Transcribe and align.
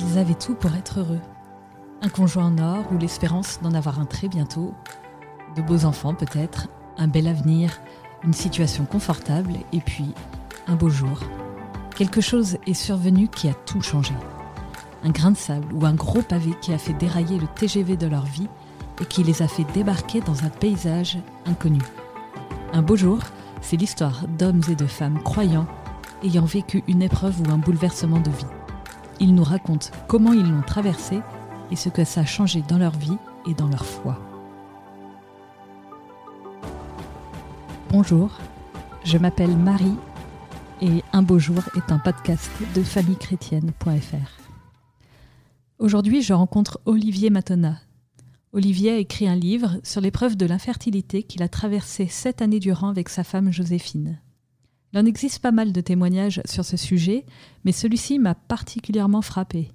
Ils 0.00 0.18
avaient 0.18 0.34
tout 0.34 0.54
pour 0.54 0.74
être 0.74 1.00
heureux. 1.00 1.20
Un 2.02 2.08
conjoint 2.08 2.46
en 2.46 2.58
or 2.58 2.84
ou 2.92 2.98
l'espérance 2.98 3.58
d'en 3.62 3.74
avoir 3.74 3.98
un 3.98 4.04
très 4.04 4.28
bientôt, 4.28 4.74
de 5.56 5.62
beaux 5.62 5.84
enfants 5.84 6.14
peut-être, 6.14 6.68
un 6.96 7.08
bel 7.08 7.26
avenir, 7.26 7.80
une 8.24 8.32
situation 8.32 8.84
confortable 8.84 9.54
et 9.72 9.80
puis 9.80 10.14
un 10.66 10.76
beau 10.76 10.88
jour. 10.88 11.20
Quelque 11.96 12.20
chose 12.20 12.58
est 12.66 12.74
survenu 12.74 13.28
qui 13.28 13.48
a 13.48 13.54
tout 13.54 13.80
changé. 13.80 14.14
Un 15.02 15.10
grain 15.10 15.32
de 15.32 15.36
sable 15.36 15.72
ou 15.72 15.84
un 15.84 15.94
gros 15.94 16.22
pavé 16.22 16.52
qui 16.60 16.72
a 16.72 16.78
fait 16.78 16.92
dérailler 16.92 17.38
le 17.38 17.46
TGV 17.46 17.96
de 17.96 18.06
leur 18.06 18.24
vie 18.24 18.48
et 19.00 19.04
qui 19.04 19.24
les 19.24 19.42
a 19.42 19.48
fait 19.48 19.66
débarquer 19.74 20.20
dans 20.20 20.44
un 20.44 20.50
paysage 20.50 21.18
inconnu. 21.46 21.80
Un 22.72 22.82
beau 22.82 22.96
jour, 22.96 23.18
c'est 23.62 23.76
l'histoire 23.76 24.26
d'hommes 24.28 24.62
et 24.70 24.74
de 24.74 24.86
femmes 24.86 25.22
croyants 25.22 25.66
ayant 26.22 26.44
vécu 26.44 26.82
une 26.88 27.02
épreuve 27.02 27.40
ou 27.40 27.50
un 27.50 27.58
bouleversement 27.58 28.20
de 28.20 28.30
vie. 28.30 28.57
Ils 29.20 29.34
nous 29.34 29.44
racontent 29.44 29.88
comment 30.06 30.32
ils 30.32 30.48
l'ont 30.48 30.62
traversé 30.62 31.20
et 31.72 31.76
ce 31.76 31.88
que 31.88 32.04
ça 32.04 32.20
a 32.20 32.24
changé 32.24 32.62
dans 32.68 32.78
leur 32.78 32.96
vie 32.96 33.16
et 33.48 33.54
dans 33.54 33.68
leur 33.68 33.84
foi. 33.84 34.18
Bonjour, 37.90 38.30
je 39.04 39.18
m'appelle 39.18 39.56
Marie 39.56 39.96
et 40.80 41.02
Un 41.12 41.22
beau 41.22 41.40
jour 41.40 41.62
est 41.76 41.90
un 41.90 41.98
podcast 41.98 42.48
de 42.76 42.82
famillechrétienne.fr. 42.82 44.38
Aujourd'hui, 45.80 46.22
je 46.22 46.32
rencontre 46.32 46.80
Olivier 46.84 47.30
Matona. 47.30 47.78
Olivier 48.52 48.92
a 48.92 48.96
écrit 48.98 49.28
un 49.28 49.34
livre 49.34 49.78
sur 49.82 50.00
l'épreuve 50.00 50.36
de 50.36 50.46
l'infertilité 50.46 51.24
qu'il 51.24 51.42
a 51.42 51.48
traversé 51.48 52.06
sept 52.06 52.40
années 52.40 52.60
durant 52.60 52.88
avec 52.88 53.08
sa 53.08 53.24
femme 53.24 53.50
Joséphine. 53.50 54.20
Il 54.92 54.98
en 54.98 55.04
existe 55.04 55.40
pas 55.40 55.52
mal 55.52 55.72
de 55.72 55.80
témoignages 55.80 56.40
sur 56.46 56.64
ce 56.64 56.76
sujet, 56.76 57.26
mais 57.64 57.72
celui-ci 57.72 58.18
m'a 58.18 58.34
particulièrement 58.34 59.22
frappé. 59.22 59.70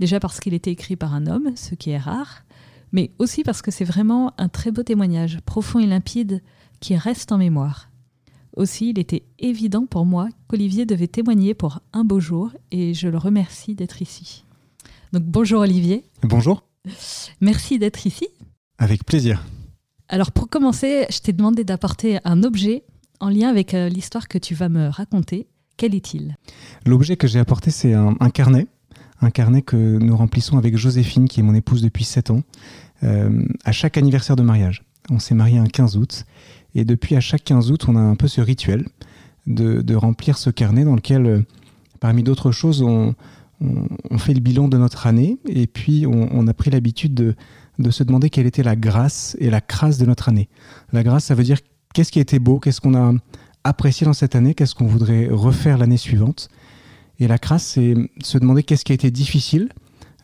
Déjà 0.00 0.20
parce 0.20 0.40
qu'il 0.40 0.54
était 0.54 0.72
écrit 0.72 0.96
par 0.96 1.14
un 1.14 1.26
homme, 1.26 1.52
ce 1.56 1.74
qui 1.74 1.90
est 1.90 1.98
rare, 1.98 2.44
mais 2.92 3.10
aussi 3.18 3.42
parce 3.42 3.62
que 3.62 3.70
c'est 3.70 3.84
vraiment 3.84 4.34
un 4.38 4.48
très 4.48 4.70
beau 4.70 4.82
témoignage, 4.82 5.40
profond 5.46 5.78
et 5.78 5.86
limpide, 5.86 6.42
qui 6.80 6.96
reste 6.96 7.32
en 7.32 7.38
mémoire. 7.38 7.90
Aussi, 8.56 8.90
il 8.90 8.98
était 8.98 9.24
évident 9.38 9.86
pour 9.86 10.04
moi 10.04 10.28
qu'Olivier 10.46 10.86
devait 10.86 11.08
témoigner 11.08 11.54
pour 11.54 11.80
un 11.92 12.04
beau 12.04 12.20
jour, 12.20 12.52
et 12.70 12.94
je 12.94 13.08
le 13.08 13.18
remercie 13.18 13.74
d'être 13.74 14.02
ici. 14.02 14.44
Donc 15.12 15.22
bonjour 15.24 15.60
Olivier. 15.60 16.04
Bonjour. 16.22 16.64
Merci 17.40 17.78
d'être 17.78 18.06
ici. 18.06 18.28
Avec 18.78 19.04
plaisir. 19.04 19.44
Alors 20.08 20.32
pour 20.32 20.48
commencer, 20.48 21.06
je 21.10 21.20
t'ai 21.20 21.32
demandé 21.32 21.64
d'apporter 21.64 22.18
un 22.24 22.42
objet 22.42 22.84
en 23.24 23.30
lien 23.30 23.48
avec 23.48 23.72
euh, 23.72 23.88
l'histoire 23.88 24.28
que 24.28 24.36
tu 24.36 24.54
vas 24.54 24.68
me 24.68 24.88
raconter. 24.88 25.46
Quel 25.78 25.94
est-il? 25.94 26.36
L'objet 26.84 27.16
que 27.16 27.26
j'ai 27.26 27.38
apporté, 27.38 27.70
c'est 27.70 27.94
un, 27.94 28.14
carnet. 28.30 28.66
Un 29.20 29.30
carnet 29.30 29.62
que 29.62 29.76
nous 29.76 30.16
remplissons 30.16 30.58
avec 30.58 30.76
Joséphine, 30.76 31.26
qui 31.26 31.40
est 31.40 31.42
mon 31.42 31.54
épouse 31.54 31.82
depuis 31.82 32.04
7 32.04 32.30
ans, 32.30 32.42
euh, 33.02 33.44
à 33.64 33.72
chaque 33.72 33.96
anniversaire 33.96 34.36
de 34.36 34.42
mariage. 34.42 34.84
On 35.10 35.18
s'est 35.18 35.34
marié 35.34 35.58
un 35.58 35.66
15 35.66 35.96
août. 35.96 36.26
Et 36.74 36.84
depuis, 36.84 37.16
à 37.16 37.20
chaque 37.20 37.42
15 37.44 37.70
août, 37.70 37.86
on 37.88 37.96
a 37.96 38.00
un 38.00 38.14
peu 38.14 38.28
ce 38.28 38.40
rituel 38.40 38.86
de, 39.46 39.94
remplir 39.94 40.36
ce 40.36 40.50
carnet 40.50 40.84
dans 40.84 40.94
lequel, 40.94 41.26
euh, 41.26 41.40
parmi 42.00 42.22
d'autres 42.22 42.52
choses, 42.52 42.82
on, 42.82 43.14
fait 44.18 44.34
le 44.34 44.40
bilan 44.40 44.68
de 44.68 44.76
notre 44.76 45.06
année. 45.06 45.38
Et 45.48 45.66
puis, 45.66 46.06
on, 46.06 46.46
a 46.46 46.52
pris 46.52 46.70
l'habitude 46.70 47.14
de, 47.14 47.34
de 47.78 47.90
se 47.90 48.04
demander 48.04 48.28
quelle 48.28 48.46
était 48.46 48.62
la 48.62 48.76
grâce 48.76 49.34
et 49.40 49.48
la 49.48 49.62
crasse 49.62 49.96
de 49.96 50.04
notre 50.04 50.28
année. 50.28 50.48
La 50.92 51.02
grâce, 51.02 51.24
ça 51.24 51.34
veut 51.34 51.44
dire 51.44 51.58
qu'est-ce 51.94 52.12
qui 52.12 52.18
a 52.18 52.22
été 52.22 52.38
beau, 52.38 52.58
qu'est-ce 52.58 52.82
qu'on 52.82 52.94
a 52.94 53.14
apprécié 53.64 54.04
dans 54.04 54.12
cette 54.12 54.34
année, 54.34 54.52
qu'est-ce 54.52 54.74
qu'on 54.74 54.86
voudrait 54.86 55.28
refaire 55.30 55.78
l'année 55.78 55.96
suivante? 55.96 56.50
Et 57.18 57.28
la 57.28 57.38
crasse, 57.38 57.64
c'est 57.64 57.94
se 58.22 58.38
demander 58.38 58.62
qu'est-ce 58.62 58.84
qui 58.84 58.92
a 58.92 58.94
été 58.94 59.10
difficile, 59.10 59.70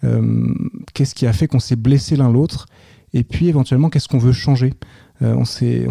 euh, 0.04 0.52
qu'est-ce 0.92 1.14
qui 1.14 1.26
a 1.26 1.32
fait 1.32 1.46
qu'on 1.46 1.60
s'est 1.60 1.76
blessé 1.76 2.16
l'un 2.16 2.30
l'autre, 2.30 2.66
et 3.14 3.24
puis 3.24 3.48
éventuellement 3.48 3.88
qu'est-ce 3.88 4.08
qu'on 4.08 4.18
veut 4.18 4.32
changer? 4.32 4.74
Euh, 5.22 5.34
on 5.34 5.44
s'est 5.44 5.86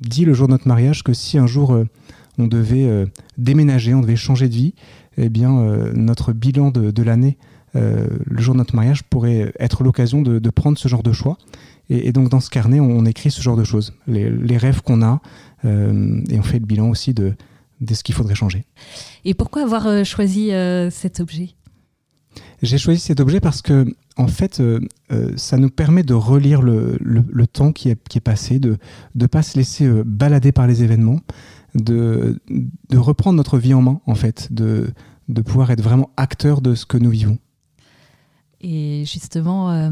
dit 0.00 0.24
le 0.24 0.34
jour 0.34 0.48
de 0.48 0.52
notre 0.52 0.68
mariage 0.68 1.02
que 1.02 1.12
si 1.12 1.38
un 1.38 1.46
jour 1.46 1.72
euh, 1.72 1.86
on 2.38 2.46
devait 2.46 3.06
déménager, 3.36 3.92
on 3.92 4.00
devait 4.00 4.16
changer 4.16 4.48
de 4.48 4.54
vie, 4.54 4.74
eh 5.18 5.28
bien 5.28 5.50
notre 5.92 6.32
bilan 6.32 6.70
de, 6.70 7.02
l'année, 7.02 7.36
le 7.74 8.40
jour 8.40 8.54
de 8.54 8.58
notre 8.58 8.74
mariage, 8.74 9.02
pourrait 9.02 9.52
être 9.60 9.84
l'occasion 9.84 10.22
de, 10.22 10.50
prendre 10.50 10.78
ce 10.78 10.88
genre 10.88 11.02
de 11.02 11.12
choix. 11.12 11.36
Et, 11.92 12.12
donc 12.12 12.30
dans 12.30 12.40
ce 12.40 12.48
carnet, 12.48 12.80
on, 12.80 13.04
écrit 13.04 13.30
ce 13.30 13.42
genre 13.42 13.56
de 13.56 13.64
choses, 13.64 13.92
les, 14.06 14.56
rêves 14.56 14.80
qu'on 14.80 15.02
a, 15.02 15.20
euh, 15.66 16.22
et 16.30 16.38
on 16.38 16.42
fait 16.42 16.58
le 16.58 16.64
bilan 16.64 16.88
aussi 16.88 17.12
de, 17.12 17.34
ce 17.92 18.02
qu'il 18.02 18.14
faudrait 18.14 18.34
changer. 18.34 18.64
Et 19.26 19.34
pourquoi 19.34 19.62
avoir 19.62 19.86
euh, 19.86 20.02
choisi 20.02 20.52
euh, 20.52 20.88
cet 20.88 21.20
objet? 21.20 21.50
J'ai 22.62 22.78
choisi 22.78 22.98
cet 22.98 23.20
objet 23.20 23.40
parce 23.40 23.60
que, 23.60 23.94
en 24.16 24.26
fait, 24.26 24.62
ça 25.36 25.56
nous 25.58 25.68
permet 25.68 26.02
de 26.02 26.14
relire 26.14 26.62
le, 26.62 27.46
temps 27.46 27.72
qui 27.72 27.90
est, 27.90 28.08
qui 28.08 28.18
est, 28.18 28.22
passé, 28.22 28.58
de 28.58 28.78
ne 29.14 29.26
pas 29.26 29.42
se 29.42 29.58
laisser 29.58 29.86
balader 30.06 30.50
par 30.50 30.66
les 30.66 30.82
événements, 30.82 31.20
de, 31.74 32.40
de, 32.88 32.98
reprendre 32.98 33.36
notre 33.36 33.58
vie 33.58 33.74
en 33.74 33.82
main, 33.82 34.00
en 34.06 34.14
fait, 34.14 34.50
de, 34.50 34.90
de 35.28 35.42
pouvoir 35.42 35.72
être 35.72 35.82
vraiment 35.82 36.10
acteur 36.16 36.62
de 36.62 36.74
ce 36.74 36.86
que 36.86 36.96
nous 36.96 37.10
vivons. 37.10 37.38
Et 38.62 39.02
justement, 39.06 39.90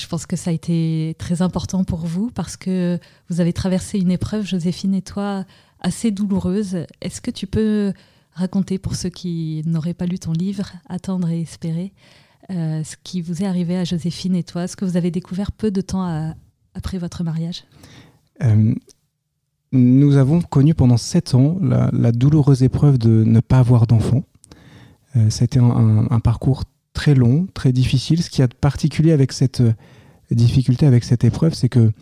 je 0.00 0.06
pense 0.06 0.26
que 0.26 0.36
ça 0.36 0.50
a 0.50 0.52
été 0.52 1.14
très 1.18 1.42
important 1.42 1.84
pour 1.84 2.00
vous 2.00 2.30
parce 2.30 2.56
que 2.56 2.98
vous 3.28 3.40
avez 3.40 3.52
traversé 3.52 3.98
une 3.98 4.10
épreuve, 4.10 4.46
Joséphine 4.46 4.94
et 4.94 5.02
toi, 5.02 5.44
assez 5.80 6.10
douloureuse. 6.10 6.86
Est-ce 7.00 7.20
que 7.20 7.30
tu 7.30 7.46
peux 7.46 7.92
raconter 8.32 8.78
pour 8.78 8.94
ceux 8.94 9.10
qui 9.10 9.62
n'auraient 9.66 9.94
pas 9.94 10.06
lu 10.06 10.18
ton 10.18 10.32
livre, 10.32 10.72
Attendre 10.88 11.28
et 11.28 11.40
espérer, 11.40 11.92
euh, 12.50 12.82
ce 12.84 12.96
qui 13.02 13.20
vous 13.20 13.42
est 13.42 13.46
arrivé 13.46 13.76
à 13.76 13.84
Joséphine 13.84 14.34
et 14.34 14.44
toi, 14.44 14.66
ce 14.66 14.76
que 14.76 14.84
vous 14.84 14.96
avez 14.96 15.10
découvert 15.10 15.52
peu 15.52 15.70
de 15.70 15.80
temps 15.80 16.34
après 16.74 16.98
votre 16.98 17.22
mariage? 17.22 17.64
Euh, 18.42 18.74
Nous 19.72 20.16
avons 20.16 20.40
connu 20.40 20.74
pendant 20.74 20.96
sept 20.96 21.34
ans 21.34 21.58
la, 21.60 22.12
douloureuse 22.12 22.62
épreuve 22.62 22.98
de 22.98 23.24
ne 23.24 23.40
pas 23.40 23.58
avoir 23.58 23.86
d'enfant. 23.86 24.24
Euh, 25.16 25.30
C'était 25.30 25.60
un, 25.60 26.06
un, 26.10 26.20
parcours 26.20 26.64
très 26.92 27.14
long, 27.14 27.46
très 27.54 27.72
difficile. 27.72 28.22
Ce 28.22 28.30
qui 28.30 28.42
a 28.42 28.46
de 28.46 28.54
particulier 28.54 29.12
avec 29.12 29.32
cette 29.32 29.60
euh, 29.60 29.72
difficulté, 30.30 30.86
avec 30.86 31.04
cette 31.04 31.24
épreuve, 31.24 31.54
c'est 31.54 31.68
que 31.68 31.92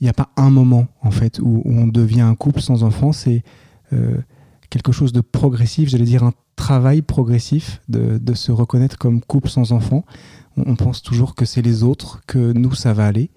il 0.00 0.06
n'y 0.06 0.10
a 0.10 0.14
pas 0.14 0.30
un 0.36 0.50
moment 0.50 0.88
en 1.00 1.12
fait 1.12 1.38
où, 1.38 1.62
on 1.64 1.86
devient 1.86 2.22
un 2.22 2.34
couple 2.34 2.60
sans 2.60 2.82
enfant. 2.82 3.12
C'est 3.12 3.44
euh, 3.92 4.18
quelque 4.68 4.90
chose 4.90 5.12
de 5.12 5.20
progressif, 5.20 5.88
j'allais 5.88 6.04
dire 6.04 6.24
un 6.24 6.32
travail 6.56 7.02
progressif 7.02 7.80
de, 7.88 8.34
se 8.34 8.50
reconnaître 8.50 8.98
comme 8.98 9.20
couple 9.20 9.48
sans 9.48 9.70
enfant. 9.70 10.04
On, 10.56 10.74
pense 10.74 11.02
toujours 11.02 11.36
que 11.36 11.44
c'est 11.44 11.62
les 11.62 11.84
autres, 11.84 12.20
que 12.26 12.52
nous 12.52 12.74
ça 12.74 12.92
va 12.92 13.06
aller. 13.06 13.30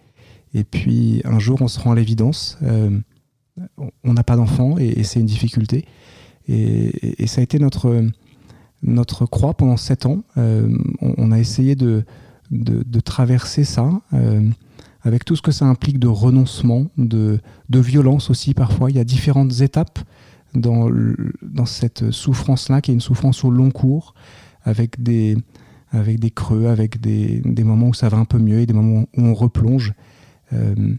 Et 0.55 0.63
puis 0.63 1.21
un 1.23 1.37
jour 1.37 1.61
on 1.61 1.67
se 1.67 1.79
rend 1.79 1.91
à 1.91 1.95
l'évidence, 1.95 2.57
euh, 2.63 2.99
on 4.03 4.13
n'a 4.13 4.23
pas 4.23 4.35
d'enfant 4.35 4.79
et, 4.79 5.03
c'est 5.03 5.19
une 5.19 5.27
difficulté. 5.27 5.85
et, 6.47 7.27
ça 7.27 7.41
a 7.41 7.43
été 7.43 7.59
notre 7.59 8.09
notre 8.85 9.25
croix 9.25 9.53
pendant 9.53 9.77
sept 9.77 10.05
ans. 10.05 10.23
Euh, 10.37 10.69
on, 11.01 11.31
a 11.31 11.39
essayé 11.39 11.75
de, 11.75 12.03
de, 12.51 12.99
traverser 12.99 13.63
ça 13.63 13.89
euh, 14.13 14.47
avec 15.01 15.25
tout 15.25 15.35
ce 15.35 15.41
que 15.41 15.51
ça 15.51 15.65
implique 15.65 15.99
de 15.99 16.07
renoncement, 16.07 16.85
de, 16.97 17.39
de, 17.69 17.79
violence 17.79 18.29
aussi 18.29 18.53
parfois. 18.53 18.89
Il 18.91 18.97
y 18.97 18.99
a 18.99 19.03
différentes 19.03 19.61
étapes 19.61 19.99
dans, 20.53 20.89
dans 21.41 21.65
cette 21.65 22.11
souffrance-là, 22.11 22.81
qui 22.81 22.91
est 22.91 22.93
une 22.93 23.01
souffrance 23.01 23.43
au 23.43 23.49
long 23.49 23.71
cours, 23.71 24.13
avec 24.63 25.01
des, 25.01 25.37
avec 25.91 26.19
des 26.19 26.31
creux, 26.31 26.67
avec 26.67 27.01
des, 27.01 27.41
des, 27.43 27.63
moments 27.63 27.89
où 27.89 27.93
ça 27.93 28.09
va 28.09 28.17
un 28.17 28.25
peu 28.25 28.39
mieux 28.39 28.59
et 28.59 28.65
des 28.65 28.73
moments 28.73 29.05
où 29.17 29.21
on 29.21 29.33
replonge. 29.33 29.93
Euh, 30.53 30.93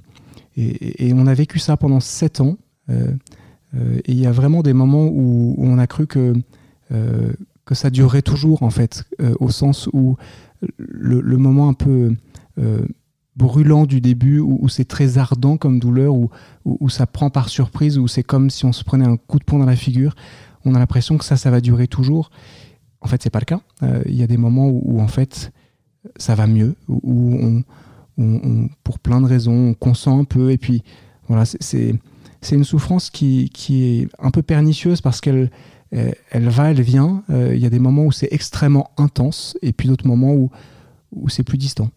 et, 0.57 1.13
on 1.15 1.27
a 1.27 1.35
vécu 1.35 1.59
ça 1.59 1.77
pendant 1.77 2.01
sept 2.01 2.41
ans. 2.41 2.57
et 2.89 4.13
il 4.13 4.19
y 4.19 4.27
a 4.27 4.33
vraiment 4.33 4.63
des 4.63 4.73
moments 4.73 5.07
où 5.07 5.55
on 5.59 5.79
a 5.79 5.87
cru 5.87 6.07
que 6.07 6.33
que 7.67 7.75
ça 7.75 7.91
durerait 7.91 8.23
toujours, 8.23 8.63
en 8.63 8.71
fait, 8.71 9.05
euh, 9.21 9.35
au 9.41 9.51
sens 9.51 9.91
où 9.93 10.17
le, 10.79 11.37
moment 11.37 11.69
un 11.69 11.75
peu 11.75 12.15
euh, 12.59 12.87
brûlant 13.35 13.85
du 13.85 14.01
début, 14.01 14.39
où, 14.39 14.69
c'est 14.69 14.87
très 14.87 15.19
ardent 15.19 15.59
comme 15.59 15.79
douleur, 15.79 16.15
où, 16.15 16.31
où, 16.65 16.89
ça 16.89 17.07
prend 17.07 17.29
par 17.29 17.49
surprise, 17.51 17.99
où 17.99 18.09
c'est 18.09 18.23
comme 18.23 18.49
si 18.49 18.65
on 18.65 18.73
se 18.73 18.85
prenait 18.85 19.05
un 19.05 19.17
coup 19.17 19.39
de 19.39 19.45
poing 19.45 19.59
dans 19.59 19.67
la 19.67 19.77
figure, 19.77 20.15
on 20.65 20.75
a 20.75 20.79
l'impression 20.79 21.19
que 21.19 21.25
ça, 21.25 21.37
ça 21.37 21.51
va 21.51 21.61
durer 21.61 21.89
toujours. 21.89 22.31
En 23.01 23.09
fait, 23.09 23.23
c'est 23.23 23.31
pas 23.31 23.41
le 23.41 23.45
cas. 23.45 23.61
Euh, 23.83 24.03
il 24.07 24.15
y 24.15 24.23
a 24.23 24.27
des 24.27 24.39
moments 24.39 24.69
où, 24.69 25.01
en 25.01 25.09
fait, 25.09 25.53
ça 26.17 26.37
va 26.37 26.47
mieux, 26.47 26.77
où 26.89 27.63
on, 28.17 28.69
pour 28.85 29.01
plein 29.01 29.21
de 29.21 29.27
raisons, 29.27 29.71
on 29.71 29.75
consent 29.75 30.21
un 30.21 30.25
peu, 30.25 30.53
et 30.53 30.57
puis 30.57 30.83
voilà, 31.27 31.45
c'est 31.45 31.99
une 32.53 32.65
souffrance 32.65 33.11
qui, 33.11 33.51
qui 33.53 33.85
est 33.85 34.09
un 34.21 34.31
peu 34.31 34.43
pernicieuse 34.43 35.01
parce 35.01 35.21
qu'elle 35.21 35.51
elle 35.93 36.49
va, 36.49 36.71
elle 36.71 36.83
vient. 36.83 37.23
Euh, 37.31 37.55
il 37.55 37.61
y 37.61 37.67
a 37.67 37.71
des 37.71 37.79
moments 37.79 38.05
où 38.05 38.13
c'est 38.13 38.29
extrêmement 38.31 38.91
intense 38.97 39.57
et 39.63 39.73
puis 39.73 39.89
d'autres 39.89 40.07
moments 40.07 40.33
où, 40.33 40.51
où 41.13 41.29
c'est 41.29 41.43
plus 41.43 41.59
distant. 41.59 41.91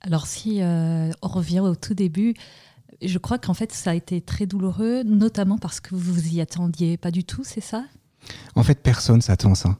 Alors 0.00 0.26
si 0.26 0.62
euh, 0.62 1.10
on 1.22 1.28
revient 1.28 1.60
au 1.60 1.74
tout 1.74 1.94
début, 1.94 2.34
je 3.00 3.18
crois 3.18 3.38
qu'en 3.38 3.54
fait 3.54 3.72
ça 3.72 3.92
a 3.92 3.94
été 3.94 4.20
très 4.20 4.46
douloureux, 4.46 5.02
notamment 5.04 5.58
parce 5.58 5.80
que 5.80 5.94
vous 5.94 6.34
y 6.34 6.40
attendiez 6.40 6.96
pas 6.96 7.10
du 7.10 7.24
tout, 7.24 7.42
c'est 7.44 7.60
ça? 7.60 7.84
En 8.54 8.62
fait, 8.62 8.80
personne 8.80 9.20
s'attend 9.20 9.52
à 9.52 9.54
ça. 9.56 9.78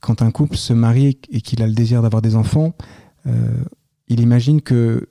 quand 0.00 0.22
un 0.22 0.30
couple 0.30 0.56
se 0.56 0.72
marie 0.72 1.18
et 1.28 1.42
qu'il 1.42 1.62
a 1.62 1.66
le 1.66 1.74
désir 1.74 2.00
d'avoir 2.00 2.22
des 2.22 2.34
enfants, 2.34 2.74
il 3.26 4.20
imagine 4.20 4.62
que 4.62 5.10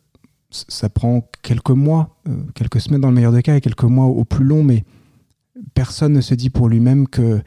ça 0.49 0.89
prend 0.89 1.29
quelques 1.43 1.69
mois, 1.69 2.17
quelques 2.55 2.81
semaines 2.81 3.01
dans 3.01 3.09
le 3.09 3.13
meilleur 3.13 3.31
des 3.31 3.43
cas 3.43 3.55
et 3.55 3.61
quelques 3.61 3.83
mois 3.83 4.05
au 4.05 4.25
plus 4.25 4.43
long, 4.43 4.63
mais 4.63 4.85
personne 5.73 6.13
ne 6.13 6.21
se 6.21 6.33
dit 6.33 6.49
pour 6.49 6.69
lui-même 6.69 7.07
que 7.07 7.41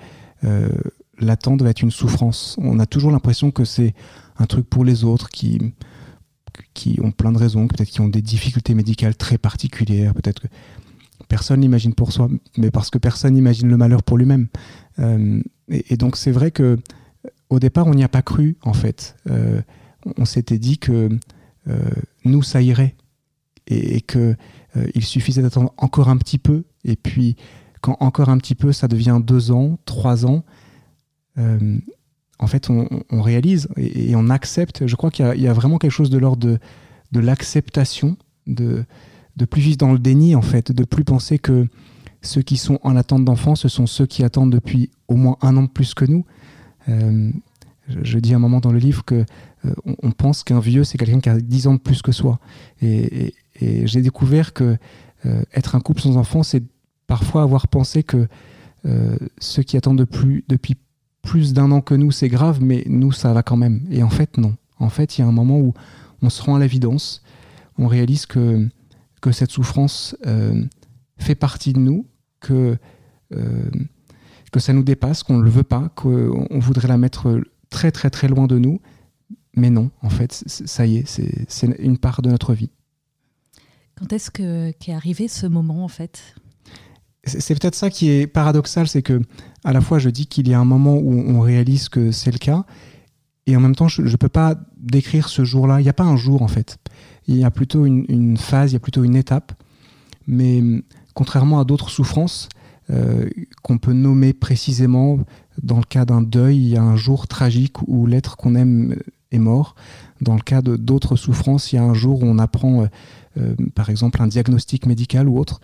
l'attente 1.18 1.62
va 1.62 1.70
être 1.70 1.82
une 1.82 1.90
souffrance. 1.90 2.56
On 2.58 2.78
a 2.78 2.86
toujours 2.86 3.10
l'impression 3.10 3.50
que 3.50 3.64
c'est 3.64 3.94
un 4.38 4.46
truc 4.46 4.68
pour 4.68 4.84
les 4.84 5.04
autres 5.04 5.28
qui, 5.28 5.60
qui 6.74 6.98
ont 7.02 7.12
plein 7.12 7.32
de 7.32 7.38
raisons, 7.38 7.68
peut-être 7.68 7.90
qui 7.90 8.00
ont 8.00 8.08
des 8.08 8.22
difficultés 8.22 8.74
médicales 8.74 9.14
très 9.14 9.38
particulières, 9.38 10.14
peut-être 10.14 10.40
que 10.40 10.48
personne 11.28 11.60
n'imagine 11.60 11.94
pour 11.94 12.12
soi, 12.12 12.28
mais 12.56 12.70
parce 12.70 12.90
que 12.90 12.98
personne 12.98 13.34
n'imagine 13.34 13.68
le 13.68 13.76
malheur 13.76 14.02
pour 14.02 14.18
lui-même. 14.18 14.48
Euh, 14.98 15.40
et, 15.68 15.96
donc 15.96 16.16
c'est 16.16 16.32
vrai 16.32 16.50
que 16.50 16.78
au 17.48 17.58
départ, 17.58 17.86
on 17.86 17.94
n'y 17.94 18.04
a 18.04 18.08
pas 18.08 18.22
cru, 18.22 18.56
en 18.62 18.72
fait. 18.72 19.16
Euh, 19.28 19.60
on 20.16 20.24
s'était 20.24 20.58
dit 20.58 20.78
que 20.78 21.08
euh, 21.68 21.90
nous, 22.24 22.42
ça 22.42 22.62
irait, 22.62 22.94
et, 23.66 23.96
et 23.96 24.00
que 24.00 24.36
il 24.94 25.04
suffisait 25.04 25.42
d'attendre 25.42 25.74
encore 25.78 26.08
un 26.08 26.16
petit 26.16 26.38
peu, 26.38 26.62
et 26.84 26.94
puis 26.94 27.34
quand 27.80 27.96
encore 28.00 28.28
un 28.28 28.38
petit 28.38 28.54
peu, 28.54 28.72
ça 28.72 28.88
devient 28.88 29.20
deux 29.22 29.50
ans, 29.52 29.78
trois 29.84 30.26
ans, 30.26 30.44
en 32.40 32.46
fait, 32.46 32.70
on, 32.70 33.22
réalise 33.22 33.68
et, 33.76 34.16
on 34.16 34.30
accepte. 34.30 34.86
Je 34.86 34.96
crois 34.96 35.10
qu'il 35.10 35.26
y, 35.36 35.46
a 35.46 35.52
vraiment 35.52 35.78
quelque 35.78 35.90
chose 35.90 36.08
de 36.08 36.16
l'ordre 36.16 36.58
de, 37.12 37.20
l'acceptation, 37.20 38.16
de, 38.46 38.86
plus 39.50 39.60
vivre 39.60 39.76
dans 39.76 39.92
le 39.92 39.98
déni, 39.98 40.34
en 40.34 40.42
fait, 40.42 40.72
de 40.72 40.84
plus 40.84 41.04
penser 41.04 41.38
que 41.38 41.66
ceux 42.22 42.40
qui 42.40 42.56
sont 42.56 42.78
en 42.82 42.96
attente 42.96 43.24
d'enfants, 43.24 43.54
ce 43.54 43.68
sont 43.68 43.86
ceux 43.86 44.06
qui 44.06 44.24
attendent 44.24 44.52
depuis 44.52 44.90
au 45.08 45.16
moins 45.16 45.36
un 45.42 45.56
an 45.56 45.64
de 45.64 45.68
plus 45.68 45.92
que 45.92 46.06
nous. 46.06 46.24
Euh, 46.88 47.30
je, 47.88 48.18
dis 48.18 48.32
un 48.32 48.38
moment 48.38 48.60
dans 48.60 48.72
le 48.72 48.78
livre 48.78 49.04
que 49.04 49.24
euh, 49.66 49.74
on, 50.02 50.10
pense 50.10 50.42
qu'un 50.42 50.60
vieux, 50.60 50.84
c'est 50.84 50.96
quelqu'un 50.96 51.20
qui 51.20 51.28
a 51.28 51.38
10 51.38 51.66
ans 51.66 51.74
de 51.74 51.80
plus 51.80 52.00
que 52.02 52.12
soi. 52.12 52.38
Et, 52.80 53.34
j'ai 53.60 54.00
découvert 54.00 54.54
que 54.54 54.78
euh, 55.26 55.42
être 55.52 55.74
un 55.74 55.80
couple 55.80 56.00
sans 56.00 56.16
enfants, 56.16 56.42
c'est 56.42 56.62
parfois 57.10 57.42
avoir 57.42 57.66
pensé 57.66 58.04
que 58.04 58.28
ceux 59.40 59.62
qui 59.64 59.76
attendent 59.76 59.98
depuis 59.98 60.76
plus 61.22 61.52
d'un 61.52 61.70
an 61.72 61.80
que 61.80 61.94
nous, 61.94 62.12
c'est 62.12 62.28
grave, 62.28 62.62
mais 62.62 62.84
nous, 62.86 63.12
ça 63.12 63.32
va 63.32 63.42
quand 63.42 63.56
même. 63.56 63.84
Et 63.90 64.02
en 64.02 64.10
fait, 64.10 64.38
non. 64.38 64.56
En 64.78 64.88
fait, 64.88 65.18
il 65.18 65.20
y 65.20 65.24
a 65.24 65.26
un 65.26 65.32
moment 65.32 65.58
où 65.58 65.74
on 66.22 66.30
se 66.30 66.40
rend 66.42 66.54
à 66.54 66.58
l'évidence, 66.60 67.22
on 67.78 67.86
réalise 67.86 68.26
que, 68.26 68.68
que 69.20 69.32
cette 69.32 69.50
souffrance 69.50 70.16
euh, 70.26 70.64
fait 71.18 71.34
partie 71.34 71.72
de 71.72 71.78
nous, 71.78 72.06
que, 72.40 72.78
euh, 73.34 73.70
que 74.52 74.60
ça 74.60 74.72
nous 74.72 74.82
dépasse, 74.82 75.22
qu'on 75.22 75.38
ne 75.38 75.42
le 75.42 75.50
veut 75.50 75.62
pas, 75.64 75.90
qu'on 75.96 76.46
voudrait 76.52 76.88
la 76.88 76.96
mettre 76.96 77.40
très 77.70 77.90
très 77.90 78.10
très 78.10 78.28
loin 78.28 78.46
de 78.46 78.58
nous. 78.58 78.80
Mais 79.56 79.70
non, 79.70 79.90
en 80.00 80.10
fait, 80.10 80.44
ça 80.46 80.86
y 80.86 80.98
est, 80.98 81.06
c'est 81.48 81.66
une 81.80 81.98
part 81.98 82.22
de 82.22 82.30
notre 82.30 82.54
vie. 82.54 82.70
Quand 83.96 84.12
est-ce 84.12 84.30
qu'est 84.30 84.92
arrivé 84.92 85.28
ce 85.28 85.46
moment, 85.46 85.84
en 85.84 85.88
fait? 85.88 86.34
C'est 87.24 87.58
peut-être 87.58 87.74
ça 87.74 87.90
qui 87.90 88.10
est 88.10 88.26
paradoxal, 88.26 88.88
c'est 88.88 89.02
que 89.02 89.20
à 89.64 89.72
la 89.72 89.80
fois 89.80 89.98
je 89.98 90.08
dis 90.08 90.26
qu'il 90.26 90.48
y 90.48 90.54
a 90.54 90.60
un 90.60 90.64
moment 90.64 90.96
où 90.96 91.12
on 91.12 91.40
réalise 91.40 91.88
que 91.88 92.12
c'est 92.12 92.32
le 92.32 92.38
cas, 92.38 92.64
et 93.46 93.56
en 93.56 93.60
même 93.60 93.74
temps 93.74 93.88
je 93.88 94.02
ne 94.02 94.16
peux 94.16 94.28
pas 94.28 94.54
décrire 94.78 95.28
ce 95.28 95.44
jour-là. 95.44 95.80
Il 95.80 95.82
n'y 95.82 95.90
a 95.90 95.94
pas 95.94 96.04
un 96.04 96.16
jour 96.16 96.42
en 96.42 96.48
fait. 96.48 96.78
Il 97.26 97.36
y 97.36 97.44
a 97.44 97.50
plutôt 97.50 97.84
une, 97.86 98.36
phase, 98.36 98.70
il 98.70 98.74
y 98.74 98.76
a 98.76 98.80
plutôt 98.80 99.04
une 99.04 99.16
étape. 99.16 99.52
Mais 100.26 100.62
contrairement 101.14 101.60
à 101.60 101.64
d'autres 101.64 101.90
souffrances 101.90 102.48
euh, 102.90 103.28
qu'on 103.62 103.78
peut 103.78 103.92
nommer 103.92 104.32
précisément, 104.32 105.18
dans 105.62 105.76
le 105.76 105.84
cas 105.84 106.04
d'un 106.04 106.22
deuil, 106.22 106.56
il 106.56 106.68
y 106.68 106.76
a 106.76 106.82
un 106.82 106.96
jour 106.96 107.28
tragique 107.28 107.76
où 107.86 108.06
l'être 108.06 108.36
qu'on 108.36 108.54
aime 108.54 108.96
est 109.30 109.38
mort. 109.38 109.74
Dans 110.20 110.34
le 110.34 110.40
cas 110.40 110.60
d'autres 110.62 111.16
souffrances, 111.16 111.72
il 111.72 111.76
y 111.76 111.78
a 111.78 111.84
un 111.84 111.94
jour 111.94 112.22
où 112.22 112.26
on 112.26 112.38
apprend, 112.38 112.82
euh, 112.82 112.86
euh, 113.38 113.54
par 113.74 113.90
exemple, 113.90 114.20
un 114.22 114.26
diagnostic 114.26 114.86
médical 114.86 115.28
ou 115.28 115.38
autre. 115.38 115.60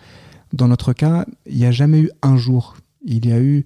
Dans 0.53 0.67
notre 0.67 0.93
cas, 0.93 1.25
il 1.45 1.57
n'y 1.57 1.65
a 1.65 1.71
jamais 1.71 2.01
eu 2.01 2.11
un 2.21 2.37
jour. 2.37 2.77
Il 3.03 3.25
y 3.25 3.31
a 3.31 3.39
eu 3.39 3.65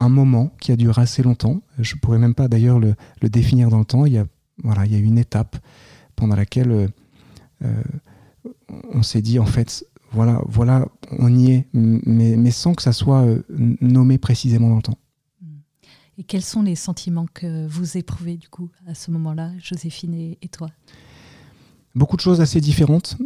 un 0.00 0.08
moment 0.08 0.52
qui 0.60 0.72
a 0.72 0.76
duré 0.76 1.02
assez 1.02 1.22
longtemps. 1.22 1.62
Je 1.78 1.94
ne 1.94 2.00
pourrais 2.00 2.18
même 2.18 2.34
pas 2.34 2.48
d'ailleurs 2.48 2.78
le, 2.78 2.94
définir 3.22 3.68
dans 3.68 3.78
le 3.78 3.84
temps. 3.84 4.06
Il 4.06 4.12
y 4.12 4.18
a, 4.18 4.26
voilà, 4.62 4.86
il 4.86 4.92
y 4.92 4.96
a 4.96 4.98
eu 4.98 5.04
une 5.04 5.18
étape 5.18 5.56
pendant 6.16 6.36
laquelle 6.36 6.70
euh, 6.70 6.88
euh, 7.64 7.82
on 8.92 9.02
s'est 9.02 9.22
dit, 9.22 9.38
en 9.38 9.46
fait, 9.46 9.84
voilà, 10.12 10.40
voilà, 10.46 10.86
on 11.18 11.34
y 11.34 11.52
est, 11.52 11.66
mais, 11.72 12.36
mais 12.36 12.50
sans 12.50 12.74
que 12.74 12.82
ça 12.82 12.92
soit 12.92 13.22
euh, 13.22 13.42
nommé 13.80 14.18
précisément 14.18 14.70
dans 14.70 14.76
le 14.76 14.82
temps. 14.82 14.98
Et 16.16 16.24
quels 16.24 16.42
sont 16.42 16.62
les 16.62 16.74
sentiments 16.74 17.26
que 17.32 17.66
vous 17.68 17.96
éprouvez 17.96 18.36
du 18.36 18.48
coup 18.48 18.70
à 18.88 18.94
ce 18.94 19.12
moment-là, 19.12 19.52
Joséphine 19.58 20.14
et, 20.14 20.48
toi? 20.48 20.68
Beaucoup 21.94 22.16
de 22.16 22.20
choses 22.20 22.40
assez 22.40 22.60
différentes 22.60 23.16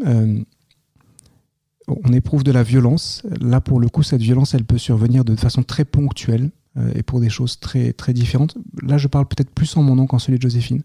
on 1.89 2.13
éprouve 2.13 2.45
de 2.45 2.53
la 2.53 2.63
violence. 2.63 3.23
Là, 3.41 3.61
pour 3.61 3.81
le 3.81 3.89
coup, 3.89 4.03
cette 4.03 4.23
violence, 4.23 4.55
elle 4.55 4.65
peut 4.65 4.79
survenir 4.79 5.25
de 5.25 5.37
façon 5.37 5.63
très 5.63 5.85
ponctuelle 5.85 6.51
euh, 6.77 6.93
et 6.95 7.03
pour 7.03 7.21
des 7.21 7.29
choses 7.29 7.59
très, 7.61 7.93
très 7.93 8.13
différentes. 8.13 8.57
Là, 8.83 8.99
je 8.99 9.09
parle 9.09 9.27
peut-être 9.27 9.51
plus 9.51 9.77
en 9.77 9.83
mon 9.83 9.97
nom 9.97 10.07
qu'en 10.07 10.19
celui 10.19 10.39
de 10.39 10.43
Joséphine. 10.43 10.83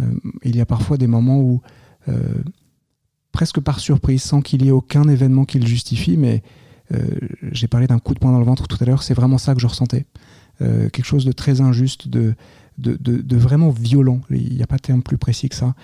Euh, 0.00 0.04
il 0.44 0.56
y 0.56 0.60
a 0.60 0.66
parfois 0.66 0.98
des 0.98 1.06
moments 1.06 1.40
où, 1.40 1.62
euh, 2.08 2.42
presque 3.32 3.60
par 3.60 3.80
surprise, 3.80 4.22
sans 4.22 4.42
qu'il 4.42 4.64
y 4.64 4.68
ait 4.68 4.72
aucun 4.72 5.08
événement 5.08 5.44
qui 5.44 5.58
le 5.58 5.66
justifie, 5.66 6.16
mais 6.16 6.42
j'ai 7.50 7.66
parlé 7.66 7.88
d'un 7.88 7.98
coup 7.98 8.14
de 8.14 8.20
poing 8.20 8.30
dans 8.30 8.38
le 8.38 8.44
ventre 8.44 8.68
tout 8.68 8.76
à 8.80 8.84
l'heure, 8.84 9.02
c'est 9.02 9.12
vraiment 9.12 9.38
ça 9.38 9.56
que 9.56 9.60
je 9.60 9.66
ressentais. 9.66 10.06
quelque 10.60 11.02
chose 11.02 11.24
de 11.24 11.32
très 11.32 11.60
injuste, 11.60 12.06
de, 12.06 12.36
de, 12.78 13.36
vraiment 13.36 13.70
violent. 13.70 14.20
Il 14.30 14.54
n'y 14.54 14.62
a 14.62 14.68
pas 14.68 14.76
de 14.76 14.82
terme 14.82 15.02
plus 15.02 15.18
précis 15.18 15.48
que 15.48 15.56
ça. 15.56 15.74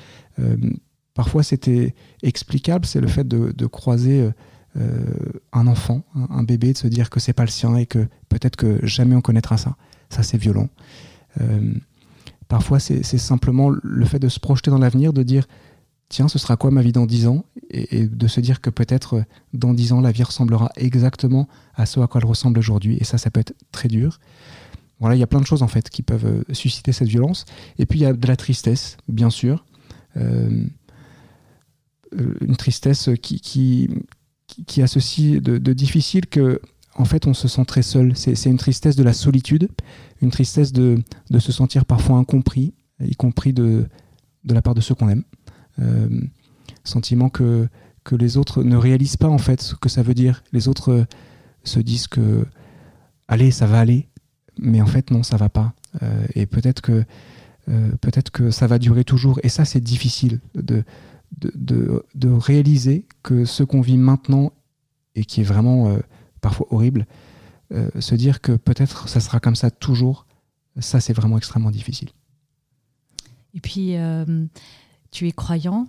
Parfois, 1.15 1.43
c'était 1.43 1.95
explicable, 2.23 2.87
c'est 2.87 3.01
le 3.01 3.09
fait 3.09 3.27
de, 3.27 3.67
croiser 3.67 4.31
euh, 4.77 5.05
un 5.53 5.67
enfant, 5.67 6.03
un, 6.15 6.43
bébé, 6.43 6.73
de 6.73 6.79
se 6.79 6.89
dire 6.89 7.11
que 7.11 7.21
c'est 7.21 7.33
pas 7.33 7.45
le 7.45 7.51
sien 7.51 7.77
et 7.77 7.87
que 7.87 8.07
peut-être 8.29 8.57
que 8.57 8.85
jamais 8.87 9.15
on 9.15 9.21
connaîtra 9.21 9.57
ça. 9.57 9.77
Ça, 10.09 10.23
c'est 10.23 10.39
violent. 10.39 10.69
Euh, 11.41 11.75
parfois, 12.49 12.81
c'est 12.81 13.03
simplement 13.03 13.71
le 13.71 14.05
fait 14.05 14.19
de 14.19 14.29
se 14.29 14.41
projeter 14.41 14.71
dans 14.71 14.79
l'avenir, 14.79 15.13
de 15.13 15.23
dire 15.23 15.47
tiens, 16.09 16.29
ce 16.29 16.39
sera 16.39 16.57
quoi 16.57 16.71
ma 16.71 16.83
vie 16.83 16.93
dans 16.93 17.07
10 17.07 17.27
ans? 17.27 17.45
Et, 17.71 18.07
de 18.07 18.29
se 18.29 18.41
dire 18.41 18.61
que 18.61 18.71
peut-être 18.71 19.25
dans 19.55 19.73
10 19.73 19.93
ans, 19.95 20.01
la 20.01 20.13
vie 20.13 20.23
ressemblera 20.23 20.71
exactement 20.77 21.49
à 21.75 21.87
ce 21.87 22.01
à 22.01 22.07
quoi 22.07 22.21
elle 22.21 22.29
ressemble 22.29 22.59
aujourd'hui. 22.59 22.99
Et 23.01 23.05
ça, 23.05 23.19
ça 23.19 23.31
peut 23.31 23.41
être 23.41 23.55
très 23.73 23.89
dur. 23.89 24.21
Voilà, 25.01 25.17
il 25.17 25.19
y 25.19 25.23
a 25.23 25.27
plein 25.27 25.41
de 25.41 25.47
choses 25.47 25.63
en 25.63 25.69
fait 25.69 25.91
qui 25.91 26.03
peuvent 26.03 26.27
euh, 26.27 26.55
susciter 26.55 26.93
cette 26.93 27.09
violence. 27.09 27.45
Et 27.79 27.87
puis 27.87 27.99
il 27.99 28.03
y 28.03 28.07
a 28.07 28.13
de 28.13 28.29
la 28.29 28.37
tristesse, 28.37 28.99
bien 29.09 29.31
sûr. 29.31 29.65
Une 32.41 32.57
tristesse 32.57 33.09
qui, 33.23 33.41
qui, 33.41 33.89
qui, 34.67 34.83
a 34.83 34.87
ceci 34.87 35.41
de, 35.41 35.59
difficile 35.73 36.27
que 36.27 36.61
en 36.95 37.05
fait 37.05 37.27
on 37.27 37.35
se 37.35 37.49
sent 37.49 37.65
très 37.65 37.83
seul. 37.83 38.17
C'est 38.17 38.45
une 38.47 38.59
tristesse 38.59 38.97
de 38.97 39.03
la 39.03 39.13
solitude, 39.13 39.69
une 40.21 40.31
tristesse 40.31 40.73
de, 40.73 41.03
se 41.39 41.53
sentir 41.53 41.85
parfois 41.85 42.19
incompris, 42.19 42.75
y 43.01 43.15
compris 43.17 43.53
de, 43.53 43.87
de 44.45 44.55
la 44.55 44.63
part 44.63 44.75
de 44.75 44.81
ceux 44.81 44.95
qu'on 44.95 45.09
aime. 45.09 45.25
Euh, 45.81 46.09
sentiment 46.85 47.29
que, 47.29 47.69
que 48.05 48.15
les 48.15 48.37
autres 48.37 48.63
ne 48.63 48.77
réalisent 48.77 49.17
pas 49.17 49.29
en 49.29 49.39
fait 49.39 49.63
ce 49.63 49.75
que 49.75 49.89
ça 49.89 50.03
veut 50.03 50.15
dire. 50.15 50.43
Les 50.53 50.69
autres 50.69 50.93
euh, 50.93 51.05
se 51.65 51.79
disent 51.81 52.09
que 52.09 52.45
allez, 53.29 53.51
ça 53.51 53.67
va 53.67 53.81
aller, 53.81 54.09
mais 54.59 54.83
en 54.83 54.87
fait 54.87 55.11
non, 55.11 55.23
ça 55.23 55.37
va 55.37 55.49
pas. 55.49 55.73
Euh, 56.03 56.27
et 56.35 56.47
peut-être 56.47 56.81
que 56.81 57.05
peut-être 58.01 58.33
que 58.33 58.51
ça 58.51 58.67
va 58.67 58.81
durer 58.81 59.05
toujours. 59.05 59.39
Et 59.45 59.49
ça, 59.49 59.65
c'est 59.65 59.81
difficile 59.81 60.41
de, 60.57 60.83
de, 61.39 62.05
de, 62.15 62.29
réaliser 62.29 63.07
que 63.23 63.45
ce 63.45 63.63
qu'on 63.63 63.81
vit 63.81 63.97
maintenant 63.97 64.53
et 65.15 65.25
qui 65.25 65.41
est 65.41 65.45
vraiment 65.45 65.89
euh, 65.89 65.99
parfois 66.41 66.67
horrible, 66.71 67.07
euh, 67.73 67.89
se 68.01 68.15
dire 68.15 68.41
que 68.41 68.53
peut-être 68.53 69.09
ça 69.09 69.21
sera 69.21 69.41
comme 69.41 69.57
ça 69.57 69.71
toujours, 69.71 70.27
ça 70.79 71.01
c'est 71.01 71.13
vraiment 71.13 71.39
extrêmement 71.39 71.71
difficile. 71.71 72.11
Et 73.55 73.61
puis, 73.61 73.97
euh, 73.97 74.47
tu 75.11 75.29
es 75.29 75.33
croyant. 75.33 75.87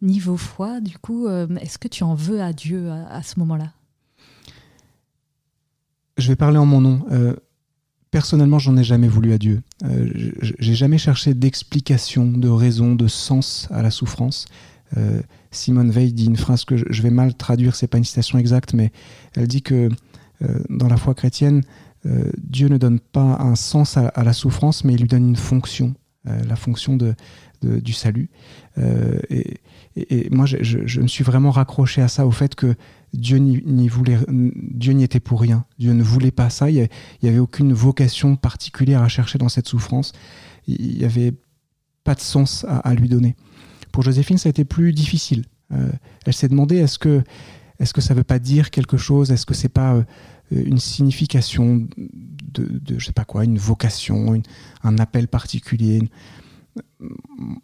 niveau 0.00 0.36
foi, 0.36 0.80
du 0.80 0.98
coup, 0.98 1.28
est-ce 1.28 1.78
que 1.78 1.88
tu 1.88 2.04
en 2.04 2.14
veux 2.14 2.42
à 2.42 2.52
Dieu 2.52 2.90
à 2.90 3.22
ce 3.22 3.38
moment-là? 3.40 3.72
Je 6.18 6.28
vais 6.28 6.36
parler 6.36 6.58
en 6.58 6.66
mon 6.66 6.80
nom 6.80 7.06
personnellement, 8.10 8.58
j'en 8.58 8.76
ai 8.76 8.84
jamais 8.84 9.08
voulu 9.08 9.32
à 9.32 9.38
Dieu. 9.38 9.62
Euh, 9.84 10.08
j'ai 10.40 10.74
jamais 10.74 10.98
cherché 10.98 11.34
d'explication, 11.34 12.26
de 12.26 12.48
raison, 12.48 12.94
de 12.94 13.06
sens 13.06 13.68
à 13.70 13.82
la 13.82 13.90
souffrance. 13.90 14.46
Euh, 14.96 15.20
Simone 15.50 15.90
Veil 15.90 16.12
dit 16.12 16.26
une 16.26 16.36
phrase 16.36 16.64
que 16.64 16.76
je 16.76 17.02
vais 17.02 17.10
mal 17.10 17.34
traduire, 17.34 17.74
c'est 17.74 17.86
pas 17.86 17.98
une 17.98 18.04
citation 18.04 18.38
exacte, 18.38 18.74
mais 18.74 18.92
elle 19.34 19.48
dit 19.48 19.62
que 19.62 19.88
euh, 20.42 20.58
dans 20.70 20.88
la 20.88 20.96
foi 20.96 21.14
chrétienne, 21.14 21.62
Dieu 22.38 22.68
ne 22.68 22.78
donne 22.78 23.00
pas 23.00 23.36
un 23.40 23.54
sens 23.54 23.98
à, 23.98 24.24
la 24.24 24.32
souffrance, 24.32 24.82
mais 24.84 24.94
il 24.94 25.00
lui 25.00 25.08
donne 25.08 25.28
une 25.28 25.36
fonction, 25.36 25.94
la 26.24 26.56
fonction 26.56 26.96
du 27.60 27.92
salut. 27.92 28.30
Et, 29.28 30.30
moi, 30.30 30.46
je, 30.46 30.56
je, 30.62 31.00
me 31.02 31.08
suis 31.08 31.24
vraiment 31.24 31.50
raccroché 31.50 32.00
à 32.00 32.08
ça, 32.08 32.24
au 32.24 32.30
fait 32.30 32.54
que 32.54 32.76
Dieu 33.14 33.38
n'y 33.38 33.88
voulait, 33.88 34.18
Dieu 34.28 34.92
n'y 34.92 35.04
était 35.04 35.20
pour 35.20 35.40
rien. 35.40 35.64
Dieu 35.78 35.92
ne 35.92 36.02
voulait 36.02 36.30
pas 36.30 36.50
ça. 36.50 36.70
Il 36.70 36.88
n'y 37.22 37.28
avait 37.28 37.38
aucune 37.38 37.72
vocation 37.72 38.36
particulière 38.36 39.02
à 39.02 39.08
chercher 39.08 39.38
dans 39.38 39.48
cette 39.48 39.68
souffrance. 39.68 40.12
Il 40.66 40.98
n'y 40.98 41.04
avait 41.04 41.32
pas 42.04 42.14
de 42.14 42.20
sens 42.20 42.64
à, 42.68 42.94
lui 42.94 43.08
donner. 43.08 43.36
Pour 43.92 44.02
Joséphine, 44.02 44.38
ça 44.38 44.48
a 44.48 44.50
été 44.50 44.64
plus 44.64 44.92
difficile. 44.92 45.44
Euh, 45.72 45.90
elle 46.24 46.32
s'est 46.32 46.48
demandé 46.48 46.76
est-ce 46.76 46.98
que, 46.98 47.22
est-ce 47.78 47.92
que 47.92 48.00
ça 48.00 48.14
ne 48.14 48.18
veut 48.18 48.24
pas 48.24 48.38
dire 48.38 48.70
quelque 48.70 48.96
chose? 48.96 49.30
Est-ce 49.30 49.46
que 49.46 49.54
c'est 49.54 49.68
pas 49.68 49.94
euh, 49.94 50.04
une 50.50 50.78
signification 50.78 51.86
de, 51.96 52.64
de, 52.64 52.98
je 52.98 53.06
sais 53.06 53.12
pas 53.12 53.24
quoi, 53.24 53.44
une 53.44 53.58
vocation, 53.58 54.40
un 54.82 54.98
appel 54.98 55.28
particulier? 55.28 56.00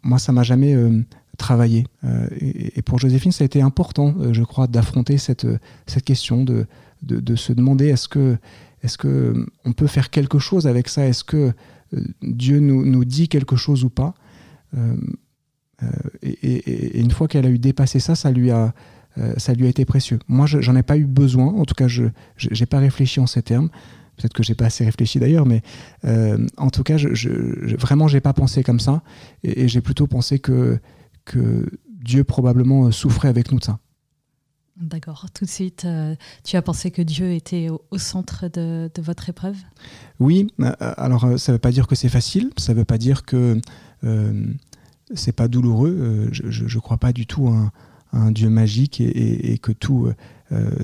Moi, 0.03 0.19
ça 0.19 0.31
m'a 0.31 0.43
jamais 0.43 0.75
euh, 0.75 1.03
travailler. 1.35 1.85
Euh, 2.03 2.27
et, 2.39 2.81
pour 2.81 2.99
Joséphine, 2.99 3.31
ça 3.31 3.43
a 3.43 3.45
été 3.45 3.61
important, 3.61 4.13
euh, 4.19 4.33
je 4.33 4.43
crois, 4.43 4.67
d'affronter 4.67 5.17
cette, 5.17 5.47
cette 5.87 6.03
question, 6.03 6.43
de, 6.43 6.65
de, 7.01 7.35
se 7.35 7.53
demander 7.53 7.87
est-ce 7.87 8.07
que, 8.07 8.37
est 8.83 8.97
que 8.97 9.45
on 9.65 9.73
peut 9.73 9.87
faire 9.87 10.09
quelque 10.09 10.39
chose 10.39 10.67
avec 10.67 10.87
ça? 10.87 11.05
Est-ce 11.05 11.23
que 11.23 11.51
euh, 11.93 12.01
Dieu 12.21 12.59
nous, 12.59 12.85
nous, 12.85 13.05
dit 13.05 13.27
quelque 13.27 13.55
chose 13.55 13.83
ou 13.83 13.89
pas? 13.89 14.15
Et, 16.21 16.99
une 16.99 17.11
fois 17.11 17.27
qu'elle 17.27 17.45
a 17.45 17.49
eu 17.49 17.59
dépassé 17.59 17.99
ça, 17.99 18.15
ça 18.15 18.31
lui 18.31 18.51
a, 18.51 18.73
ça 19.37 19.53
lui 19.53 19.65
a 19.65 19.69
été 19.69 19.85
précieux. 19.85 20.19
Moi, 20.27 20.45
j'en 20.47 20.75
ai 20.75 20.83
pas 20.83 20.97
eu 20.97 21.05
besoin. 21.05 21.47
En 21.47 21.63
tout 21.63 21.75
cas, 21.75 21.87
je 21.87 22.09
n'ai 22.37 22.65
pas 22.65 22.79
réfléchi 22.79 23.19
en 23.21 23.27
ces 23.27 23.41
termes. 23.41 23.69
Peut-être 24.17 24.33
que 24.33 24.43
j'ai 24.43 24.55
pas 24.55 24.65
assez 24.65 24.83
réfléchi 24.83 25.19
d'ailleurs, 25.19 25.45
mais 25.45 25.61
en 26.57 26.69
tout 26.69 26.83
cas, 26.83 26.97
je, 26.97 27.13
je, 27.13 27.29
vraiment, 27.77 28.09
j'ai 28.09 28.19
pas 28.19 28.33
pensé 28.33 28.63
comme 28.63 28.81
ça. 28.81 29.01
Et, 29.43 29.69
j'ai 29.69 29.81
plutôt 29.81 30.07
pensé 30.07 30.39
que 30.39 30.79
que 31.25 31.69
Dieu 31.89 32.23
probablement 32.23 32.85
euh, 32.85 32.91
souffrait 32.91 33.27
avec 33.27 33.51
nous 33.51 33.59
de 33.59 33.63
ça. 33.63 33.79
D'accord. 34.77 35.27
Tout 35.33 35.45
de 35.45 35.49
suite, 35.49 35.85
euh, 35.85 36.15
tu 36.43 36.57
as 36.57 36.61
pensé 36.61 36.91
que 36.91 37.01
Dieu 37.01 37.31
était 37.31 37.69
au, 37.69 37.97
centre 37.97 38.49
de, 38.49 38.89
votre 38.97 39.29
épreuve? 39.29 39.55
Oui. 40.19 40.51
Euh, 40.59 40.73
alors, 40.79 41.39
ça 41.39 41.51
ne 41.51 41.55
veut 41.55 41.59
pas 41.59 41.71
dire 41.71 41.87
que 41.87 41.95
c'est 41.95 42.09
facile. 42.09 42.51
Ça 42.57 42.73
ne 42.73 42.79
veut 42.79 42.85
pas 42.85 42.97
dire 42.97 43.23
que 43.23 43.59
euh, 44.03 44.45
c'est 45.13 45.31
pas 45.31 45.47
douloureux. 45.47 46.27
je 46.31 46.63
ne 46.63 46.79
crois 46.81 46.97
pas 46.97 47.13
du 47.13 47.25
tout 47.25 47.47
à 47.47 47.71
un, 48.11 48.31
Dieu 48.31 48.49
magique 48.49 48.99
et, 48.99 49.57
que 49.59 49.71
tout, 49.71 50.09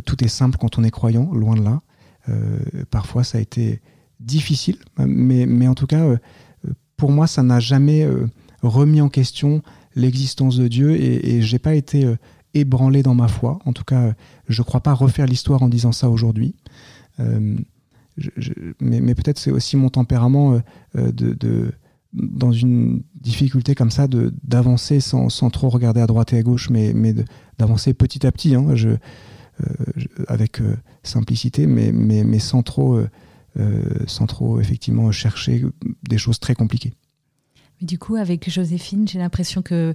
tout 0.06 0.24
est 0.24 0.30
simple 0.30 0.58
quand 0.58 0.78
on 0.78 0.84
est 0.84 0.92
croyant. 0.92 1.32
Loin 1.34 1.56
de 1.56 1.64
là. 1.64 1.82
parfois, 2.92 3.24
ça 3.24 3.40
a 3.40 3.42
été 3.42 3.82
difficile. 4.20 4.78
Mais, 5.00 5.46
mais 5.46 5.68
en 5.68 5.76
tout 5.76 5.88
cas, 5.88 6.06
pour 6.98 7.12
moi, 7.12 7.26
ça 7.26 7.42
n'a 7.42 7.60
jamais 7.60 8.08
remis 8.62 9.02
en 9.02 9.10
question 9.10 9.64
l'existence 9.96 10.58
de 10.58 10.68
Dieu 10.68 11.00
et, 11.00 11.42
je 11.42 11.54
n'ai 11.54 11.60
pas 11.60 11.76
été 11.76 12.06
euh, 12.06 12.16
ébranlé 12.54 13.04
dans 13.04 13.16
ma 13.16 13.28
foi. 13.28 13.60
En 13.66 13.74
tout 13.74 13.84
cas, 13.84 14.14
je 14.48 14.62
ne 14.62 14.66
crois 14.66 14.82
pas 14.82 14.94
refaire 14.94 15.26
l'histoire 15.26 15.64
en 15.64 15.70
disant 15.70 15.92
ça 15.92 16.10
aujourd'hui. 16.10 16.56
Euh, 17.20 17.58
mais, 18.80 19.16
peut-être 19.16 19.40
c'est 19.40 19.52
aussi 19.52 19.78
mon 19.78 19.90
tempérament 19.90 20.62
euh, 20.96 21.12
de, 21.12 21.72
dans 22.14 22.52
une 22.52 23.04
difficulté 23.16 23.74
comme 23.74 23.92
ça 23.92 24.08
d'avancer 24.44 25.00
sans, 25.00 25.28
trop 25.50 25.70
regarder 25.70 26.02
à 26.02 26.08
droite 26.08 26.34
et 26.34 26.38
à 26.38 26.44
gauche, 26.44 26.70
mais, 26.70 26.94
d'avancer 27.58 27.94
petit 27.94 28.26
à 28.28 28.32
petit, 28.32 28.56
hein, 28.56 28.68
avec 30.28 30.60
simplicité, 31.04 31.68
mais, 31.68 31.92
mais, 31.92 32.24
mais 32.24 32.40
sans 32.40 32.64
trop, 32.64 33.00
sans 34.08 34.28
trop 34.28 34.60
effectivement 34.60 35.10
chercher 35.12 35.64
des 36.04 36.18
choses 36.18 36.40
très 36.40 36.54
compliquées. 36.54 36.94
Du 37.82 37.98
coup, 37.98 38.16
avec 38.16 38.48
Joséphine, 38.50 39.08
j'ai 39.08 39.18
l'impression 39.18 39.62
que 39.64 39.94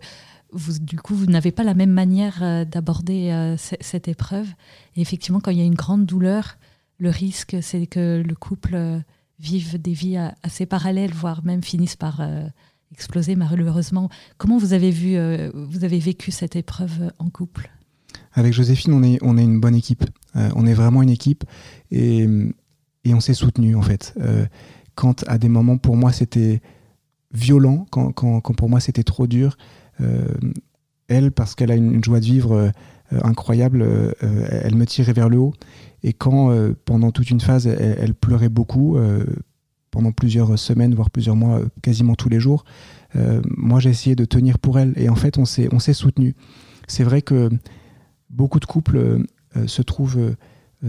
vous, 0.52 0.78
du 0.78 0.96
coup, 0.96 1.14
vous 1.14 1.26
n'avez 1.26 1.52
pas 1.52 1.62
la 1.62 1.74
même 1.74 1.90
manière 1.90 2.42
euh, 2.42 2.64
d'aborder 2.64 3.30
euh, 3.30 3.56
cette 3.56 4.08
épreuve. 4.08 4.48
Et 4.96 5.00
effectivement, 5.00 5.40
quand 5.40 5.50
il 5.50 5.58
y 5.58 5.62
a 5.62 5.64
une 5.64 5.74
grande 5.74 6.04
douleur, 6.04 6.56
le 6.98 7.10
risque, 7.10 7.56
c'est 7.62 7.86
que 7.86 8.22
le 8.26 8.34
couple 8.34 8.74
euh, 8.74 8.98
vive 9.38 9.80
des 9.80 9.92
vies 9.92 10.18
assez 10.42 10.66
parallèles, 10.66 11.12
voire 11.12 11.44
même 11.44 11.62
finisse 11.62 11.94
par 11.94 12.22
exploser 12.90 13.36
malheureusement. 13.36 14.08
Comment 14.38 14.56
vous 14.56 14.72
avez 14.72 14.90
vu, 14.90 15.18
vous 15.52 15.84
avez 15.84 15.98
vécu 15.98 16.30
cette 16.30 16.56
épreuve 16.56 17.12
en 17.18 17.28
couple? 17.28 17.70
Avec 18.32 18.54
Joséphine, 18.54 18.94
on 18.94 19.02
est, 19.02 19.18
on 19.20 19.36
est 19.36 19.42
une 19.42 19.60
bonne 19.60 19.74
équipe. 19.74 20.06
on 20.34 20.66
est 20.66 20.72
vraiment 20.72 21.02
une 21.02 21.10
équipe 21.10 21.44
et, 21.90 22.26
et 23.04 23.12
on 23.12 23.20
s'est 23.20 23.34
soutenu 23.34 23.76
en 23.76 23.82
fait. 23.82 24.14
quand 24.94 25.22
à 25.28 25.36
des 25.36 25.50
moments, 25.50 25.76
pour 25.76 25.98
moi, 25.98 26.12
c'était 26.12 26.62
violent 27.36 27.86
quand, 27.90 28.12
pour 28.12 28.68
moi 28.68 28.80
c'était 28.80 29.04
trop 29.04 29.26
dur. 29.26 29.56
Euh, 30.00 30.26
elle, 31.08 31.30
parce 31.30 31.54
qu'elle 31.54 31.70
a 31.70 31.76
une, 31.76 32.02
joie 32.02 32.18
de 32.18 32.24
vivre 32.24 32.52
euh, 32.52 32.70
incroyable, 33.22 33.82
euh, 33.82 34.12
elle 34.20 34.74
me 34.74 34.84
tirait 34.86 35.12
vers 35.12 35.28
le 35.28 35.38
haut. 35.38 35.54
Et 36.02 36.12
quand, 36.12 36.56
pendant 36.84 37.10
toute 37.10 37.30
une 37.30 37.40
phase, 37.40 37.66
elle, 37.66 38.14
pleurait 38.14 38.48
beaucoup, 38.48 38.96
pendant 39.90 40.12
plusieurs 40.12 40.56
semaines, 40.56 40.94
voire 40.94 41.10
plusieurs 41.10 41.34
mois, 41.34 41.60
quasiment 41.82 42.14
tous 42.14 42.28
les 42.28 42.38
jours, 42.38 42.64
moi 43.56 43.80
j'ai 43.80 43.90
essayé 43.90 44.14
de 44.14 44.24
tenir 44.24 44.60
pour 44.60 44.78
elle. 44.78 44.92
Et 44.94 45.08
en 45.08 45.16
fait, 45.16 45.36
on 45.36 45.44
s'est 45.44 45.92
soutenu. 45.94 46.36
C'est 46.86 47.02
vrai 47.02 47.22
que 47.22 47.50
beaucoup 48.30 48.60
de 48.60 48.66
couples 48.66 49.24
se 49.66 49.82
trouvent 49.82 50.36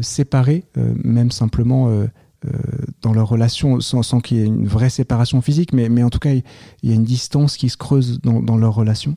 séparés, 0.02 0.66
même 0.76 1.32
simplement 1.32 1.90
dans 3.02 3.14
leur 3.14 3.28
relation, 3.28 3.80
sans, 3.80 4.20
qu'il 4.20 4.38
y 4.38 4.40
ait 4.42 4.46
une 4.46 4.68
vraie 4.68 4.90
séparation 4.90 5.42
physique, 5.42 5.74
mais, 5.74 6.04
en 6.04 6.10
tout 6.10 6.20
cas, 6.20 6.34
il 6.34 6.44
y 6.84 6.92
a 6.92 6.96
une 6.96 7.04
distance 7.04 7.58
qui 7.58 7.70
se 7.70 7.78
creuse 7.78 8.20
dans, 8.22 8.58
leur 8.58 8.74
relation. 8.76 9.16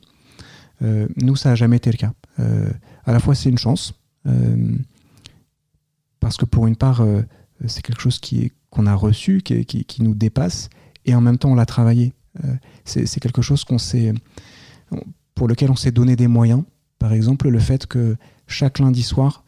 Euh, 0.81 1.07
nous, 1.17 1.35
ça 1.35 1.49
n'a 1.49 1.55
jamais 1.55 1.77
été 1.77 1.91
le 1.91 1.97
cas. 1.97 2.13
Euh, 2.39 2.69
à 3.05 3.11
la 3.11 3.19
fois, 3.19 3.35
c'est 3.35 3.49
une 3.49 3.57
chance, 3.57 3.93
parce 6.19 6.37
que 6.37 6.45
pour 6.45 6.67
une 6.67 6.75
part, 6.75 7.03
c'est 7.67 7.81
quelque 7.81 8.01
chose 8.01 8.19
qu'on 8.69 8.85
a 8.85 8.95
reçu, 8.95 9.41
qui, 9.41 9.97
nous 9.99 10.15
dépasse, 10.15 10.69
et 11.05 11.15
en 11.15 11.21
même 11.21 11.37
temps, 11.37 11.51
on 11.51 11.55
l'a 11.55 11.65
travaillé. 11.65 12.13
c'est 12.85 13.19
quelque 13.19 13.41
chose 13.41 13.65
pour 15.35 15.47
lequel 15.47 15.71
on 15.71 15.75
s'est 15.75 15.91
donné 15.91 16.15
des 16.15 16.27
moyens. 16.27 16.63
Par 16.99 17.13
exemple, 17.13 17.49
le 17.49 17.59
fait 17.59 17.87
que 17.87 18.15
chaque 18.47 18.79
lundi 18.79 19.01
soir, 19.01 19.43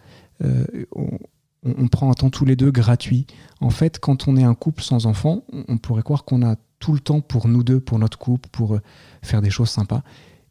on, 0.96 1.20
on, 1.66 1.88
prend 1.88 2.12
un 2.12 2.14
temps 2.14 2.30
tous 2.30 2.46
les 2.46 2.56
deux 2.56 2.72
gratuit. 2.72 3.26
En 3.62 3.70
fait, 3.70 4.00
quand 4.00 4.28
on 4.28 4.36
est 4.36 4.44
un 4.44 4.54
couple 4.54 4.84
sans 4.84 5.06
enfants, 5.06 5.44
on, 5.68 5.78
pourrait 5.78 6.04
croire 6.04 6.26
qu'on 6.26 6.46
a 6.46 6.56
tout 6.80 6.94
le 6.94 7.00
temps 7.00 7.22
pour 7.22 7.48
nous 7.48 7.64
deux, 7.64 7.80
pour 7.80 8.00
notre 8.00 8.18
couple, 8.18 8.50
pour 8.52 8.76
euh, 8.76 8.82
faire 9.22 9.42
des 9.42 9.50
choses 9.50 9.70
sympas. 9.70 10.04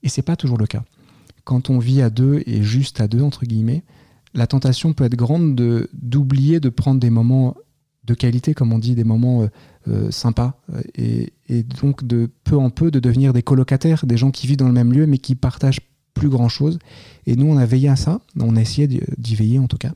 Et 0.02 0.08
c'est 0.08 0.22
pas 0.22 0.36
toujours 0.36 0.58
le 0.58 0.66
cas. 0.66 0.82
Quand 1.44 1.70
on 1.70 1.78
vit 1.78 2.02
à 2.02 2.10
deux 2.10 2.42
et 2.46 2.62
juste 2.62 3.00
à 3.00 3.08
deux, 3.08 3.22
entre 3.22 3.44
guillemets, 3.44 3.84
la 4.34 4.46
tentation 4.46 4.92
peut 4.92 5.04
être 5.04 5.16
grande 5.16 5.54
de 5.54 5.90
d'oublier 5.92 6.60
de 6.60 6.70
prendre 6.70 7.00
des 7.00 7.10
moments 7.10 7.54
de 8.04 8.14
qualité, 8.14 8.54
comme 8.54 8.72
on 8.72 8.78
dit, 8.78 8.94
des 8.94 9.04
moments 9.04 9.42
euh, 9.42 9.48
euh, 9.88 10.10
sympas, 10.10 10.60
et, 10.94 11.32
donc 11.82 12.04
de 12.04 12.30
peu 12.44 12.56
en 12.56 12.70
peu 12.70 12.90
de 12.90 12.98
devenir 12.98 13.32
des 13.32 13.42
colocataires, 13.42 14.06
des 14.06 14.16
gens 14.16 14.30
qui 14.30 14.46
vivent 14.46 14.56
dans 14.56 14.66
le 14.66 14.72
même 14.72 14.92
lieu 14.92 15.06
mais 15.06 15.18
qui 15.18 15.34
partagent 15.34 15.80
plus 16.14 16.28
grand 16.28 16.48
chose. 16.48 16.78
Et 17.26 17.36
nous, 17.36 17.46
on 17.46 17.58
a 17.58 17.66
veillé 17.66 17.88
à 17.88 17.96
ça, 17.96 18.20
on 18.38 18.56
a 18.56 18.60
essayé 18.60 18.86
d'y 18.86 19.34
veiller 19.34 19.58
en 19.58 19.66
tout 19.66 19.78
cas 19.78 19.92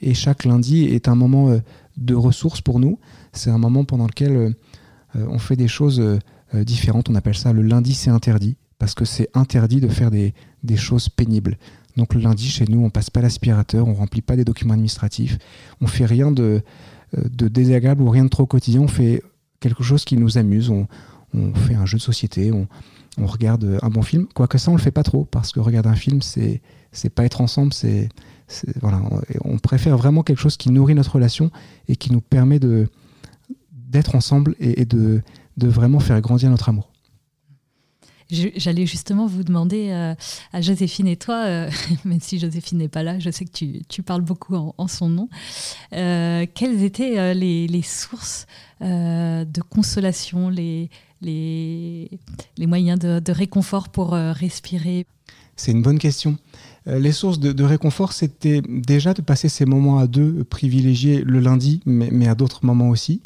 et 0.00 0.14
chaque 0.14 0.44
lundi 0.44 0.84
est 0.84 1.08
un 1.08 1.14
moment 1.14 1.50
euh, 1.50 1.58
de 1.96 2.14
ressources 2.14 2.60
pour 2.60 2.80
nous. 2.80 2.98
C'est 3.32 3.50
un 3.50 3.58
moment 3.58 3.84
pendant 3.84 4.06
lequel 4.06 4.36
euh, 4.36 4.50
euh, 5.16 5.26
on 5.28 5.38
fait 5.38 5.56
des 5.56 5.68
choses 5.68 6.02
différentes. 6.54 7.10
On 7.10 7.14
appelle 7.14 7.36
ça 7.36 7.52
le 7.52 7.60
lundi 7.62 7.92
c'est 7.92 8.10
interdit 8.10 8.56
parce 8.78 8.94
que 8.94 9.04
c'est 9.04 9.28
interdit 9.34 9.80
de 9.80 9.88
faire 9.88 10.10
des, 10.10 10.32
choses 10.76 11.08
pénibles. 11.08 11.58
Donc 11.96 12.14
le 12.14 12.20
lundi 12.20 12.48
chez 12.48 12.64
nous, 12.68 12.82
on 12.82 12.90
passe 12.90 13.10
pas 13.10 13.20
l'aspirateur, 13.20 13.86
on 13.86 13.94
remplit 13.94 14.22
pas 14.22 14.36
des 14.36 14.44
documents 14.44 14.72
administratifs, 14.74 15.36
on 15.80 15.86
fait 15.86 16.06
rien 16.06 16.30
de, 16.30 16.62
de 17.12 17.48
désagréable 17.48 18.02
ou 18.02 18.08
rien 18.08 18.24
de 18.24 18.30
trop 18.30 18.46
quotidien. 18.46 18.80
On 18.80 18.88
fait 18.88 19.22
quelque 19.60 19.82
chose 19.82 20.04
qui 20.04 20.16
nous 20.16 20.38
amuse. 20.38 20.70
On, 20.70 20.86
fait 21.54 21.74
un 21.74 21.84
jeu 21.84 21.98
de 21.98 22.02
société, 22.02 22.50
on, 22.52 22.66
regarde 23.26 23.78
un 23.82 23.90
bon 23.90 24.02
film. 24.02 24.26
Quoique 24.32 24.56
ça, 24.56 24.70
on 24.70 24.76
le 24.76 24.80
fait 24.80 24.92
pas 24.92 25.02
trop 25.02 25.26
parce 25.26 25.52
que 25.52 25.60
regarder 25.60 25.90
un 25.90 25.96
film, 25.96 26.22
c'est 26.22 26.62
pas 27.14 27.24
être 27.24 27.42
ensemble, 27.42 27.74
c'est 27.74 28.08
voilà, 28.80 29.02
on 29.44 29.58
préfère 29.58 29.96
vraiment 29.96 30.22
quelque 30.22 30.40
chose 30.40 30.56
qui 30.56 30.70
nourrit 30.70 30.94
notre 30.94 31.14
relation 31.14 31.50
et 31.88 31.96
qui 31.96 32.12
nous 32.12 32.20
permet 32.20 32.58
de 32.58 32.88
d'être 33.88 34.14
ensemble 34.14 34.54
et, 34.60 34.84
de, 34.84 35.22
de, 35.56 35.66
vraiment 35.66 35.98
faire 35.98 36.20
grandir 36.20 36.50
notre 36.50 36.68
amour. 36.68 36.90
J'allais 38.30 38.84
justement 38.84 39.26
vous 39.26 39.42
demander 39.42 39.88
euh, 39.88 40.14
à 40.52 40.60
Joséphine 40.60 41.06
et 41.06 41.16
toi, 41.16 41.46
euh, 41.46 41.70
même 42.04 42.20
si 42.20 42.38
Joséphine 42.38 42.76
n'est 42.76 42.88
pas 42.88 43.02
là, 43.02 43.18
je 43.18 43.30
sais 43.30 43.46
que 43.46 43.50
tu, 43.50 43.80
tu 43.88 44.02
parles 44.02 44.20
beaucoup 44.20 44.54
en, 44.54 44.88
son 44.88 45.08
nom, 45.08 45.30
euh, 45.94 46.44
quelles 46.52 46.82
étaient 46.82 47.34
les, 47.34 47.66
les, 47.66 47.82
sources 47.82 48.46
de 48.82 49.62
consolation, 49.62 50.50
les, 50.50 50.90
les, 51.22 52.10
les 52.58 52.66
moyens 52.66 52.98
de, 52.98 53.20
de 53.20 53.32
réconfort 53.32 53.88
pour 53.88 54.10
respirer? 54.12 55.06
C'est 55.56 55.72
une 55.72 55.82
bonne 55.82 55.98
question. 55.98 56.36
Euh, 56.88 56.98
les 56.98 57.12
sources 57.12 57.38
de, 57.38 57.64
réconfort, 57.64 58.12
c'était 58.12 58.62
déjà 58.62 59.14
de 59.14 59.22
passer 59.22 59.48
ces 59.48 59.66
moments 59.66 59.98
à 59.98 60.06
deux 60.06 60.44
privilégiés 60.44 61.22
le 61.22 61.40
lundi, 61.40 61.80
mais, 61.86 62.28
à 62.28 62.34
d'autres 62.34 62.64
moments 62.64 62.88
aussi. 62.88 63.22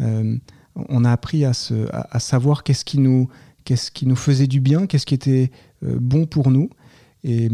Euh, 0.00 0.36
on 0.74 1.04
a 1.04 1.12
appris 1.12 1.44
à, 1.44 1.52
savoir 1.52 2.62
qu'est-ce 2.62 2.84
qui, 2.84 2.98
nous, 2.98 3.28
qui 3.64 4.06
nous 4.06 4.16
faisait 4.16 4.46
du 4.46 4.60
bien, 4.60 4.86
qu'est-ce 4.86 5.04
qui 5.04 5.14
était 5.14 5.50
euh, 5.84 5.98
bon 6.00 6.24
pour 6.26 6.50
nous. 6.50 6.70
Et, 7.24 7.50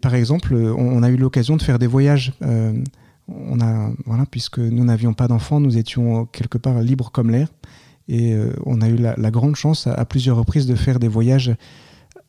par 0.00 0.14
exemple, 0.14 0.54
on, 0.54 1.02
a 1.02 1.10
eu 1.10 1.16
l'occasion 1.16 1.56
de 1.56 1.62
faire 1.62 1.78
des 1.78 1.88
voyages. 1.88 2.32
on 2.40 3.60
a, 3.60 3.90
voilà, 4.06 4.24
puisque 4.24 4.60
nous 4.60 4.84
n'avions 4.84 5.12
pas 5.12 5.28
d'enfants, 5.28 5.60
nous 5.60 5.76
étions 5.76 6.24
quelque 6.26 6.56
part 6.56 6.80
libres 6.80 7.10
comme 7.10 7.30
l'air. 7.30 7.48
Et 8.08 8.34
on 8.64 8.80
a 8.80 8.88
eu 8.88 8.96
la, 8.96 9.30
grande 9.30 9.56
chance 9.56 9.86
à, 9.86 10.04
plusieurs 10.06 10.36
reprises 10.38 10.66
de 10.66 10.74
faire 10.74 10.98
des 10.98 11.08
voyages 11.08 11.54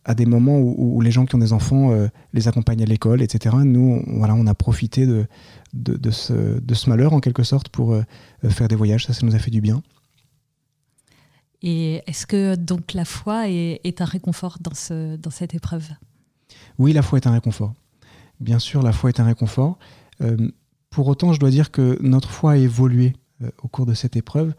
à 0.09 0.15
des 0.15 0.25
moments 0.25 0.57
où, 0.59 0.99
les 1.01 1.11
gens 1.11 1.25
qui 1.25 1.35
ont 1.35 1.39
des 1.39 1.53
enfants 1.53 1.91
les 2.33 2.47
accompagnent 2.47 2.81
à 2.81 2.85
l'école, 2.85 3.21
etc. 3.21 3.55
Nous, 3.63 4.03
voilà, 4.07 4.33
on 4.33 4.47
a 4.47 4.55
profité 4.55 5.05
de, 5.05 5.27
de, 5.73 6.11
ce, 6.11 6.59
de, 6.59 6.73
ce, 6.73 6.89
malheur 6.89 7.13
en 7.13 7.19
quelque 7.19 7.43
sorte 7.43 7.69
pour 7.69 7.95
faire 8.49 8.67
des 8.67 8.75
voyages. 8.75 9.05
Ça, 9.05 9.13
ça 9.13 9.25
nous 9.25 9.35
a 9.35 9.39
fait 9.39 9.51
du 9.51 9.61
bien. 9.61 9.83
Et 11.61 12.01
est-ce 12.07 12.25
que 12.25 12.55
donc 12.55 12.93
la 12.93 13.05
foi 13.05 13.49
est, 13.49 14.01
un 14.01 14.05
réconfort 14.05 14.57
dans, 14.61 14.73
ce, 14.73 15.17
dans 15.17 15.29
cette 15.31 15.53
épreuve? 15.53 15.89
Oui, 16.77 16.93
la 16.93 17.01
foi 17.01 17.19
est 17.19 17.27
un 17.27 17.31
réconfort. 17.31 17.73
Bien 18.39 18.59
sûr, 18.59 18.81
la 18.81 18.93
foi 18.93 19.09
est 19.09 19.19
un 19.19 19.25
réconfort. 19.25 19.77
Euh, 20.21 20.37
pour 20.89 21.07
autant, 21.07 21.33
je 21.33 21.39
dois 21.39 21.49
dire 21.49 21.71
que 21.71 21.97
notre 22.01 22.29
foi 22.29 22.53
a 22.53 22.57
évolué 22.57 23.13
euh, 23.43 23.49
au 23.61 23.67
cours 23.67 23.85
de 23.85 23.93
cette 23.93 24.15
épreuve. 24.15 24.53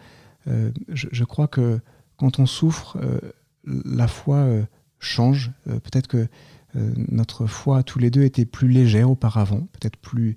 Euh, 0.47 0.71
je, 0.89 1.25
crois 1.25 1.49
que 1.49 1.81
quand 2.17 2.39
on 2.39 2.47
souffre, 2.47 2.99
la 3.65 4.09
foi 4.09 4.47
change. 5.01 5.51
peut-être 5.67 6.07
que 6.07 6.29
notre 6.75 7.47
foi, 7.47 7.83
tous 7.83 7.99
les 7.99 8.11
deux, 8.11 8.23
était 8.23 8.45
plus 8.45 8.69
légère 8.69 9.11
auparavant, 9.11 9.67
peut-être 9.73 9.97
plus 9.97 10.37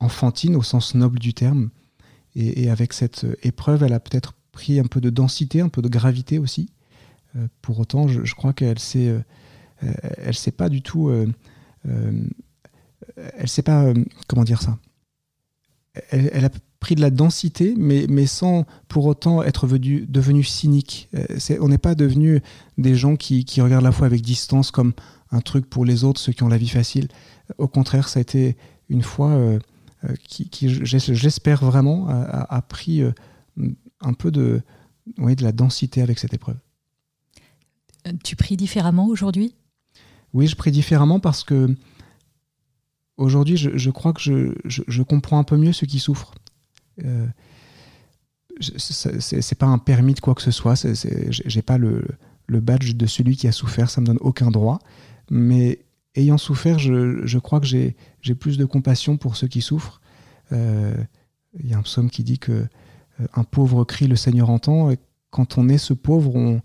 enfantine 0.00 0.56
au 0.56 0.62
sens 0.62 0.94
noble 0.94 1.18
du 1.18 1.32
terme. 1.32 1.70
Et, 2.34 2.70
avec 2.70 2.92
cette 2.92 3.26
épreuve, 3.42 3.82
elle 3.82 3.92
a 3.92 4.00
peut-être 4.00 4.34
pris 4.52 4.80
un 4.80 4.84
peu 4.84 5.00
de 5.00 5.10
densité, 5.10 5.60
un 5.60 5.68
peu 5.68 5.82
de 5.82 5.88
gravité 5.88 6.38
aussi. 6.38 6.70
Euh, 7.36 7.46
pour 7.60 7.78
autant, 7.78 8.08
je, 8.08 8.34
crois 8.34 8.52
qu'elle 8.52 8.78
s'est, 8.78 9.08
euh, 9.08 9.20
euh, 9.84 10.32
s'est 10.32 10.50
pas 10.50 10.68
du 10.68 10.82
tout, 10.82 11.10
elle 11.84 13.48
s'est 13.48 13.62
pas, 13.62 13.92
comment 14.28 14.44
dire 14.44 14.62
ça? 14.62 14.78
Elle, 16.10 16.48
pris 16.82 16.94
de 16.94 17.00
la 17.00 17.10
densité, 17.10 17.74
mais, 17.78 18.06
mais 18.08 18.26
sans 18.26 18.66
pour 18.88 19.06
autant 19.06 19.42
être 19.42 19.66
venu, 19.66 20.04
devenu 20.06 20.44
cynique. 20.44 21.08
on 21.60 21.68
n'est 21.68 21.78
pas 21.78 21.94
devenu 21.94 22.42
des 22.76 22.94
gens 22.94 23.16
qui, 23.16 23.44
qui, 23.44 23.60
regardent 23.60 23.84
la 23.84 23.92
foi 23.92 24.06
avec 24.06 24.20
distance 24.20 24.70
comme 24.70 24.92
un 25.30 25.40
truc 25.40 25.70
pour 25.70 25.84
les 25.84 26.04
autres, 26.04 26.20
ceux 26.20 26.32
qui 26.32 26.42
ont 26.42 26.48
la 26.48 26.58
vie 26.58 26.68
facile. 26.68 27.08
Au 27.58 27.68
contraire, 27.68 28.08
ça 28.08 28.18
a 28.18 28.22
été 28.22 28.56
une 28.88 29.02
foi 29.02 29.58
qui, 30.28 30.50
qui 30.50 30.68
j'espère 30.84 31.64
vraiment, 31.64 32.08
a, 32.08 32.54
a 32.54 32.62
pris 32.62 33.02
un 34.00 34.12
peu 34.12 34.30
de, 34.30 34.62
oui, 35.18 35.36
de 35.36 35.42
la 35.42 35.52
densité 35.52 36.02
avec 36.02 36.18
cette 36.18 36.34
épreuve. 36.34 36.58
Euh, 38.06 38.12
tu 38.24 38.36
pries 38.36 38.56
différemment 38.56 39.06
aujourd'hui? 39.06 39.54
Oui, 40.32 40.46
je 40.46 40.56
prie 40.56 40.70
différemment 40.70 41.20
parce 41.20 41.44
que 41.44 41.74
aujourd'hui, 43.16 43.56
je, 43.56 43.90
crois 43.90 44.12
que 44.12 44.20
je, 44.20 44.52
je, 44.64 45.02
comprends 45.02 45.38
un 45.38 45.44
peu 45.44 45.56
mieux 45.56 45.72
ceux 45.72 45.86
qui 45.86 45.98
souffrent. 45.98 46.34
Euh, 47.04 47.26
c'est 48.60 49.58
pas 49.58 49.66
un 49.66 49.78
permis 49.78 50.14
de 50.14 50.20
quoi 50.20 50.34
que 50.34 50.42
ce 50.42 50.50
soit. 50.50 50.74
J'ai 51.30 51.62
pas 51.62 51.78
le, 51.78 52.04
le, 52.46 52.60
badge 52.60 52.94
de 52.94 53.06
celui 53.06 53.36
qui 53.36 53.48
a 53.48 53.52
souffert. 53.52 53.90
Ça 53.90 54.00
me 54.00 54.06
donne 54.06 54.18
aucun 54.20 54.50
droit. 54.50 54.78
Mais 55.30 55.80
ayant 56.14 56.38
souffert, 56.38 56.78
je, 56.78 57.38
crois 57.38 57.60
que 57.60 57.66
j'ai 57.66 58.34
plus 58.34 58.58
de 58.58 58.64
compassion 58.64 59.16
pour 59.16 59.36
ceux 59.36 59.48
qui 59.48 59.62
souffrent. 59.62 60.00
Euh, 60.52 60.94
il 61.58 61.68
y 61.68 61.74
a 61.74 61.78
un 61.78 61.82
psaume 61.82 62.10
qui 62.10 62.24
dit 62.24 62.38
que 62.38 62.52
euh, 62.52 63.26
un 63.34 63.44
pauvre 63.44 63.84
crie, 63.84 64.06
le 64.06 64.16
Seigneur 64.16 64.50
entend. 64.50 64.92
Quand 65.30 65.58
on 65.58 65.68
est 65.68 65.78
ce 65.78 65.94
pauvre, 65.94 66.34
on, 66.34 66.60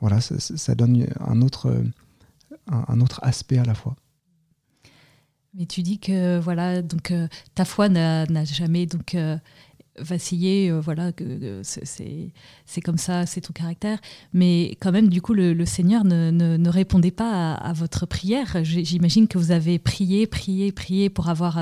voilà, 0.00 0.20
ça, 0.20 0.74
donne 0.74 1.06
un 1.20 1.40
autre, 1.42 1.82
un, 2.66 3.00
autre 3.00 3.20
aspect 3.22 3.58
à 3.58 3.64
la 3.64 3.74
foi. 3.74 3.96
Mais 5.54 5.66
tu 5.66 5.82
dis 5.82 5.98
que 5.98 6.38
voilà, 6.38 6.80
donc 6.80 7.10
euh, 7.10 7.28
ta 7.54 7.64
foi 7.64 7.88
n'a 7.88 8.44
jamais 8.44 8.86
donc 8.86 9.14
euh, 9.14 9.36
vacillé, 9.98 10.72
voilà, 10.72 11.12
que, 11.12 11.60
c'est 11.62 12.80
comme 12.82 12.96
ça, 12.96 13.26
c'est 13.26 13.42
ton 13.42 13.52
caractère. 13.52 13.98
Mais 14.32 14.76
quand 14.80 14.92
même, 14.92 15.08
du 15.08 15.20
coup, 15.20 15.34
le, 15.34 15.66
Seigneur 15.66 16.04
ne, 16.04 16.68
répondait 16.68 17.10
pas 17.10 17.52
à, 17.52 17.72
votre 17.74 18.06
prière. 18.06 18.56
J'imagine 18.62 19.28
que 19.28 19.36
vous 19.36 19.50
avez 19.50 19.78
prié, 19.78 20.26
prié, 20.26 20.72
prié 20.72 21.10
pour 21.10 21.28
avoir 21.28 21.58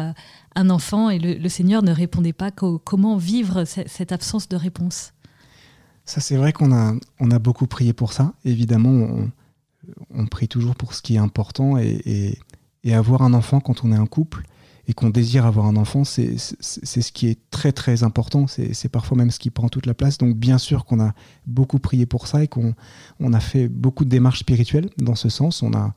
un 0.54 0.70
enfant 0.70 1.10
et 1.10 1.18
le, 1.18 1.48
Seigneur 1.48 1.82
ne 1.82 1.90
répondait 1.90 2.32
pas. 2.32 2.52
comment 2.52 3.16
vivre 3.16 3.64
cette 3.64 4.12
absence 4.12 4.48
de 4.48 4.56
réponse? 4.56 5.12
Ça, 6.10 6.20
c'est 6.20 6.36
vrai 6.36 6.52
qu'on 6.52 6.72
a, 6.72 6.94
on 7.20 7.30
a 7.30 7.38
beaucoup 7.38 7.68
prié 7.68 7.92
pour 7.92 8.12
ça. 8.12 8.34
Évidemment, 8.44 9.30
on, 10.10 10.26
prie 10.26 10.48
toujours 10.48 10.74
pour 10.74 10.94
ce 10.94 11.02
qui 11.02 11.14
est 11.14 11.18
important 11.18 11.78
et, 11.78 12.38
avoir 12.88 13.22
un 13.22 13.34
enfant 13.34 13.60
quand 13.60 13.84
on 13.84 13.92
est 13.92 13.96
un 13.96 14.06
couple 14.06 14.42
et 14.88 14.92
qu'on 14.92 15.10
désire 15.10 15.46
avoir 15.46 15.66
un 15.66 15.76
enfant, 15.76 16.04
c'est 16.04 16.36
ce 16.36 17.12
qui 17.12 17.28
est 17.28 17.38
très 17.50 17.72
très 17.72 18.02
important. 18.02 18.46
C'est 18.46 18.88
parfois 18.88 19.16
même 19.16 19.30
ce 19.30 19.38
qui 19.38 19.50
prend 19.50 19.68
toute 19.68 19.86
la 19.86 19.94
place. 19.94 20.18
Donc 20.18 20.36
bien 20.36 20.58
sûr 20.58 20.84
qu'on 20.84 21.00
a 21.00 21.12
beaucoup 21.46 21.78
prié 21.78 22.06
pour 22.06 22.26
ça 22.26 22.42
et 22.42 22.48
qu'on 22.48 22.74
on 23.20 23.32
a 23.32 23.40
fait 23.40 23.68
beaucoup 23.68 24.04
de 24.04 24.10
démarches 24.10 24.40
spirituelles 24.40 24.90
dans 24.98 25.14
ce 25.14 25.28
sens. 25.28 25.62
On 25.62 25.74
a 25.74 25.94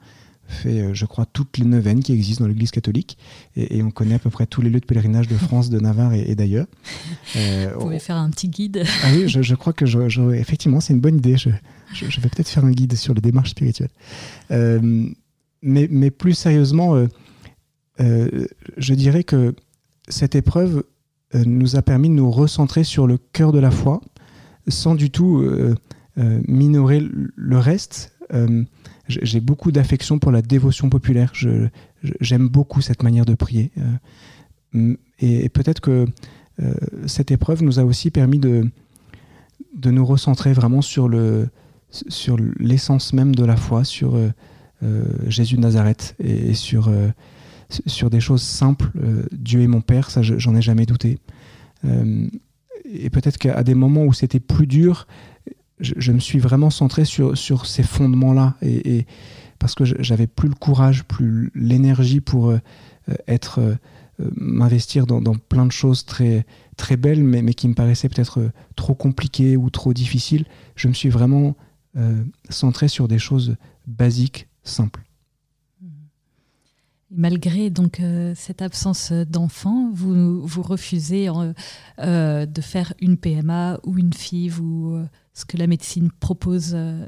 fait, 0.47 0.81
euh, 0.81 0.93
je 0.93 1.05
crois, 1.05 1.25
toutes 1.25 1.57
les 1.57 1.65
neuvaines 1.65 2.01
qui 2.03 2.13
existent 2.13 2.43
dans 2.43 2.47
l'Église 2.47 2.71
catholique. 2.71 3.17
Et, 3.55 3.81
on 3.81 3.91
connaît 3.91 4.15
à 4.15 4.19
peu 4.19 4.29
près 4.29 4.45
tous 4.45 4.61
les 4.61 4.69
lieux 4.69 4.79
de 4.79 4.85
pèlerinage 4.85 5.27
de 5.27 5.37
France, 5.37 5.69
de 5.69 5.79
Navarre 5.79 6.13
et, 6.13 6.35
d'ailleurs. 6.35 6.67
Euh, 7.35 7.71
Vous 7.75 7.85
pouvez 7.85 7.99
faire 7.99 8.17
un 8.17 8.29
petit 8.29 8.47
guide. 8.47 8.83
Ah 9.03 9.07
oui, 9.15 9.27
je, 9.27 9.55
crois 9.55 9.73
que 9.73 9.85
je, 9.85 10.31
effectivement, 10.33 10.79
c'est 10.79 10.93
une 10.93 10.99
bonne 10.99 11.17
idée. 11.17 11.35
Je, 11.37 11.49
vais 11.49 12.29
peut-être 12.29 12.49
faire 12.49 12.65
un 12.65 12.71
guide 12.71 12.95
sur 12.95 13.13
les 13.13 13.21
démarches 13.21 13.51
spirituelles. 13.51 13.89
Euh, 14.51 15.09
mais, 15.63 16.11
plus 16.11 16.33
sérieusement, 16.33 16.95
je 17.99 18.93
dirais 18.93 19.23
que 19.23 19.55
cette 20.07 20.35
épreuve 20.35 20.83
nous 21.33 21.75
a 21.75 21.81
permis 21.81 22.09
de 22.09 22.13
nous 22.13 22.29
recentrer 22.29 22.83
sur 22.83 23.07
le 23.07 23.17
cœur 23.17 23.51
de 23.51 23.59
la 23.59 23.71
foi, 23.71 24.01
sans 24.67 24.95
du 24.95 25.09
tout 25.09 25.43
minorer 26.15 27.01
le 27.01 27.57
reste 27.57 28.13
j'ai 29.07 29.39
beaucoup 29.39 29.71
d'affection 29.71 30.19
pour 30.19 30.31
la 30.31 30.41
dévotion 30.41 30.89
populaire. 30.89 31.33
J'aime 32.21 32.47
beaucoup 32.47 32.81
cette 32.81 33.03
manière 33.03 33.25
de 33.25 33.33
prier. 33.33 33.71
Euh, 34.75 34.95
et, 35.19 35.49
peut-être 35.49 35.81
que 35.81 36.05
euh, 36.61 36.73
cette 37.05 37.31
épreuve 37.31 37.63
nous 37.63 37.79
a 37.79 37.83
aussi 37.83 38.11
permis 38.11 38.39
de, 38.39 38.69
de 39.75 39.91
nous 39.91 40.05
recentrer 40.05 40.53
vraiment 40.53 40.81
sur 40.81 41.07
le 41.07 41.49
sur 41.89 42.37
l'essence 42.57 43.13
même 43.13 43.35
de 43.35 43.45
la 43.45 43.55
foi, 43.55 43.83
sur 43.83 44.15
euh, 44.15 44.29
Jésus 45.27 45.55
de 45.55 45.61
Nazareth 45.61 46.15
et, 46.19 46.53
sur, 46.53 46.91
sur 47.85 48.09
des 48.09 48.19
choses 48.19 48.41
simples. 48.41 48.91
Dieu 49.31 49.61
est 49.61 49.67
mon 49.67 49.81
Père, 49.81 50.09
ça 50.09 50.21
j'en 50.21 50.55
ai 50.55 50.61
jamais 50.61 50.85
douté. 50.85 51.19
et 51.83 53.09
peut-être 53.09 53.37
qu'à 53.37 53.63
des 53.63 53.75
moments 53.75 54.03
où 54.03 54.13
c'était 54.13 54.39
plus 54.39 54.67
dur, 54.67 55.07
je, 55.79 56.11
me 56.11 56.19
suis 56.19 56.39
vraiment 56.39 56.69
centré 56.69 57.05
sur, 57.05 57.37
sur 57.37 57.65
ces 57.65 57.83
fondements-là. 57.83 58.55
Et, 58.61 59.05
parce 59.59 59.75
que 59.75 59.85
j'avais 59.85 60.27
plus 60.27 60.49
le 60.49 60.55
courage, 60.55 61.03
plus 61.05 61.51
l'énergie 61.55 62.19
pour 62.19 62.49
euh, 62.49 62.59
être 63.27 63.59
euh, 63.59 63.75
m'investir 64.35 65.05
dans, 65.05 65.21
plein 65.35 65.65
de 65.65 65.71
choses 65.71 66.05
très, 66.05 66.45
très 66.75 66.97
belles, 66.97 67.23
mais, 67.23 67.41
mais 67.41 67.53
qui 67.53 67.67
me 67.67 67.73
paraissaient 67.73 68.09
peut-être 68.09 68.39
euh, 68.41 68.51
trop 68.75 68.93
compliquées 68.93 69.55
ou 69.55 69.69
trop 69.69 69.93
difficiles. 69.93 70.45
Je 70.75 70.87
me 70.87 70.93
suis 70.93 71.09
vraiment 71.09 71.55
centré 72.49 72.87
sur 72.87 73.07
des 73.07 73.19
choses 73.19 73.55
basiques, 73.85 74.47
simples. 74.63 75.01
Malgré 77.15 77.69
donc 77.69 78.01
cette 78.33 78.63
absence 78.63 79.11
d'enfant, 79.11 79.91
vous, 79.93 80.45
vous 80.47 80.61
refusez 80.63 81.27
de 81.99 82.61
faire 82.61 82.93
une 82.99 83.17
PMA 83.17 83.79
ou 83.83 83.99
une 83.99 84.13
FIV 84.13 84.59
ou 84.59 85.05
ce 85.33 85.45
que 85.45 85.57
la 85.57 85.67
médecine 85.67 86.09
propose 86.19 86.71
euh, 86.73 87.05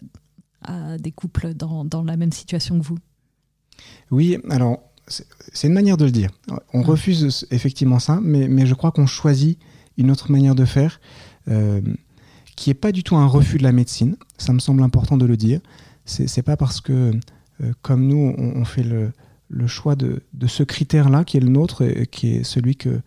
à 0.62 0.98
des 0.98 1.12
couples 1.12 1.54
dans, 1.54 1.86
dans 1.86 2.04
la 2.04 2.18
même 2.18 2.32
situation 2.32 2.80
que 2.80 2.86
vous? 2.86 2.98
Oui, 4.12 4.38
alors 4.50 4.80
c'est 5.08 5.68
une 5.68 5.74
manière 5.74 5.98
de 5.98 6.06
le 6.06 6.12
dire. 6.12 6.32
On 6.74 6.82
refuse 6.82 7.46
effectivement 7.52 8.00
ça, 8.00 8.20
mais, 8.22 8.48
mais 8.48 8.66
je 8.66 8.74
crois 8.74 8.92
qu'on 8.92 9.06
choisit 9.06 9.60
une 9.98 10.10
autre 10.10 10.32
manière 10.32 10.56
de 10.56 10.66
faire 10.66 11.00
euh, 11.48 11.82
qui 12.56 12.70
n'est 12.70 12.76
pas 12.76 12.92
du 12.92 13.04
tout 13.04 13.16
un 13.16 13.28
refus 13.28 13.58
de 13.58 13.64
la 13.64 13.72
médecine. 13.72 14.18
Ça 14.38 14.54
me 14.54 14.60
semble 14.60 14.82
important 14.82 15.18
de 15.18 15.26
le 15.26 15.38
dire. 15.38 15.60
C'est 16.06 16.44
pas 16.44 16.58
parce 16.58 16.82
que, 16.82 16.94
euh, 16.94 17.14
comme 17.82 18.08
nous, 18.08 18.34
on, 18.38 18.66
fait 18.66 18.84
le, 18.84 19.12
choix 19.68 19.96
de, 19.96 20.22
ce 20.48 20.64
critère-là 20.64 21.24
qui 21.24 21.38
est 21.38 21.42
le 21.42 21.50
nôtre, 21.50 21.84
et, 21.84 22.08
qui 22.08 22.36
est 22.36 22.44
celui 22.44 22.76
que 22.76 23.02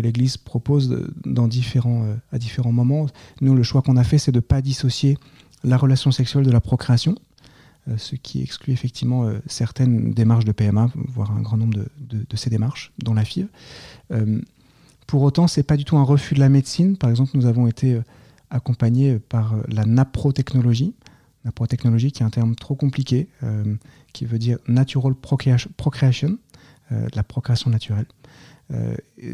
l'Église 0.00 0.36
propose 0.36 0.92
euh, 0.92 2.16
à 2.32 2.38
différents 2.38 2.72
moments. 2.72 3.06
Nous, 3.40 3.54
le 3.54 3.62
choix 3.62 3.82
qu'on 3.82 3.96
a 3.96 4.04
fait, 4.04 4.18
c'est 4.18 4.32
de 4.32 4.38
ne 4.38 4.40
pas 4.40 4.62
dissocier 4.62 5.18
la 5.64 5.76
relation 5.76 6.10
sexuelle 6.10 6.44
de 6.44 6.50
la 6.50 6.60
procréation, 6.60 7.16
euh, 7.88 7.96
ce 7.96 8.16
qui 8.16 8.42
exclut 8.42 8.72
effectivement 8.72 9.24
euh, 9.24 9.38
certaines 9.46 10.12
démarches 10.12 10.44
de 10.44 10.52
PMA, 10.52 10.90
voire 11.08 11.32
un 11.32 11.40
grand 11.40 11.56
nombre 11.56 11.74
de, 11.74 12.24
de, 12.28 12.36
ces 12.36 12.50
démarches 12.50 12.92
dans 12.98 13.14
la 13.14 13.24
FIV. 13.24 13.48
pour 15.06 15.22
autant, 15.22 15.46
ce 15.46 15.60
n'est 15.60 15.64
pas 15.64 15.76
du 15.76 15.84
tout 15.84 15.96
un 15.96 16.02
refus 16.02 16.34
de 16.34 16.40
la 16.40 16.48
médecine. 16.48 16.96
Par 16.96 17.10
exemple, 17.10 17.32
nous 17.34 17.46
avons 17.46 17.66
été 17.66 18.00
accompagnés 18.50 19.18
par 19.18 19.54
la 19.68 19.84
naprotechnologie. 19.84 20.94
Naprotechnologie, 21.46 22.12
qui 22.12 22.22
est 22.22 22.26
un 22.26 22.30
terme 22.30 22.54
trop 22.54 22.74
compliqué, 22.74 23.28
qui 24.12 24.26
veut 24.26 24.38
dire 24.38 24.58
natural 24.66 25.14
procreation, 25.14 26.38
la 26.90 27.22
procréation 27.22 27.70
naturelle. 27.70 28.06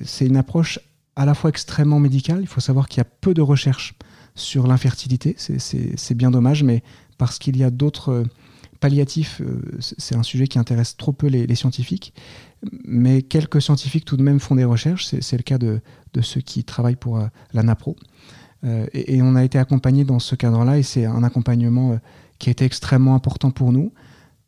c'est 0.05 0.27
une 0.27 0.37
approche 0.37 0.79
à 1.17 1.25
la 1.25 1.35
fois 1.35 1.51
extrêmement 1.51 1.99
médicale. 1.99 2.41
Il 2.43 2.47
faut 2.47 2.61
savoir 2.61 2.89
qu'il 2.89 2.99
y 2.99 3.01
a 3.01 3.05
peu 3.05 3.35
de 3.35 3.43
recherches 3.43 3.95
sur 4.35 4.67
l'infertilité. 4.67 5.37
C'est 5.39 6.15
bien 6.15 6.31
dommage, 6.31 6.63
mais 6.63 6.83
parce 7.19 7.39
qu'il 7.39 7.57
y 7.57 7.65
a 7.65 7.71
d'autres 7.71 8.25
palliatifs, 8.81 9.41
c'est 9.79 10.17
un 10.17 10.23
sujet 10.23 10.47
qui 10.49 10.59
intéresse 10.59 10.97
trop 10.97 11.13
peu 11.13 11.29
les, 11.29 11.55
scientifiques. 11.55 12.15
Mais 12.85 13.23
quelques 13.23 13.63
scientifiques 13.63 14.05
tout 14.05 14.17
de 14.17 14.23
même 14.23 14.41
font 14.41 14.55
des 14.55 14.65
recherches. 14.65 15.07
C'est 15.07 15.37
le 15.37 15.43
cas 15.43 15.59
de, 15.59 15.81
ceux 16.21 16.41
qui 16.41 16.65
travaillent 16.65 16.97
pour 16.97 17.21
la 17.53 17.63
NAPRO. 17.63 17.97
Euh, 18.65 18.87
et, 18.93 19.21
on 19.23 19.35
a 19.35 19.45
été 19.45 19.59
accompagné 19.59 20.05
dans 20.05 20.19
ce 20.19 20.35
cadre-là 20.35 20.79
et 20.79 20.83
c'est 20.83 21.05
un 21.05 21.23
accompagnement 21.23 21.93
euh, 21.93 21.97
qui 22.39 22.49
a 22.49 22.53
été 22.53 22.65
extrêmement 22.65 23.15
important 23.15 23.51
pour 23.51 23.73
nous 23.73 23.93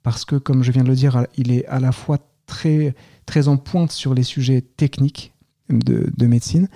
parce 0.02 0.24
que, 0.24 0.36
comme 0.36 0.62
je 0.62 0.70
viens 0.70 0.84
de 0.84 0.88
le 0.88 0.94
dire, 0.94 1.26
il 1.36 1.50
est 1.50 1.66
à 1.66 1.80
la 1.80 1.90
fois 1.90 2.18
très, 2.46 2.94
très 3.26 3.48
en 3.48 3.56
pointe 3.56 3.90
sur 3.90 4.14
les 4.14 4.22
sujets 4.22 4.60
techniques 4.60 5.32
de, 5.70 6.26
médecine 6.26 6.68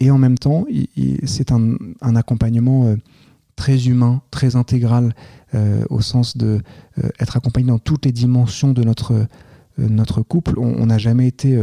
et 0.00 0.10
en 0.10 0.18
même 0.18 0.38
temps, 0.38 0.66
c'est 1.24 1.50
un, 1.50 1.76
accompagnement 2.02 2.84
euh, 2.84 2.96
très 3.56 3.86
humain, 3.86 4.22
très 4.30 4.54
intégral 4.54 5.14
au 5.88 6.02
sens 6.02 6.36
de 6.36 6.60
être 7.18 7.38
accompagné 7.38 7.68
dans 7.68 7.78
toutes 7.78 8.04
les 8.04 8.12
dimensions 8.12 8.72
de 8.72 8.84
notre, 8.84 9.26
notre 9.78 10.20
couple. 10.20 10.58
On 10.58 10.84
n'a 10.84 10.98
jamais 10.98 11.26
été 11.26 11.58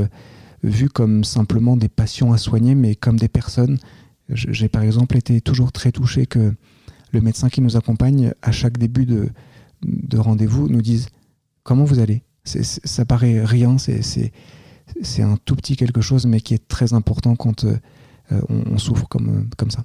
vu 0.63 0.89
comme 0.89 1.23
simplement 1.23 1.77
des 1.77 1.87
patients 1.87 2.33
à 2.33 2.39
soigner, 2.39 2.73
mais 2.73 2.95
comme 2.95 3.17
des 3.17 3.27
personnes 3.27 3.77
j'ai 4.29 4.69
par 4.69 4.81
exemple 4.81 5.17
été 5.17 5.41
toujours 5.41 5.71
très 5.71 5.91
touché 5.91 6.25
que 6.25 6.53
le 7.11 7.21
médecin 7.21 7.49
qui 7.49 7.61
nous 7.61 7.77
accompagne 7.77 8.33
à 8.41 8.51
chaque 8.51 8.77
début 8.77 9.05
de, 9.05 9.29
de 9.83 10.17
rendez-vous 10.17 10.67
nous 10.67 10.81
dise 10.81 11.07
comment 11.63 11.83
vous 11.83 11.99
allez? 11.99 12.23
ça 12.45 13.05
paraît 13.05 13.43
rien, 13.43 13.77
c'est 13.77 15.21
un 15.21 15.37
tout 15.45 15.55
petit 15.55 15.75
quelque 15.75 16.01
chose, 16.01 16.25
mais 16.27 16.41
qui 16.41 16.53
est 16.53 16.67
très 16.67 16.93
important 16.93 17.35
quand 17.35 17.65
euh, 17.65 18.41
on, 18.49 18.77
souffre 18.77 19.07
comme, 19.07 19.49
comme 19.57 19.71
ça. 19.71 19.83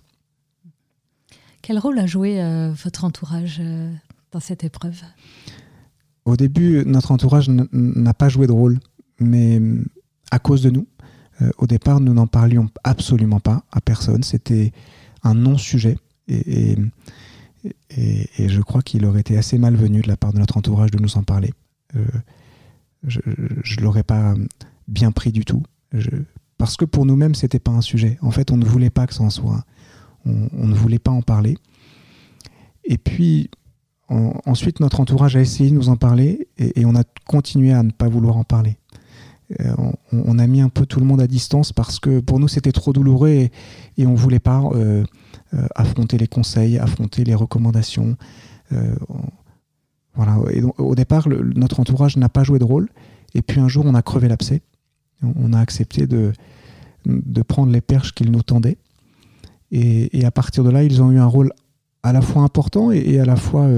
Quel 1.63 1.79
rôle 1.79 1.99
a 1.99 2.07
joué 2.07 2.43
euh, 2.43 2.73
votre 2.85 3.05
entourage 3.05 3.59
euh, 3.61 3.93
dans 4.31 4.41
cette 4.41 4.65
épreuve? 4.65 5.01
Au 6.25 6.37
début, 6.37 6.85
notre 6.85 7.13
entourage 7.13 7.49
n'a 7.49 8.15
pas 8.15 8.29
joué 8.29 8.47
de 8.47 8.53
rôle, 8.53 8.79
mais 9.19 9.61
à 10.31 10.39
cause 10.39 10.63
de 10.63 10.71
nous. 10.71 10.87
Euh, 11.43 11.51
au 11.59 11.67
départ, 11.67 12.01
nous 12.01 12.15
n'en 12.15 12.27
parlions 12.27 12.69
absolument 12.85 13.41
pas 13.41 13.65
à 13.73 13.81
personne. 13.81 14.23
C'était 14.23 14.73
un 15.23 15.35
non-sujet. 15.35 15.99
Et, 16.29 16.77
je 18.39 18.61
crois 18.61 18.83
qu'il 18.83 19.05
aurait 19.05 19.21
été 19.21 19.37
assez 19.37 19.59
malvenu 19.59 20.01
de 20.01 20.09
la 20.09 20.17
part 20.17 20.33
de 20.33 20.39
notre 20.39 20.57
entourage 20.57 20.91
de 20.91 20.99
nous 20.99 21.17
en 21.17 21.23
parler. 21.23 21.53
Euh, 21.97 22.05
je 23.05 23.21
ne 23.27 23.83
l'aurais 23.83 24.03
pas 24.03 24.35
bien 24.89 25.13
pris 25.13 25.33
du 25.33 25.45
tout. 25.45 25.63
parce 26.59 26.77
que 26.77 26.85
pour 26.85 27.07
nous-mêmes, 27.07 27.35
c'était 27.35 27.59
pas 27.59 27.73
un 27.73 27.81
sujet. 27.81 28.19
En 28.23 28.31
fait, 28.31 28.51
on 28.51 28.57
ne 28.57 28.65
voulait 28.65 28.91
pas 28.91 29.07
que 29.07 29.15
ça 29.15 29.23
en 29.23 29.31
soit. 29.31 29.65
On, 30.25 30.67
ne 30.67 30.75
voulait 30.75 30.99
pas 30.99 31.11
en 31.11 31.23
parler. 31.23 31.57
Et 32.85 32.99
puis, 32.99 33.51
ensuite, 34.09 34.81
notre 34.81 35.01
entourage 35.01 35.37
a 35.37 35.41
essayé 35.41 35.71
de 35.71 35.75
nous 35.75 35.89
en 35.89 35.97
parler 35.97 36.49
et, 36.59 36.85
on 36.85 36.95
a 36.95 37.05
continué 37.27 37.73
à 37.73 37.83
ne 37.83 37.91
pas 37.91 38.09
vouloir 38.09 38.37
en 38.37 38.45
parler. 38.45 38.77
Euh, 39.59 39.75
on, 40.13 40.39
a 40.39 40.47
mis 40.47 40.61
un 40.61 40.69
peu 40.69 40.87
tout 40.87 41.01
le 41.01 41.07
monde 41.07 41.21
à 41.21 41.27
distance 41.27 41.73
parce 41.73 41.99
que 41.99 42.21
pour 42.21 42.39
nous 42.39 42.47
c'était 42.47 42.71
trop 42.71 42.93
douloureux 42.93 43.31
et, 43.31 43.51
on 43.99 44.13
ne 44.13 44.17
voulait 44.17 44.39
pas 44.39 44.63
euh, 44.75 45.05
euh, 45.55 45.67
affronter 45.75 46.19
les 46.19 46.29
conseils, 46.29 46.79
affronter 46.79 47.25
les 47.25 47.35
recommandations. 47.35 48.17
voilà. 50.15 50.39
Et 50.53 50.63
au 50.79 50.95
départ, 50.95 51.29
notre 51.29 51.81
entourage 51.81 52.17
n'a 52.17 52.29
pas 52.29 52.45
joué 52.45 52.59
de 52.59 52.65
rôle. 52.65 52.89
Et 53.35 53.43
puis 53.43 53.61
un 53.61 53.69
jour, 53.69 53.85
on 53.87 53.95
a 53.95 54.03
crevé 54.03 54.29
l'abcès. 54.29 54.63
On, 55.23 55.53
a 55.53 55.61
accepté 55.61 56.07
de, 56.07 56.33
prendre 57.47 57.73
les 57.73 57.81
perches 57.81 58.15
qu'ils 58.15 58.31
nous 58.31 58.43
tendaient. 58.43 58.79
Et, 59.71 60.25
à 60.25 60.31
partir 60.31 60.65
de 60.65 60.71
là, 60.71 60.83
ils 60.83 61.03
ont 61.03 61.11
eu 61.11 61.19
un 61.19 61.27
rôle 61.27 61.53
à 62.03 62.13
la 62.13 62.23
fois 62.23 62.43
important 62.43 62.91
et, 62.91 63.19
à 63.19 63.25
la 63.25 63.37
fois 63.37 63.69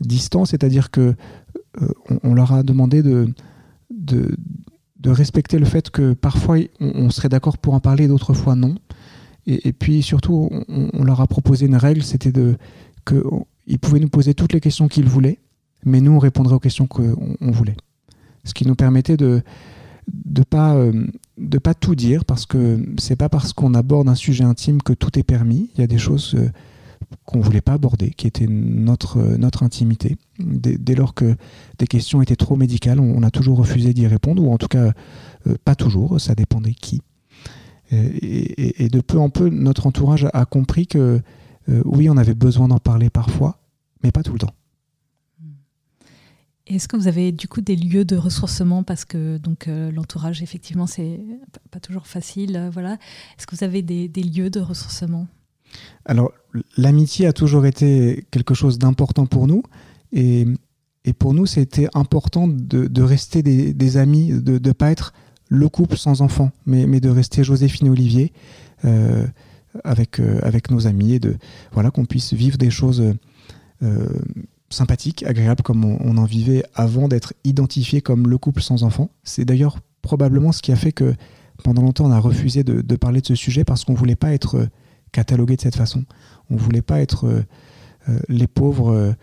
distant, 0.00 0.46
c'est-à-dire 0.46 0.90
que 0.90 1.14
on, 2.24 2.34
leur 2.34 2.52
a 2.52 2.62
demandé 2.62 3.02
de, 3.02 3.32
de, 3.90 4.36
respecter 5.06 5.58
le 5.58 5.64
fait 5.64 5.90
que 5.90 6.12
parfois 6.12 6.58
on, 6.80 7.08
serait 7.10 7.30
d'accord 7.30 7.56
pour 7.56 7.74
en 7.74 7.80
parler, 7.80 8.08
d'autres 8.08 8.34
fois 8.34 8.54
non. 8.54 8.74
Et, 9.46 9.72
puis 9.72 10.02
surtout, 10.02 10.50
on, 10.68 11.04
leur 11.04 11.22
a 11.22 11.26
proposé 11.26 11.64
une 11.64 11.76
règle, 11.76 12.02
c'était 12.02 12.32
de 12.32 12.56
qu'ils 13.06 13.78
pouvaient 13.78 14.00
nous 14.00 14.10
poser 14.10 14.34
toutes 14.34 14.52
les 14.52 14.60
questions 14.60 14.88
qu'ils 14.88 15.08
voulaient, 15.08 15.38
mais 15.84 16.02
nous 16.02 16.12
on 16.12 16.18
répondrait 16.18 16.54
aux 16.54 16.60
questions 16.60 16.86
qu'on 16.86 17.36
on 17.40 17.50
voulait. 17.50 17.76
Ce 18.44 18.52
qui 18.52 18.66
nous 18.66 18.74
permettait 18.74 19.16
de 19.16 19.42
de 20.08 20.42
pas 20.42 20.74
euh, 20.74 21.06
de 21.36 21.58
pas 21.58 21.74
tout 21.74 21.94
dire 21.94 22.24
parce 22.24 22.46
que 22.46 22.84
c'est 22.98 23.16
pas 23.16 23.28
parce 23.28 23.52
qu'on 23.52 23.74
aborde 23.74 24.08
un 24.08 24.14
sujet 24.14 24.44
intime 24.44 24.82
que 24.82 24.92
tout 24.92 25.18
est 25.18 25.22
permis. 25.22 25.70
Il 25.74 25.80
y 25.80 25.84
a 25.84 25.86
des 25.86 25.98
choses 25.98 26.34
euh, 26.34 26.50
qu'on 27.24 27.40
voulait 27.40 27.60
pas 27.60 27.74
aborder, 27.74 28.10
qui 28.10 28.26
était 28.26 28.46
notre, 28.46 29.18
notre 29.36 29.62
intimité. 29.62 30.16
Dès, 30.38 30.94
lors 30.94 31.14
que 31.14 31.36
des 31.78 31.86
questions 31.86 32.22
étaient 32.22 32.36
trop 32.36 32.56
médicales, 32.56 33.00
on, 33.00 33.22
a 33.22 33.30
toujours 33.30 33.58
refusé 33.58 33.92
d'y 33.92 34.06
répondre, 34.06 34.42
ou 34.42 34.52
en 34.52 34.58
tout 34.58 34.68
cas 34.68 34.92
euh, 35.46 35.56
pas 35.64 35.74
toujours, 35.74 36.20
ça 36.20 36.34
dépendait 36.34 36.74
qui. 36.74 37.02
Et, 37.90 38.88
de 38.90 39.00
peu 39.00 39.18
en 39.18 39.30
peu, 39.30 39.48
notre 39.48 39.86
entourage 39.86 40.26
a, 40.32 40.44
compris 40.44 40.86
que 40.86 41.22
euh, 41.68 41.82
oui, 41.84 42.10
on 42.10 42.16
avait 42.18 42.34
besoin 42.34 42.68
d'en 42.68 42.78
parler 42.78 43.08
parfois, 43.08 43.60
mais 44.02 44.12
pas 44.12 44.22
tout 44.22 44.32
le 44.32 44.38
temps. 44.40 44.54
Est-ce 46.66 46.86
que 46.86 46.96
vous 46.96 47.08
avez 47.08 47.32
du 47.32 47.48
coup 47.48 47.62
des 47.62 47.76
lieux 47.76 48.04
de 48.04 48.16
ressourcement? 48.16 48.82
Parce 48.82 49.06
que 49.06 49.38
donc 49.38 49.68
euh, 49.68 49.90
l'entourage 49.90 50.42
effectivement 50.42 50.86
c'est 50.86 51.18
pas 51.70 51.80
toujours 51.80 52.06
facile 52.06 52.68
voilà 52.70 52.98
est-ce 53.38 53.46
que 53.46 53.56
vous 53.56 53.64
avez 53.64 53.80
des 53.80 54.22
lieux 54.22 54.50
de 54.50 54.60
ressourcement? 54.60 55.26
Alors, 56.08 56.32
l'amitié 56.76 57.26
a 57.26 57.32
toujours 57.32 57.66
été 57.66 58.24
quelque 58.30 58.54
chose 58.54 58.78
d'important 58.78 59.26
pour 59.26 59.46
nous. 59.46 59.62
Et, 60.12 60.46
pour 61.18 61.32
nous, 61.32 61.46
c'était 61.46 61.88
important 61.94 62.48
de, 62.48 63.02
rester 63.02 63.42
des, 63.42 63.96
amis, 63.96 64.30
de 64.30 64.58
ne 64.58 64.72
pas 64.72 64.90
être 64.90 65.14
le 65.48 65.68
couple 65.68 65.96
sans 65.96 66.20
enfants, 66.20 66.50
mais, 66.66 67.00
de 67.00 67.08
rester 67.08 67.44
Joséphine 67.44 67.86
et 67.86 67.90
Olivier 67.90 68.32
euh, 68.84 69.26
avec, 69.84 70.20
euh, 70.20 70.38
avec 70.42 70.70
nos 70.70 70.86
amis 70.86 71.14
et 71.14 71.18
de 71.18 71.36
voilà 71.72 71.90
qu'on 71.90 72.04
puisse 72.04 72.34
vivre 72.34 72.58
des 72.58 72.70
choses 72.70 73.14
euh, 73.82 74.08
sympathiques, 74.68 75.22
agréables 75.22 75.62
comme 75.62 75.84
on, 75.84 76.16
en 76.18 76.24
vivait 76.24 76.62
avant 76.74 77.08
d'être 77.08 77.32
identifié 77.44 78.02
comme 78.02 78.28
le 78.28 78.36
couple 78.36 78.60
sans 78.60 78.82
enfants. 78.82 79.10
C'est 79.24 79.46
d'ailleurs 79.46 79.78
probablement 80.02 80.52
ce 80.52 80.60
qui 80.60 80.72
a 80.72 80.76
fait 80.76 80.92
que 80.92 81.14
pendant 81.64 81.82
longtemps 81.82 82.06
on 82.06 82.12
a 82.12 82.20
refusé 82.20 82.64
de, 82.64 82.82
de 82.82 82.96
parler 82.96 83.22
de 83.22 83.26
ce 83.26 83.34
sujet 83.34 83.64
parce 83.64 83.84
qu'on 83.84 83.94
voulait 83.94 84.16
pas 84.16 84.32
être 84.32 84.68
cataloguer 85.18 85.56
de 85.56 85.60
cette 85.60 85.74
façon. 85.74 86.04
On 86.48 86.54
ne 86.54 86.60
voulait 86.60 86.82
pas 86.82 87.00
être 87.00 87.26
euh, 87.26 87.42
euh, 88.08 88.18
les 88.28 88.46
pauvres 88.46 88.94
euh, 88.94 89.14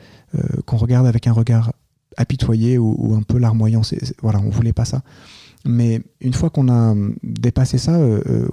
qu'on 0.65 0.75
regarde 0.75 1.07
avec 1.07 1.25
un 1.27 1.31
regard 1.31 1.71
apitoyé 2.17 2.77
ou, 2.77 3.13
un 3.15 3.23
peu 3.23 3.37
larmoyant. 3.37 3.81
voilà, 4.21 4.39
on 4.39 4.49
voulait 4.49 4.73
pas 4.73 4.85
ça. 4.85 5.01
Mais 5.65 6.01
une 6.21 6.33
fois 6.33 6.49
qu'on 6.49 6.69
a 6.69 6.93
dépassé 7.23 7.77
ça, 7.77 7.99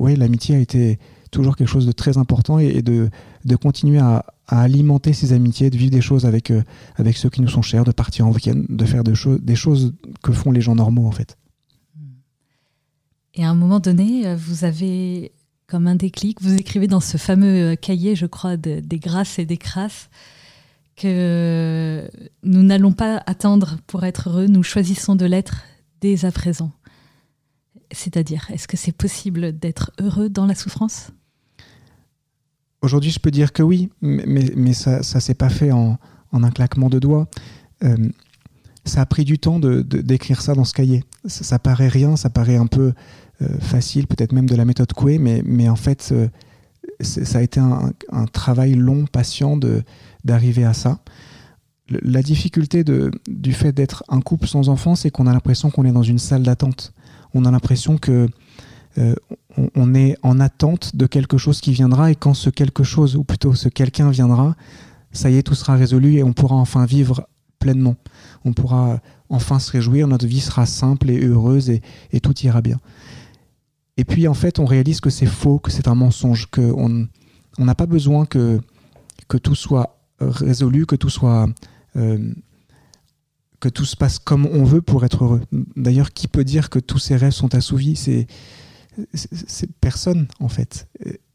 ouais, 0.01 0.17
l'amitié 0.17 0.57
a 0.57 0.59
été 0.59 0.99
toujours 1.31 1.57
quelque 1.57 1.69
chose 1.69 1.87
de 1.87 1.93
très 1.93 2.17
important 2.17 2.59
et, 2.59 2.83
de, 2.83 3.11
de, 3.45 3.57
continuer 3.57 3.99
à, 3.99 4.25
alimenter 4.49 5.13
ces 5.13 5.33
amitiés, 5.33 5.71
de 5.71 5.77
vivre 5.77 5.93
des 5.93 6.01
choses 6.01 6.27
avec, 6.27 6.53
avec 6.97 7.17
ceux 7.17 7.31
qui 7.31 7.41
nous 7.41 7.49
sont 7.49 7.63
chers, 7.63 7.85
de 7.85 7.93
partir 7.93 8.27
en 8.27 8.33
week-end, 8.33 8.61
de 8.69 8.85
faire 8.85 9.05
de 9.05 9.15
des 9.39 9.55
choses 9.55 9.95
que 10.23 10.33
font 10.33 10.51
les 10.51 10.61
gens 10.61 10.75
normaux 10.75 11.07
en 11.07 11.13
fait. 11.13 11.37
Et 13.35 13.45
à 13.45 13.51
un 13.51 13.55
moment 13.55 13.81
donné, 13.81 14.35
vous 14.35 14.65
avez 14.65 15.33
comme 15.73 15.87
un 15.87 15.95
déclic. 15.95 16.37
Vous 16.43 16.53
écrivez 16.53 16.87
dans 16.87 17.01
ce 17.01 17.17
fameux 17.17 17.73
euh, 17.73 17.77
cahier, 17.77 18.15
je 18.15 18.27
crois, 18.27 18.59
des 18.59 18.99
grâces 18.99 19.39
et 19.39 19.47
des 19.47 19.57
crasses, 19.57 20.11
que 20.97 22.11
nous 22.43 22.63
n'allons 22.63 22.93
pas 22.93 23.23
attendre 23.25 23.79
pour 23.87 24.05
être 24.05 24.29
heureux, 24.29 24.49
nous 24.49 24.63
choisissons 24.63 25.17
de 25.17 25.25
l'être 25.25 25.63
dès 26.03 26.27
à 26.27 26.31
présent. 26.31 26.73
C'est-à-dire, 27.91 28.51
est-ce 28.53 28.69
que 28.69 28.77
c'est 28.77 28.93
possible 28.93 29.59
d'être 29.59 29.93
heureux 29.99 30.29
dans 30.29 30.45
la 30.45 30.55
souffrance? 30.55 31.11
Aujourd'hui, 32.83 33.11
je 33.11 33.19
peux 33.19 33.31
dire 33.31 33.55
que 33.55 33.63
oui, 33.63 33.89
mais, 34.03 34.75
ça 34.75 34.99
ne 34.99 35.21
s'est 35.21 35.35
pas 35.35 35.49
fait 35.49 35.73
en, 35.73 35.99
un 36.33 36.51
claquement 36.51 36.91
de 36.91 36.99
doigts. 36.99 37.29
Euh, 37.83 37.97
ça 38.85 39.01
a 39.01 39.07
pris 39.07 39.25
du 39.25 39.39
temps 39.39 39.59
d'écrire 39.59 40.43
ça 40.43 40.55
dans 40.55 40.65
ce 40.65 40.75
cahier. 40.75 41.03
Ça, 41.25 41.59
paraît 41.59 41.89
rien, 41.89 42.17
ça 42.17 42.29
paraît 42.29 42.57
un 42.57 42.67
peu 42.67 42.93
facile, 43.61 44.07
peut-être 44.07 44.33
même 44.33 44.49
de 44.49 44.57
la 44.57 44.65
méthode 44.65 44.93
Coué, 44.93 45.19
mais, 45.19 45.43
mais 45.45 45.69
en 45.69 45.77
fait, 45.77 46.11
euh, 46.13 46.29
ça 47.01 47.39
a 47.39 47.43
été 47.43 47.61
un, 47.61 48.27
travail 48.33 48.75
long, 48.75 49.07
patient 49.07 49.59
d'arriver 50.25 50.65
à 50.65 50.75
ça. 50.75 50.99
la 51.89 52.23
difficulté 52.23 52.85
de, 52.85 53.11
du 53.29 53.53
fait 53.53 53.73
d'être 53.73 54.05
un 54.09 54.21
couple 54.21 54.47
sans 54.47 54.69
enfants, 54.69 54.95
c'est 54.95 55.11
qu'on 55.11 55.27
a 55.27 55.33
l'impression 55.33 55.71
qu'on 55.71 55.85
est 55.85 55.93
dans 55.93 56.03
une 56.03 56.19
salle 56.19 56.43
d'attente. 56.43 56.93
On 57.35 57.45
a 57.45 57.51
l'impression 57.51 57.99
que 57.99 58.29
euh, 58.99 59.15
on, 59.75 59.95
est 59.95 60.17
en 60.23 60.39
attente 60.39 60.97
de 60.97 61.07
quelque 61.07 61.39
chose 61.39 61.61
qui 61.61 61.73
viendra 61.73 62.11
et 62.11 62.15
quand 62.15 62.35
ce 62.35 62.51
quelque 62.51 62.85
chose, 62.85 63.17
ou 63.17 63.25
plutôt 63.25 63.55
ce 63.55 63.69
quelqu'un 63.69 64.11
viendra, 64.11 64.55
ça 65.13 65.31
y 65.31 65.37
est, 65.37 65.43
tout 65.43 65.55
sera 65.55 65.77
résolu 65.77 66.17
et 66.17 66.23
on 66.23 66.33
pourra 66.33 66.57
enfin 66.57 66.85
vivre 66.85 67.27
pleinement. 67.59 67.97
On 68.45 68.53
pourra 68.53 69.01
enfin 69.29 69.59
se 69.59 69.71
réjouir, 69.71 70.09
notre 70.09 70.27
vie 70.27 70.41
sera 70.41 70.67
simple 70.67 71.11
et 71.11 71.25
heureuse 71.25 71.71
et, 71.71 72.21
tout 72.21 72.39
ira 72.41 72.61
bien. 72.61 72.79
Et 73.97 74.05
puis 74.05 74.27
en 74.29 74.35
fait, 74.35 74.59
on 74.59 74.65
réalise 74.65 75.01
que 75.01 75.11
c'est 75.11 75.27
faux, 75.27 75.59
que 75.59 75.71
c'est 75.71 75.89
un 75.89 75.95
mensonge, 75.95 76.47
qu'on 76.47 77.07
on 77.59 77.65
n'a 77.65 77.75
pas 77.75 77.87
besoin 77.87 78.27
que, 78.27 78.61
que 79.29 79.37
tout 79.37 79.55
soit 79.55 79.99
résolu, 80.21 80.87
que 80.87 80.97
tout 80.97 81.11
soit... 81.11 81.49
Euh, 81.97 82.33
que 83.61 83.69
tout 83.69 83.85
se 83.85 83.95
passe 83.97 84.19
comme 84.19 84.47
on 84.47 84.65
veut 84.65 84.83
pour 84.83 85.05
être 85.05 85.23
heureux. 85.23 85.41
D'ailleurs, 85.77 86.13
qui 86.13 86.27
peut 86.27 86.43
dire 86.43 86.69
que 86.69 86.81
tous 86.81 86.99
ses 86.99 87.15
rêves 87.15 87.31
sont 87.31 87.55
assouvis? 87.55 87.95
C'est 87.95 89.71
personne, 89.81 90.27
en 90.41 90.49
fait. 90.49 90.89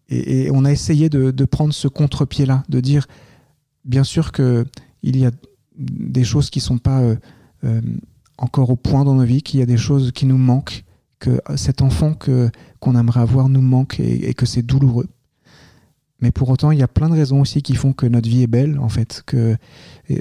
Et, 0.09 0.49
on 0.51 0.65
a 0.65 0.71
essayé 0.73 1.07
de, 1.07 1.45
prendre 1.45 1.73
ce 1.73 1.87
contre-pied-là, 1.87 2.63
de 2.67 2.81
dire, 2.81 3.07
bien 3.85 4.03
sûr 4.03 4.33
qu'il 4.33 4.65
y 5.03 5.25
a 5.25 5.31
des 5.77 6.25
choses 6.25 6.49
qui 6.49 6.59
sont 6.59 6.79
pas 6.79 6.99
euh, 6.99 7.15
euh, 7.63 7.81
encore 8.37 8.71
au 8.71 8.75
point 8.75 9.05
dans 9.05 9.15
nos 9.15 9.23
vies, 9.23 9.41
qu'il 9.41 9.61
y 9.61 9.63
a 9.63 9.65
des 9.65 9.77
choses 9.77 10.11
qui 10.11 10.25
nous 10.25 10.37
manquent, 10.37 10.83
que 11.19 11.41
cet 11.55 11.81
enfant 11.81 12.13
que 12.13 12.49
qu'on 12.79 12.95
aimerait 12.95 13.21
avoir 13.21 13.49
nous 13.49 13.61
manque 13.61 13.99
et 13.99 14.33
que 14.33 14.45
c'est 14.45 14.61
douloureux. 14.61 15.07
Mais 16.19 16.31
pour 16.31 16.49
autant, 16.49 16.71
il 16.71 16.79
y 16.79 16.83
a 16.83 16.87
plein 16.87 17.09
de 17.09 17.13
raisons 17.13 17.41
aussi 17.41 17.61
qui 17.61 17.75
font 17.75 17.93
que 17.93 18.07
notre 18.07 18.27
vie 18.27 18.41
est 18.41 18.47
belle, 18.47 18.79
en 18.79 18.89
fait, 18.89 19.21
que 19.25 19.55
euh, 20.09 20.15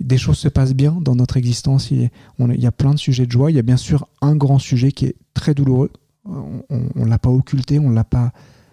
des 0.00 0.18
choses 0.18 0.38
se 0.38 0.48
passent 0.48 0.74
bien 0.74 0.92
dans 1.00 1.14
notre 1.14 1.36
existence. 1.36 1.90
Il 1.90 2.10
y 2.40 2.66
a 2.66 2.72
plein 2.72 2.92
de 2.92 2.98
sujets 2.98 3.26
de 3.26 3.30
joie. 3.30 3.50
Il 3.50 3.54
y 3.54 3.60
a 3.60 3.62
bien 3.62 3.76
sûr 3.76 4.08
un 4.20 4.34
grand 4.34 4.58
sujet 4.58 4.90
qui 4.90 5.06
est 5.06 5.16
très 5.34 5.54
douloureux. 5.54 5.92
On 6.24 6.64
ne 6.96 7.08
l'a 7.08 7.18
pas 7.18 7.30
occulté, 7.30 7.78
on 7.78 7.90
ne 7.90 7.94
l'a 7.94 8.04
pas 8.04 8.32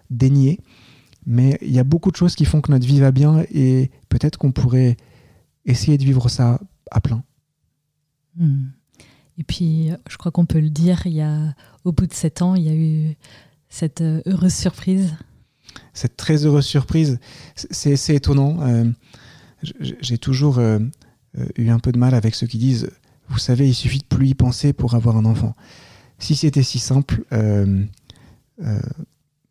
dénié. 0.09 0.59
Mais 1.27 1.57
il 1.61 1.71
y 1.71 1.79
a 1.79 1.83
beaucoup 1.83 2.11
de 2.11 2.15
choses 2.15 2.35
qui 2.35 2.45
font 2.45 2.61
que 2.61 2.71
notre 2.71 2.85
vie 2.85 2.99
va 2.99 3.11
bien 3.11 3.43
et 3.51 3.91
peut-être 4.09 4.37
qu'on 4.37 4.51
pourrait 4.51 4.97
essayer 5.65 5.97
de 5.97 6.03
vivre 6.03 6.29
ça 6.29 6.59
à 6.91 6.99
plein. 6.99 7.23
Hmm. 8.37 8.65
Et 9.37 9.43
puis, 9.43 9.91
je 10.09 10.17
crois 10.17 10.31
qu'on 10.31 10.45
peut 10.45 10.59
le 10.59 10.69
dire, 10.69 11.01
il 11.05 11.13
y 11.13 11.21
a, 11.21 11.53
au 11.83 11.91
bout 11.91 12.07
de 12.07 12.13
sept 12.13 12.41
ans, 12.41 12.55
il 12.55 12.63
y 12.63 12.69
a 12.69 12.75
eu 12.75 13.15
cette 13.69 14.01
euh, 14.01 14.21
heureuse 14.25 14.53
surprise 14.53 15.15
cette 15.93 16.15
très 16.15 16.45
heureuse 16.45 16.65
surprise. 16.65 17.19
C'est 17.55 18.15
étonnant. 18.15 18.61
Euh, 18.61 18.85
j'ai 19.61 20.17
toujours 20.17 20.57
euh, 20.57 20.79
eu 21.57 21.69
un 21.69 21.79
peu 21.79 21.91
de 21.91 21.97
mal 21.97 22.13
avec 22.13 22.33
ceux 22.33 22.47
qui 22.47 22.57
disent, 22.57 22.89
vous 23.27 23.39
savez, 23.39 23.67
il 23.67 23.73
suffit 23.73 23.99
de 23.99 24.05
plus 24.05 24.29
y 24.29 24.35
penser 24.35 24.71
pour 24.71 24.93
avoir 24.95 25.17
un 25.17 25.25
enfant. 25.25 25.53
Si 26.17 26.37
c'était 26.37 26.63
si 26.63 26.79
simple, 26.79 27.25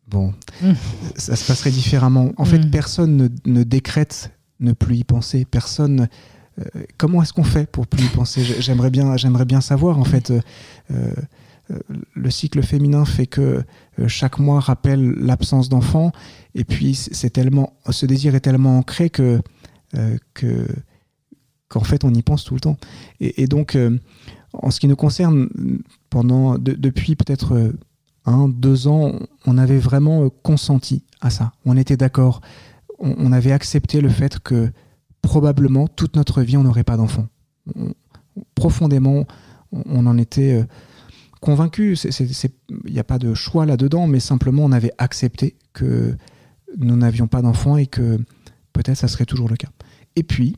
bon, 0.07 0.33
mmh. 0.63 0.71
ça 1.15 1.35
se 1.35 1.45
passerait 1.45 1.69
différemment. 1.69 2.31
En 2.37 2.45
fait, 2.45 2.57
mmh. 2.59 2.71
personne 2.71 3.29
ne, 3.45 3.63
décrète 3.63 4.31
ne 4.59 4.73
plus 4.73 4.97
y 4.97 5.03
penser. 5.03 5.45
Personne. 5.45 6.07
Comment 6.97 7.21
est-ce 7.21 7.33
qu'on 7.33 7.43
fait 7.43 7.69
pour 7.69 7.87
plus 7.87 8.03
y 8.03 8.09
penser? 8.09 8.43
J'aimerais 8.59 8.89
bien, 8.89 9.15
bien 9.45 9.61
savoir. 9.61 9.99
En 9.99 10.05
fait, 10.05 10.31
euh, 11.71 11.79
le 12.13 12.29
cycle 12.29 12.61
féminin 12.61 13.05
fait 13.05 13.25
que 13.25 13.63
euh, 13.99 14.07
chaque 14.07 14.37
mois 14.37 14.59
rappelle 14.59 15.11
l'absence 15.13 15.67
d'enfant 15.67 16.11
et 16.53 16.63
puis 16.63 16.93
c'est 16.93 17.31
tellement 17.31 17.73
ce 17.89 18.05
désir 18.05 18.35
est 18.35 18.41
tellement 18.41 18.77
ancré 18.77 19.09
que 19.09 19.41
euh, 19.95 20.17
que 20.35 20.67
qu'en 21.67 21.83
fait 21.83 22.03
on 22.03 22.13
y 22.13 22.21
pense 22.21 22.43
tout 22.43 22.53
le 22.53 22.59
temps. 22.59 22.77
Et, 23.19 23.47
donc 23.47 23.75
en 24.53 24.69
ce 24.69 24.79
qui 24.79 24.87
nous 24.87 24.95
concerne 24.95 25.49
pendant 26.11 26.57
depuis 26.59 27.15
peut-être 27.15 27.73
un 28.25 28.47
deux 28.47 28.87
ans 28.87 29.13
on 29.47 29.57
avait 29.57 29.79
vraiment 29.79 30.29
consenti 30.43 31.03
à 31.21 31.31
ça. 31.31 31.53
On 31.65 31.75
était 31.75 31.97
d'accord. 31.97 32.41
On, 32.99 33.33
avait 33.33 33.51
accepté 33.51 33.99
le 33.99 34.07
fait 34.07 34.39
que 34.39 34.71
probablement 35.25 35.87
toute 35.87 36.15
notre 36.15 36.41
vie 36.41 36.57
on 36.57 36.63
n'aurait 36.63 36.83
pas 36.83 36.97
d'enfant 36.97 37.27
profondément 38.55 39.25
on 39.71 40.05
en 40.05 40.17
était 40.17 40.65
convaincu. 41.45 41.95
Il 41.95 42.91
n'y 42.91 42.99
a 42.99 43.03
pas 43.03 43.19
de 43.19 43.33
choix 43.33 43.65
là-dedans, 43.65 44.07
mais 44.07 44.19
simplement 44.19 44.63
on 44.63 44.71
avait 44.71 44.91
accepté 44.97 45.55
que 45.73 46.15
nous 46.77 46.95
n'avions 46.95 47.27
pas 47.27 47.41
d'enfants 47.41 47.77
et 47.77 47.87
que 47.87 48.19
peut-être 48.73 48.97
ça 48.97 49.07
serait 49.07 49.25
toujours 49.25 49.47
le 49.47 49.55
cas. 49.55 49.69
Et 50.15 50.23
puis, 50.23 50.57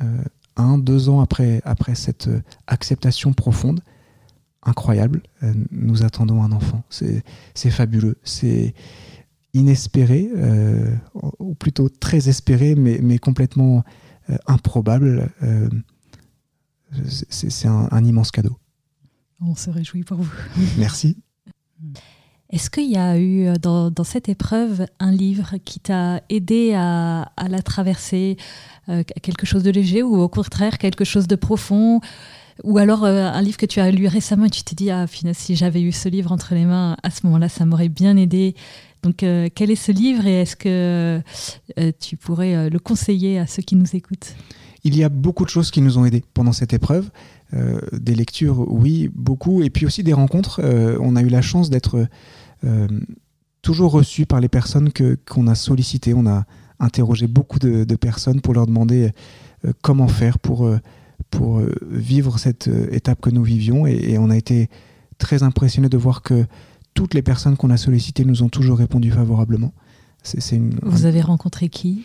euh, 0.00 0.22
un, 0.56 0.78
deux 0.78 1.08
ans 1.08 1.20
après, 1.20 1.60
après 1.64 1.94
cette 1.94 2.28
euh, 2.28 2.42
acceptation 2.66 3.32
profonde, 3.32 3.80
incroyable, 4.62 5.22
euh, 5.42 5.52
nous 5.70 6.02
attendons 6.02 6.42
un 6.42 6.52
enfant. 6.52 6.82
C'est 6.90 7.70
fabuleux, 7.70 8.16
c'est 8.24 8.74
inespéré, 9.56 10.30
ou 11.38 11.54
plutôt 11.54 11.88
très 11.88 12.28
espéré, 12.28 12.74
mais, 12.74 12.98
mais 13.02 13.18
complètement 13.18 13.84
improbable. 14.46 15.30
c'est 17.28 17.68
un 17.68 18.04
immense 18.04 18.30
cadeau. 18.30 18.56
On 19.40 19.54
se 19.54 19.70
réjouit 19.70 20.04
pour 20.04 20.18
vous. 20.18 20.32
Merci. 20.78 21.16
Est-ce 22.50 22.70
qu'il 22.70 22.90
y 22.90 22.96
a 22.96 23.18
eu 23.18 23.46
euh, 23.46 23.54
dans, 23.56 24.04
cette 24.04 24.28
épreuve 24.28 24.86
un 25.00 25.10
livre 25.10 25.56
qui 25.64 25.80
t'a 25.80 26.22
aidé 26.28 26.74
à, 26.74 27.30
la 27.48 27.62
traverser, 27.62 28.36
euh, 28.88 29.02
quelque 29.22 29.46
chose 29.46 29.62
de 29.62 29.70
léger 29.70 30.02
ou 30.02 30.16
au 30.16 30.28
contraire 30.28 30.78
quelque 30.78 31.04
chose 31.04 31.26
de 31.26 31.36
profond? 31.36 32.00
Ou 32.64 32.78
alors 32.78 33.04
euh, 33.04 33.24
un 33.24 33.42
livre 33.42 33.56
que 33.56 33.66
tu 33.66 33.80
as 33.80 33.90
lu 33.90 34.06
récemment 34.06 34.46
et 34.46 34.50
tu 34.50 34.62
t'es 34.62 34.74
dit, 34.74 34.90
ah, 34.90 35.06
finalement, 35.06 35.38
si 35.38 35.56
j'avais 35.56 35.82
eu 35.82 35.92
ce 35.92 36.08
livre 36.08 36.32
entre 36.32 36.54
les 36.54 36.64
mains, 36.64 36.96
à 37.02 37.10
ce 37.10 37.26
moment-là, 37.26 37.48
ça 37.48 37.64
m'aurait 37.64 37.88
bien 37.88 38.16
aidé. 38.16 38.54
Donc, 39.02 39.18
quel 39.18 39.70
est 39.70 39.76
ce 39.76 39.92
livre 39.92 40.26
et 40.26 40.42
est-ce 40.42 40.56
que 40.56 41.22
tu 42.00 42.16
pourrais 42.16 42.68
le 42.68 42.78
conseiller 42.80 43.38
à 43.38 43.46
ceux 43.46 43.62
qui 43.62 43.76
nous 43.76 43.94
écoutent? 43.94 44.34
Il 44.82 44.96
y 44.96 45.04
a 45.04 45.08
beaucoup 45.08 45.44
de 45.44 45.50
choses 45.50 45.70
qui 45.70 45.80
nous 45.80 45.98
ont 45.98 46.04
aidés 46.04 46.24
pendant 46.34 46.52
cette 46.52 46.72
épreuve. 46.72 47.10
Euh, 47.54 47.80
des 47.92 48.14
lectures, 48.14 48.72
oui, 48.72 49.08
beaucoup, 49.14 49.62
et 49.62 49.70
puis 49.70 49.86
aussi 49.86 50.02
des 50.02 50.12
rencontres. 50.12 50.60
Euh, 50.64 50.98
on 51.00 51.14
a 51.14 51.22
eu 51.22 51.28
la 51.28 51.42
chance 51.42 51.70
d'être 51.70 52.06
euh, 52.64 52.88
toujours 53.62 53.92
reçus 53.92 54.26
par 54.26 54.40
les 54.40 54.48
personnes 54.48 54.92
que, 54.92 55.16
qu'on 55.28 55.46
a 55.46 55.54
sollicitées. 55.54 56.12
On 56.12 56.26
a 56.26 56.44
interrogé 56.80 57.28
beaucoup 57.28 57.58
de, 57.58 57.84
personnes 57.94 58.40
pour 58.40 58.52
leur 58.52 58.66
demander 58.66 59.10
comment 59.80 60.08
faire 60.08 60.38
pour, 60.38 60.70
pour 61.30 61.60
vivre 61.90 62.38
cette 62.38 62.68
étape 62.90 63.20
que 63.20 63.30
nous 63.30 63.42
vivions, 63.42 63.86
et, 63.86 64.18
on 64.18 64.30
a 64.30 64.36
été 64.36 64.68
très 65.18 65.42
impressionnés 65.42 65.88
de 65.88 65.96
voir 65.96 66.22
que 66.22 66.46
toutes 66.94 67.14
les 67.14 67.22
personnes 67.22 67.56
qu'on 67.56 67.70
a 67.70 67.76
sollicitées 67.76 68.24
nous 68.24 68.42
ont 68.42 68.48
toujours 68.48 68.78
répondu 68.78 69.10
favorablement. 69.10 69.72
Vous 70.82 71.06
avez 71.06 71.20
rencontré 71.20 71.68
qui? 71.68 72.04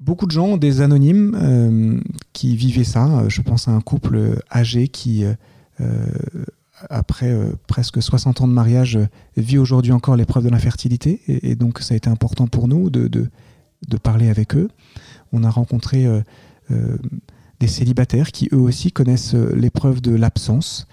Beaucoup 0.00 0.26
de 0.26 0.32
gens, 0.32 0.56
des 0.56 0.80
anonymes, 0.80 1.36
euh, 1.40 2.00
qui 2.32 2.56
vivaient 2.56 2.84
ça. 2.84 3.26
Je 3.28 3.40
pense 3.40 3.68
à 3.68 3.70
un 3.70 3.80
couple 3.80 4.42
âgé 4.52 4.88
qui, 4.88 5.24
euh, 5.24 5.34
euh, 5.80 6.04
après 6.90 7.34
presque 7.66 8.02
60 8.02 8.42
ans 8.42 8.48
de 8.48 8.52
mariage, 8.52 8.98
vit 9.36 9.56
aujourd'hui 9.56 9.92
encore 9.92 10.16
l'épreuve 10.16 10.44
de 10.44 10.50
l'infertilité. 10.50 11.20
Et, 11.28 11.54
donc, 11.54 11.78
ça 11.78 11.94
a 11.94 11.96
été 11.96 12.10
important 12.10 12.46
pour 12.46 12.68
nous 12.68 12.90
de, 12.90 13.08
de, 13.08 13.96
parler 13.96 14.28
avec 14.28 14.56
eux. 14.56 14.68
On 15.32 15.44
a 15.44 15.50
rencontré 15.50 16.06
des 17.60 17.68
célibataires 17.68 18.32
qui, 18.32 18.48
eux 18.52 18.58
aussi, 18.58 18.92
connaissent 18.92 19.34
l'épreuve 19.34 20.00
de 20.00 20.14
l'absence. 20.14 20.86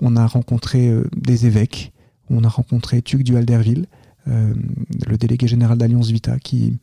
On 0.00 0.16
a 0.16 0.26
rencontré 0.26 0.92
des 1.16 1.46
évêques. 1.46 1.92
On 2.28 2.44
a 2.44 2.48
rencontré 2.48 3.02
Tuc 3.02 3.22
du 3.22 3.36
Alderville, 3.36 3.86
le 4.26 5.16
délégué 5.16 5.46
général 5.46 5.78
d'Alliance 5.78 6.10
Vita, 6.10 6.38
qui 6.38 6.78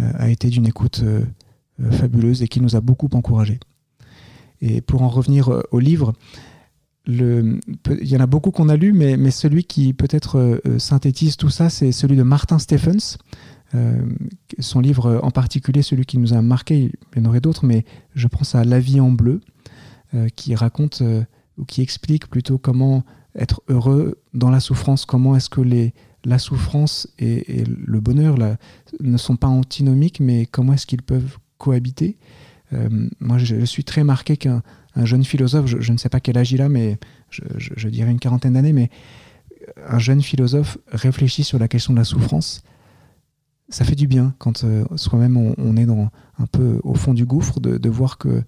euh, 0.00 0.10
a 0.14 0.30
été 0.30 0.48
d'une 0.48 0.66
écoute 0.66 1.00
euh, 1.02 1.24
euh, 1.82 1.90
fabuleuse 1.90 2.42
et 2.42 2.48
qui 2.48 2.60
nous 2.60 2.76
a 2.76 2.80
beaucoup 2.80 3.08
encouragés. 3.12 3.58
Et 4.60 4.80
pour 4.80 5.02
en 5.02 5.08
revenir 5.08 5.62
au 5.70 5.78
livre, 5.78 6.12
il 7.06 7.58
y 8.02 8.16
en 8.16 8.20
a 8.20 8.26
beaucoup 8.26 8.50
qu'on 8.50 8.68
a 8.68 8.76
lu, 8.76 8.92
mais 8.92 9.30
celui 9.30 9.64
qui 9.64 9.94
peut-être 9.94 10.60
synthétise 10.76 11.38
tout 11.38 11.48
ça, 11.48 11.70
c'est 11.70 11.92
celui 11.92 12.14
de 12.14 12.22
Martin 12.22 12.58
Stephens. 12.58 13.16
Son 14.58 14.80
livre 14.80 15.20
en 15.22 15.30
particulier, 15.30 15.82
celui 15.82 16.04
qui 16.04 16.18
nous 16.18 16.34
a 16.34 16.42
marqué, 16.42 16.90
il 17.14 17.22
y 17.22 17.24
en 17.24 17.28
aurait 17.28 17.40
d'autres, 17.40 17.64
mais 17.64 17.84
je 18.14 18.26
pense 18.26 18.54
à 18.54 18.64
La 18.64 18.80
vie 18.80 19.00
en 19.00 19.10
bleu, 19.10 19.40
qui 20.34 20.54
raconte 20.54 21.02
ou 21.56 21.64
qui 21.64 21.82
explique 21.82 22.26
plutôt 22.28 22.58
comment 22.58 23.04
être 23.36 23.62
heureux 23.68 24.18
dans 24.34 24.50
la 24.50 24.60
souffrance, 24.60 25.04
comment 25.04 25.36
est-ce 25.36 25.50
que 25.50 25.60
les, 25.60 25.94
la 26.24 26.38
souffrance 26.38 27.08
et, 27.18 27.64
le 27.64 28.00
bonheur 28.00 28.36
ne 29.00 29.16
sont 29.16 29.36
pas 29.36 29.46
antinomiques, 29.46 30.20
mais 30.20 30.46
comment 30.46 30.72
est-ce 30.72 30.86
qu'ils 30.86 31.02
peuvent 31.02 31.38
cohabiter 31.58 32.16
euh, 32.72 33.08
Moi, 33.20 33.38
je, 33.38 33.64
suis 33.64 33.84
très 33.84 34.04
marqué 34.04 34.36
qu'un 34.36 34.62
jeune 34.96 35.24
philosophe, 35.24 35.66
je, 35.66 35.92
ne 35.92 35.96
sais 35.96 36.08
pas 36.08 36.20
quel 36.20 36.38
âge 36.38 36.52
il 36.52 36.60
a, 36.62 36.68
mais 36.68 36.98
je, 37.30 37.88
dirais 37.88 38.10
une 38.10 38.20
quarantaine 38.20 38.54
d'années, 38.54 38.72
mais 38.72 38.90
un 39.86 39.98
jeune 39.98 40.22
philosophe 40.22 40.78
réfléchit 40.90 41.44
sur 41.44 41.58
la 41.58 41.68
question 41.68 41.92
de 41.92 41.98
la 41.98 42.04
souffrance. 42.04 42.62
Ça 43.70 43.84
fait 43.84 43.94
du 43.94 44.06
bien 44.06 44.34
quand 44.38 44.64
euh, 44.64 44.84
soi-même 44.96 45.36
on, 45.36 45.76
est 45.76 45.86
dans, 45.86 46.10
un 46.38 46.46
peu 46.46 46.80
au 46.82 46.94
fond 46.94 47.14
du 47.14 47.24
gouffre 47.24 47.60
de, 47.60 47.88
voir 47.88 48.18
que 48.18 48.42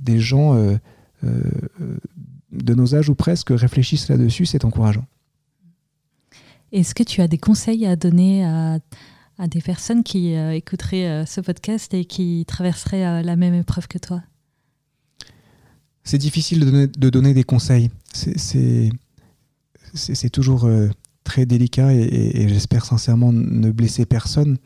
des 0.00 0.20
gens 0.20 0.54
euh, 0.54 0.78
de 1.22 2.74
nos 2.74 2.94
âges 2.94 3.08
ou 3.08 3.14
presque 3.14 3.50
réfléchissent 3.50 4.08
là-dessus, 4.08 4.46
c'est 4.46 4.64
encourageant. 4.64 5.04
Est-ce 6.72 6.94
que 6.94 7.02
tu 7.02 7.20
as 7.20 7.28
des 7.28 7.38
conseils 7.38 7.86
à 7.86 7.96
donner 7.96 8.44
à, 8.44 8.78
à 9.38 9.48
des 9.48 9.60
personnes 9.60 10.04
qui 10.04 10.34
écouteraient 10.34 11.26
ce 11.26 11.40
podcast 11.40 11.92
et 11.94 12.04
qui 12.04 12.44
traverseraient 12.46 13.22
la 13.22 13.36
même 13.36 13.54
épreuve 13.54 13.88
que 13.88 13.98
toi? 13.98 14.22
C'est 16.04 16.18
difficile 16.18 16.60
de 16.60 16.64
donner, 16.66 16.86
de 16.86 17.10
donner, 17.10 17.34
des 17.34 17.44
conseils. 17.44 17.90
C'est 18.12 18.90
toujours 20.30 20.68
très 21.26 21.44
délicat 21.44 21.92
et, 21.92 22.48
j'espère 22.48 22.84
sincèrement 22.86 23.32
ne 23.32 23.70
blesser 23.70 24.06
personne. 24.06 24.56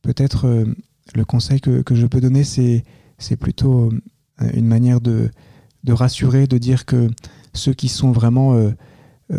Peut-être 0.00 0.46
euh, 0.46 0.64
le 1.14 1.24
conseil 1.24 1.60
que, 1.60 1.82
je 1.90 2.06
peux 2.06 2.20
donner, 2.20 2.44
c'est, 2.44 2.84
plutôt 3.38 3.90
euh, 3.90 4.50
une 4.54 4.66
manière 4.66 5.00
de, 5.00 5.28
de, 5.84 5.92
rassurer, 5.92 6.46
de 6.46 6.56
dire 6.56 6.86
que 6.86 7.10
ceux 7.52 7.74
qui 7.74 7.88
sont 7.88 8.12
vraiment 8.12 8.54
euh, 8.54 8.70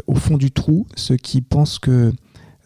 au 0.06 0.16
fond 0.16 0.38
du 0.38 0.52
trou, 0.52 0.86
ceux 0.96 1.18
qui 1.18 1.42
pensent 1.42 1.80
que 1.80 2.14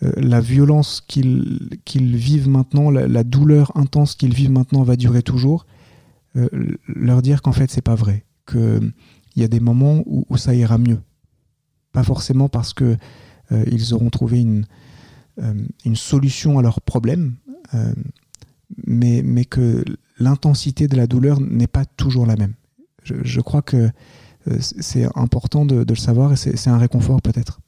la 0.02 0.42
violence 0.42 1.04
qu'ils, 1.08 1.70
qu'ils 1.84 2.16
vivent 2.16 2.50
maintenant, 2.50 2.92
la, 2.92 3.24
douleur 3.24 3.72
intense 3.76 4.16
qu'ils 4.16 4.34
vivent 4.34 4.52
maintenant 4.52 4.84
va 4.84 4.96
durer 4.96 5.24
toujours, 5.24 5.66
leur 6.88 7.24
dire 7.24 7.42
qu'en 7.42 7.52
fait 7.52 7.72
c'est 7.72 7.82
pas 7.82 7.96
vrai, 7.96 8.24
qu'il 8.48 8.94
y 9.36 9.44
a 9.44 9.48
des 9.48 9.60
moments 9.60 10.04
où 10.06 10.38
ça 10.38 10.54
ira 10.54 10.78
mieux. 10.78 11.00
Pas 11.94 12.04
forcément 12.04 12.48
parce 12.48 12.76
que 12.76 12.96
euh, 13.52 13.64
ils 13.72 13.94
auront 13.94 14.10
trouvé 14.10 14.42
une, 14.42 14.66
euh, 15.40 15.54
une 15.86 15.96
solution 15.96 16.60
à 16.60 16.62
leurs 16.62 16.82
problèmes, 16.82 17.36
euh, 17.74 17.94
mais, 18.86 19.22
mais 19.24 19.46
que 19.46 19.84
l'intensité 20.20 20.88
de 20.88 20.98
la 20.98 21.08
douleur 21.08 21.40
n'est 21.40 21.68
pas 21.68 21.86
toujours 21.86 22.26
la 22.26 22.36
même. 22.36 22.54
Je, 23.04 23.40
crois 23.40 23.62
que 23.62 23.90
c'est 24.60 25.08
important 25.16 25.66
de, 25.66 25.86
le 25.88 25.96
savoir 25.96 26.34
et 26.34 26.36
c'est 26.36 26.70
un 26.70 26.78
réconfort 26.78 27.22
peut-être. 27.22 27.62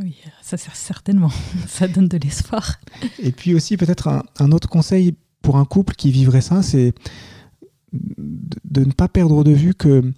Oui, 0.00 0.16
ça 0.40 0.56
sert 0.56 0.76
certainement, 0.76 1.30
ça 1.66 1.88
donne 1.88 2.08
de 2.08 2.16
l'espoir. 2.16 2.80
Et 3.18 3.32
puis 3.32 3.54
aussi 3.54 3.76
peut-être 3.76 4.08
un, 4.38 4.52
autre 4.52 4.68
conseil 4.68 5.14
pour 5.42 5.58
un 5.58 5.66
couple 5.66 5.94
qui 5.94 6.10
vivrait 6.10 6.40
ça, 6.40 6.62
c'est 6.62 6.94
de, 7.92 8.84
ne 8.84 8.92
pas 8.92 9.08
perdre 9.08 9.44
de 9.44 9.52
vue 9.52 9.74
que 9.74 10.10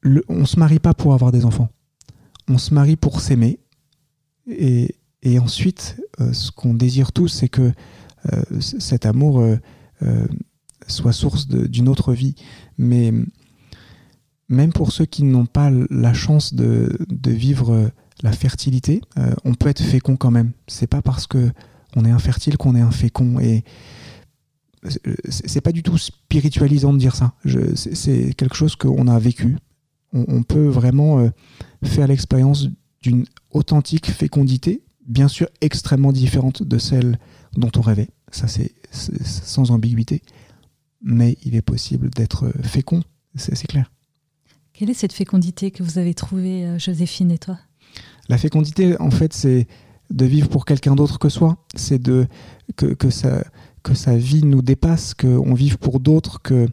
le, 0.00 0.24
on 0.28 0.44
se 0.44 0.58
marie 0.58 0.80
pas 0.80 0.94
pour 0.94 1.14
avoir 1.14 1.30
des 1.30 1.44
enfants. 1.44 1.68
On 2.48 2.58
se 2.58 2.74
marie 2.74 2.96
pour 2.96 3.20
s'aimer 3.20 3.60
et, 4.48 5.38
ensuite, 5.38 6.00
euh, 6.20 6.32
ce 6.32 6.50
qu'on 6.50 6.74
désire 6.74 7.12
tous, 7.12 7.28
c'est 7.28 7.48
que 7.48 7.72
euh, 8.32 8.42
cet 8.60 9.06
amour 9.06 9.40
euh, 9.40 9.56
soit 10.86 11.12
source 11.12 11.48
d'une 11.48 11.88
autre 11.88 12.12
vie. 12.12 12.34
Mais 12.78 13.12
même 14.48 14.72
pour 14.72 14.92
ceux 14.92 15.06
qui 15.06 15.24
n'ont 15.24 15.46
pas 15.46 15.70
la 15.90 16.14
chance 16.14 16.54
de, 16.54 16.96
vivre 17.24 17.90
la 18.22 18.32
fertilité, 18.32 19.00
on 19.44 19.54
peut 19.54 19.68
être 19.68 19.82
fécond 19.82 20.16
quand 20.16 20.30
même. 20.30 20.52
C'est 20.68 20.86
pas 20.86 21.02
parce 21.02 21.26
que 21.26 21.50
on 21.96 22.04
est 22.04 22.10
infertile 22.10 22.56
qu'on 22.56 22.76
est 22.76 22.80
infécond. 22.80 23.40
Et 23.40 23.64
c'est 25.28 25.60
pas 25.60 25.72
du 25.72 25.82
tout 25.82 25.98
spiritualisant 25.98 26.92
de 26.92 26.98
dire 26.98 27.16
ça. 27.16 27.34
C'est 27.74 28.34
quelque 28.34 28.54
chose 28.54 28.76
qu'on 28.76 29.08
a 29.08 29.18
vécu. 29.18 29.56
On, 30.12 30.24
on 30.28 30.42
peut 30.44 30.68
vraiment 30.68 31.28
faire 31.82 32.06
l'expérience 32.06 32.68
d'une 33.02 33.24
authentique 33.56 34.10
fécondité, 34.10 34.82
bien 35.06 35.28
sûr 35.28 35.48
extrêmement 35.60 36.12
différente 36.12 36.62
de 36.62 36.78
celle 36.78 37.18
dont 37.56 37.70
on 37.76 37.80
rêvait, 37.80 38.10
ça 38.30 38.48
c'est 38.48 38.72
sans 38.90 39.70
ambiguïté, 39.70 40.22
mais 41.02 41.36
il 41.44 41.54
est 41.54 41.62
possible 41.62 42.10
d'être 42.10 42.52
fécond, 42.62 43.02
c'est 43.34 43.66
clair. 43.66 43.90
Quelle 44.72 44.90
est 44.90 44.94
cette 44.94 45.14
fécondité 45.14 45.70
que 45.70 45.82
vous 45.82 45.96
avez 45.98 46.12
trouvée, 46.12 46.66
euh, 46.66 46.78
Joséphine 46.78 47.30
et 47.30 47.38
toi? 47.38 47.58
La 48.28 48.36
fécondité, 48.36 49.00
en 49.00 49.10
fait, 49.10 49.32
c'est 49.32 49.66
de 50.10 50.26
vivre 50.26 50.50
pour 50.50 50.66
quelqu'un 50.66 50.94
d'autre 50.94 51.18
que 51.18 51.30
soi, 51.30 51.56
c'est 51.74 52.00
de 52.00 52.26
que, 52.76 52.86
que, 52.86 53.08
sa, 53.08 53.42
que 53.82 53.94
sa 53.94 54.18
vie 54.18 54.44
nous 54.44 54.60
dépasse, 54.60 55.14
qu'on 55.14 55.54
vive 55.54 55.78
pour 55.78 55.98
d'autres, 55.98 56.42
que 56.42 56.68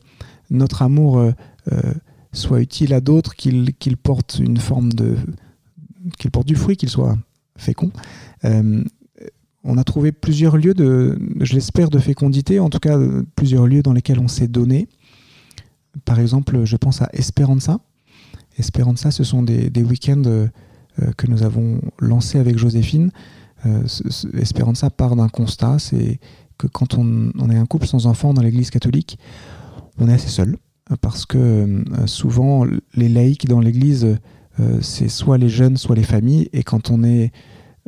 notre 0.50 0.82
amour 0.82 1.17
euh, 1.17 1.32
euh, 1.72 1.93
soit 2.34 2.60
utile 2.60 2.93
à 2.93 3.00
d'autres, 3.00 3.36
qu'il 3.36 3.98
porte 3.98 4.39
une 4.39 4.58
forme 4.58 4.91
de, 4.91 5.15
qu'il 6.18 6.32
porte 6.32 6.48
du 6.48 6.56
fruit, 6.56 6.78
qu'il 6.78 6.89
soit 6.89 7.18
fécond. 7.58 7.92
Euh, 8.46 8.84
on 9.63 9.78
a 9.78 9.84
trouvé 9.84 10.12
plusieurs 10.12 10.58
lieux 10.58 10.74
de, 10.74 11.18
je 11.39 11.54
l'espère, 11.54 11.89
de 11.89 12.00
fécondité, 12.00 12.60
en 12.60 12.70
tout 12.70 12.80
cas 12.80 12.98
plusieurs 13.36 13.66
lieux 13.66 13.82
dans 13.82 13.94
lesquels 13.94 14.20
on 14.20 14.28
s'est 14.28 14.48
donné. 14.48 14.89
Par 16.06 16.20
exemple, 16.20 16.66
je 16.66 16.76
pense 16.76 17.02
à 17.02 17.10
Esperanza. 17.13 17.80
Esperanza, 18.58 19.12
ce 19.12 19.24
sont 19.24 19.42
des, 19.42 19.84
week-ends 19.84 20.24
euh, 20.26 20.48
que 21.18 21.28
nous 21.28 21.44
avons 21.44 21.80
lancés 22.00 22.39
avec 22.39 22.58
Joséphine. 22.58 23.12
Euh, 23.66 23.84
Esperanza 24.34 24.89
part 24.89 25.16
d'un 25.16 25.30
constat, 25.30 25.80
c'est 25.80 26.20
que 26.58 26.68
quand 26.68 26.96
on, 26.96 27.32
on, 27.39 27.50
est 27.50 27.58
un 27.58 27.66
couple 27.66 27.88
sans 27.88 28.06
enfants 28.06 28.34
dans 28.34 28.42
l'Église 28.42 28.70
catholique, 28.70 29.18
on 29.98 30.10
est 30.10 30.13
assez 30.13 30.30
seul, 30.30 30.58
parce 31.02 31.26
que 31.26 31.84
souvent 32.06 32.66
les 32.94 33.10
laïcs 33.10 33.48
dans 33.48 33.60
l'Église 33.60 34.06
euh, 34.06 34.18
c'est 34.82 35.10
soit 35.10 35.38
les 35.38 35.50
jeunes, 35.50 35.78
soit 35.78 35.96
les 35.96 36.04
familles. 36.04 36.50
Et 36.54 36.63
quand 36.63 36.92
on 36.92 37.04
est 37.04 37.32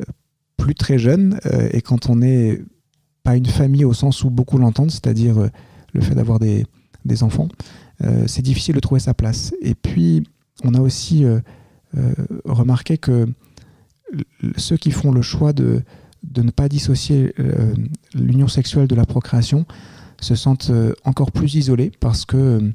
euh, 0.00 0.04
plus 0.56 0.74
très 0.74 0.98
jeune 0.98 1.38
euh, 1.46 1.68
et 1.72 1.80
quand 1.80 2.10
on 2.10 2.16
n'est 2.16 2.60
pas 3.22 3.36
une 3.36 3.46
famille 3.46 3.84
au 3.84 3.92
sens 3.92 4.24
où 4.24 4.30
beaucoup 4.30 4.58
l'entendent, 4.58 4.90
c'est-à-dire 4.90 5.36
le 5.92 6.00
fait 6.00 6.14
d'avoir 6.14 6.38
des, 6.38 6.64
enfants, 7.22 7.48
c'est 8.26 8.42
difficile 8.42 8.74
de 8.74 8.80
trouver 8.80 9.00
sa 9.00 9.14
place. 9.14 9.52
Et 9.60 9.74
puis, 9.74 10.22
on 10.62 10.74
a 10.74 10.80
aussi 10.80 11.24
remarqué 12.44 12.98
que 12.98 13.26
ceux 14.56 14.76
qui 14.76 14.92
font 14.92 15.10
le 15.10 15.22
choix 15.22 15.52
de 15.52 15.82
ne 16.36 16.50
pas 16.52 16.68
dissocier 16.68 17.34
l'union 18.14 18.46
sexuelle 18.46 18.86
de 18.86 18.94
la 18.94 19.06
procréation 19.06 19.66
se 20.20 20.36
sentent 20.36 20.70
encore 21.02 21.32
plus 21.32 21.56
isolés 21.56 21.90
parce 21.98 22.24
que 22.26 22.72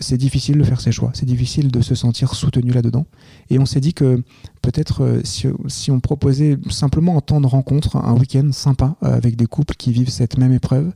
c'est 0.00 0.16
difficile 0.16 0.58
de 0.58 0.64
faire 0.64 0.80
ses 0.80 0.92
choix, 0.92 1.10
c'est 1.14 1.26
difficile 1.26 1.70
de 1.70 1.80
se 1.80 1.94
sentir 1.94 2.34
soutenu 2.34 2.72
là-dedans. 2.72 3.06
Et 3.50 3.58
on 3.58 3.66
s'est 3.66 3.80
dit 3.80 3.92
que 3.92 4.22
peut-être 4.62 5.02
euh, 5.02 5.20
si, 5.68 5.90
on 5.90 6.00
proposait 6.00 6.58
simplement 6.70 7.18
un 7.18 7.20
temps 7.20 7.40
de 7.40 7.46
rencontre, 7.46 7.96
un 7.96 8.14
week-end 8.14 8.50
sympa 8.52 8.96
euh, 9.02 9.14
avec 9.14 9.36
des 9.36 9.46
couples 9.46 9.74
qui 9.74 9.92
vivent 9.92 10.08
cette 10.08 10.38
même 10.38 10.52
épreuve, 10.52 10.92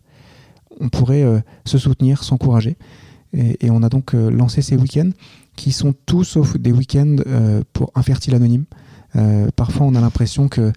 on 0.81 0.89
pourrait 0.89 1.23
euh, 1.23 1.41
se 1.67 1.77
soutenir, 1.77 2.25
s'encourager. 2.25 2.77
Et, 3.35 3.71
on 3.71 3.83
a 3.83 3.91
donc 3.91 4.15
lancé 4.15 4.63
ces 4.63 4.75
week-ends 4.75 5.11
qui 5.55 5.71
sont 5.71 5.95
tous 6.07 6.25
sauf 6.25 6.57
des 6.57 6.73
week-ends 6.73 7.17
pour 7.75 7.93
infertile 7.95 8.35
anonyme. 8.35 8.65
parfois, 9.55 9.87
on 9.87 9.95
a 9.95 10.01
l'impression 10.01 10.49
que 10.49 10.73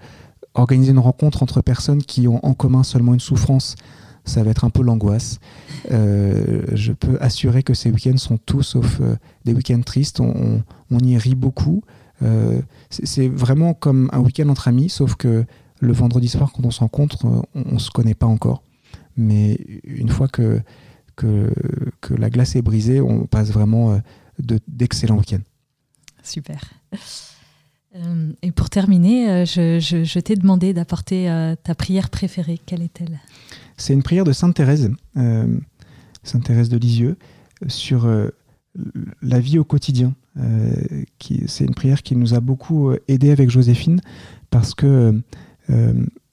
organiser 0.54 0.91
une 0.91 1.00
rencontre 1.00 1.43
entre 1.43 1.62
personnes 1.62 2.04
qui 2.04 2.28
ont 2.28 2.45
en 2.45 2.54
commun 2.54 2.84
seulement 2.84 3.13
une 3.13 3.21
souffrance, 3.21 3.76
ça 4.25 4.43
va 4.43 4.51
être 4.51 4.65
un 4.65 4.69
peu 4.69 4.84
l'angoisse. 4.84 5.39
Euh, 5.91 6.63
je 6.73 6.93
peux 6.93 7.17
assurer 7.21 7.63
que 7.63 7.73
ces 7.73 7.89
week-ends 7.89 8.17
sont 8.17 8.38
tous 8.38 8.63
sauf 8.63 8.99
euh, 9.01 9.15
des 9.45 9.53
week-ends 9.53 9.81
tristes. 9.81 10.19
On, 10.19 10.63
y 10.99 11.17
rit 11.17 11.36
beaucoup. 11.36 11.84
Euh, 12.21 12.62
c'est 12.89 13.27
vraiment 13.27 13.73
comme 13.73 14.10
un 14.13 14.19
week-end 14.19 14.49
entre 14.49 14.67
amis, 14.67 14.89
sauf 14.89 15.15
que 15.15 15.45
le 15.79 15.93
vendredi 15.93 16.27
soir, 16.27 16.51
quand 16.53 16.65
on 16.65 16.71
se 16.71 16.81
rencontre, 16.81 17.25
on 17.55 17.73
ne 17.73 17.79
se 17.79 17.89
connaît 17.89 18.13
pas 18.13 18.27
encore. 18.27 18.62
Mais 19.17 19.60
une 19.84 20.10
fois 20.10 20.27
que, 20.27 20.62
que, 21.15 21.51
la 22.15 22.29
glace 22.29 22.55
est 22.55 22.62
brisée, 22.62 23.01
on 23.01 23.25
passe 23.25 23.49
vraiment 23.51 23.99
d'excellents 24.39 25.17
week-ends. 25.17 25.41
Super. 26.21 26.62
et 28.43 28.51
pour 28.51 28.69
terminer, 28.69 29.45
je 29.47 30.19
t'ai 30.19 30.36
demandé 30.36 30.73
d'apporter 30.73 31.55
ta 31.63 31.73
prière 31.73 32.12
préférée. 32.12 32.60
Quelle 32.63 32.84
est-elle? 32.84 33.19
C'est 33.81 33.93
une 33.93 34.03
prière 34.03 34.23
de 34.23 34.31
Sainte 34.31 34.55
Thérèse, 34.55 34.91
euh, 35.17 35.57
Sainte 36.23 36.45
Thérèse 36.45 36.69
de 36.69 36.77
Lisieux, 36.77 37.17
sur 37.67 38.05
euh, 38.05 38.29
la 39.21 39.39
vie 39.39 39.57
au 39.59 39.63
quotidien. 39.63 40.13
Euh, 40.37 40.71
c'est 41.47 41.65
une 41.65 41.73
prière 41.73 42.03
qui 42.03 42.15
nous 42.15 42.33
a 42.33 42.39
beaucoup 42.39 42.91
aidé 43.07 43.31
avec 43.31 43.49
Joséphine 43.49 43.99
parce 44.49 44.73
que 44.73 45.19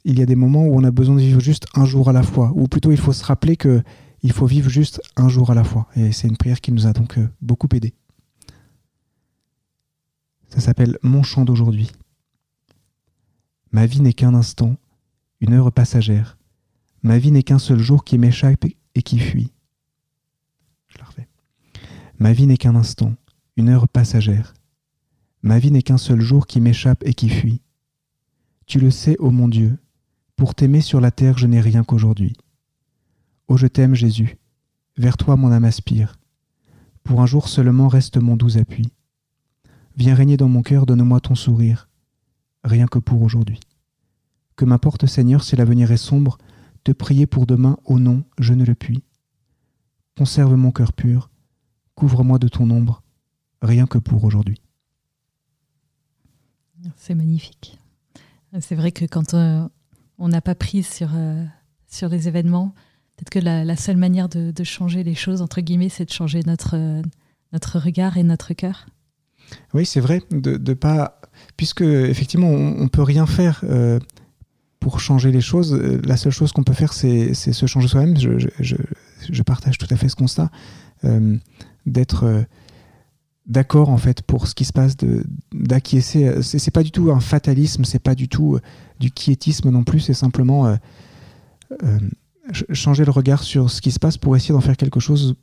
il 0.04 0.18
y 0.18 0.22
a 0.22 0.26
des 0.26 0.34
moments 0.34 0.64
où 0.64 0.74
on 0.74 0.82
a 0.84 0.90
besoin 0.90 1.14
de 1.14 1.20
vivre 1.20 1.40
juste 1.40 1.66
un 1.74 1.84
jour 1.84 2.08
à 2.08 2.12
la 2.12 2.22
fois, 2.22 2.52
ou 2.56 2.66
plutôt 2.66 2.90
il 2.90 2.96
faut 2.96 3.12
se 3.12 3.24
rappeler 3.24 3.56
que 3.56 3.82
il 4.22 4.32
faut 4.32 4.46
vivre 4.46 4.68
juste 4.68 5.00
un 5.16 5.28
jour 5.28 5.50
à 5.50 5.54
la 5.54 5.62
fois. 5.62 5.86
Et 5.94 6.10
c'est 6.12 6.26
une 6.26 6.36
prière 6.36 6.60
qui 6.60 6.72
nous 6.72 6.86
a 6.86 6.92
donc 6.92 7.18
beaucoup 7.40 7.68
aidé. 7.72 7.94
Ça 10.48 10.60
s'appelle 10.60 10.98
Mon 11.02 11.22
chant 11.22 11.44
d'aujourd'hui. 11.44 11.90
Ma 13.70 13.86
vie 13.86 14.00
n'est 14.00 14.14
qu'un 14.14 14.34
instant, 14.34 14.76
une 15.40 15.52
heure 15.52 15.70
passagère. 15.70 16.37
Ma 17.02 17.18
vie 17.18 17.30
n'est 17.30 17.42
qu'un 17.42 17.58
seul 17.58 17.78
jour 17.78 18.04
qui 18.04 18.18
m'échappe 18.18 18.64
et 18.94 19.02
qui 19.02 19.18
fuit. 19.18 19.52
Je 20.88 20.98
la 20.98 21.04
refais. 21.04 21.28
Ma 22.18 22.32
vie 22.32 22.46
n'est 22.46 22.56
qu'un 22.56 22.74
instant, 22.74 23.14
une 23.56 23.68
heure 23.68 23.88
passagère. 23.88 24.54
Ma 25.42 25.58
vie 25.58 25.70
n'est 25.70 25.82
qu'un 25.82 25.98
seul 25.98 26.20
jour 26.20 26.46
qui 26.46 26.60
m'échappe 26.60 27.04
et 27.06 27.14
qui 27.14 27.28
fuit. 27.28 27.62
Tu 28.66 28.80
le 28.80 28.90
sais, 28.90 29.16
ô 29.18 29.30
mon 29.30 29.48
Dieu, 29.48 29.78
pour 30.36 30.54
t'aimer 30.54 30.80
sur 30.80 31.00
la 31.00 31.10
terre 31.10 31.38
je 31.38 31.46
n'ai 31.46 31.60
rien 31.60 31.84
qu'aujourd'hui. 31.84 32.34
Ô 33.46 33.56
je 33.56 33.66
t'aime 33.66 33.94
Jésus, 33.94 34.36
vers 34.96 35.16
toi 35.16 35.36
mon 35.36 35.52
âme 35.52 35.64
aspire. 35.64 36.18
Pour 37.04 37.20
un 37.20 37.26
jour 37.26 37.48
seulement 37.48 37.88
reste 37.88 38.18
mon 38.18 38.36
doux 38.36 38.58
appui. 38.58 38.92
Viens 39.96 40.14
régner 40.14 40.36
dans 40.36 40.48
mon 40.48 40.62
cœur, 40.62 40.86
donne-moi 40.86 41.20
ton 41.20 41.34
sourire, 41.34 41.88
rien 42.62 42.86
que 42.86 42.98
pour 42.98 43.22
aujourd'hui. 43.22 43.60
Que 44.56 44.64
m'importe, 44.64 45.06
Seigneur, 45.06 45.42
si 45.42 45.56
l'avenir 45.56 45.90
est 45.90 45.96
sombre, 45.96 46.38
te 46.88 46.92
prier 46.94 47.26
pour 47.26 47.44
demain, 47.44 47.76
au 47.84 47.98
nom, 47.98 48.24
je 48.38 48.54
ne 48.54 48.64
le 48.64 48.74
puis. 48.74 49.04
Conserve 50.16 50.54
mon 50.54 50.70
cœur 50.70 50.94
pur, 50.94 51.28
couvre-moi 51.94 52.38
de 52.38 52.48
ton 52.48 52.70
ombre, 52.70 53.02
rien 53.60 53.86
que 53.86 53.98
pour 53.98 54.24
aujourd'hui. 54.24 54.62
C'est 56.96 57.14
magnifique. 57.14 57.78
C'est 58.60 58.74
vrai 58.74 58.90
que 58.90 59.04
quand 59.04 59.34
euh, 59.34 59.68
on 60.16 60.28
n'a 60.28 60.40
pas 60.40 60.54
prise 60.54 60.86
sur, 60.88 61.10
euh, 61.14 61.44
sur 61.88 62.08
les 62.08 62.26
événements, 62.26 62.72
peut-être 63.16 63.28
que 63.28 63.38
la, 63.38 63.76
seule 63.76 63.98
manière 63.98 64.30
de, 64.30 64.64
changer 64.64 65.04
les 65.04 65.14
choses, 65.14 65.42
entre 65.42 65.60
guillemets, 65.60 65.90
c'est 65.90 66.06
de 66.06 66.12
changer 66.12 66.40
notre, 66.46 66.74
euh, 66.74 67.02
notre 67.52 67.78
regard 67.78 68.16
et 68.16 68.22
notre 68.22 68.54
cœur. 68.54 68.86
Oui, 69.74 69.84
c'est 69.84 70.00
vrai, 70.00 70.22
de, 70.30 70.72
pas. 70.72 71.20
Puisque, 71.58 71.82
effectivement, 71.82 72.48
on 72.48 72.84
ne 72.84 72.88
peut 72.88 73.02
rien 73.02 73.26
faire 73.26 73.62
pour 74.80 75.00
changer 75.00 75.32
les 75.32 75.40
choses. 75.40 75.74
La 75.74 76.16
seule 76.16 76.32
chose 76.32 76.52
qu'on 76.52 76.64
peut 76.64 76.74
faire, 76.74 76.92
c'est 76.92 77.34
se 77.34 77.66
changer 77.66 77.88
soi-même. 77.88 78.16
Je, 78.18 79.42
partage 79.42 79.78
tout 79.78 79.88
à 79.90 79.96
fait 79.96 80.08
ce 80.08 80.16
constat. 80.16 80.50
D'être 81.86 82.46
d'accord 83.48 83.88
en 83.88 83.96
fait 83.96 84.22
pour 84.22 84.46
ce 84.46 84.54
qui 84.54 84.64
se 84.64 84.72
passe, 84.72 84.96
d'acquiescer. 85.52 86.42
C'est 86.42 86.70
pas 86.70 86.82
du 86.82 86.90
tout 86.90 87.10
un 87.10 87.20
fatalisme, 87.20 87.84
c'est 87.84 87.98
pas 87.98 88.14
du 88.14 88.28
tout 88.28 88.56
euh, 88.56 88.60
du 89.00 89.10
quiétisme 89.10 89.70
non 89.70 89.84
plus, 89.84 90.00
c'est 90.00 90.14
simplement 90.14 90.66
euh, 90.66 90.76
euh, 91.82 91.98
changer 92.72 93.04
le 93.04 93.10
regard 93.10 93.42
sur 93.42 93.70
ce 93.70 93.80
qui 93.80 93.90
se 93.90 93.98
passe 93.98 94.18
pour 94.18 94.36
essayer 94.36 94.52
d'en 94.52 94.60
faire 94.60 94.76
quelque 94.76 95.00
chose 95.00 95.34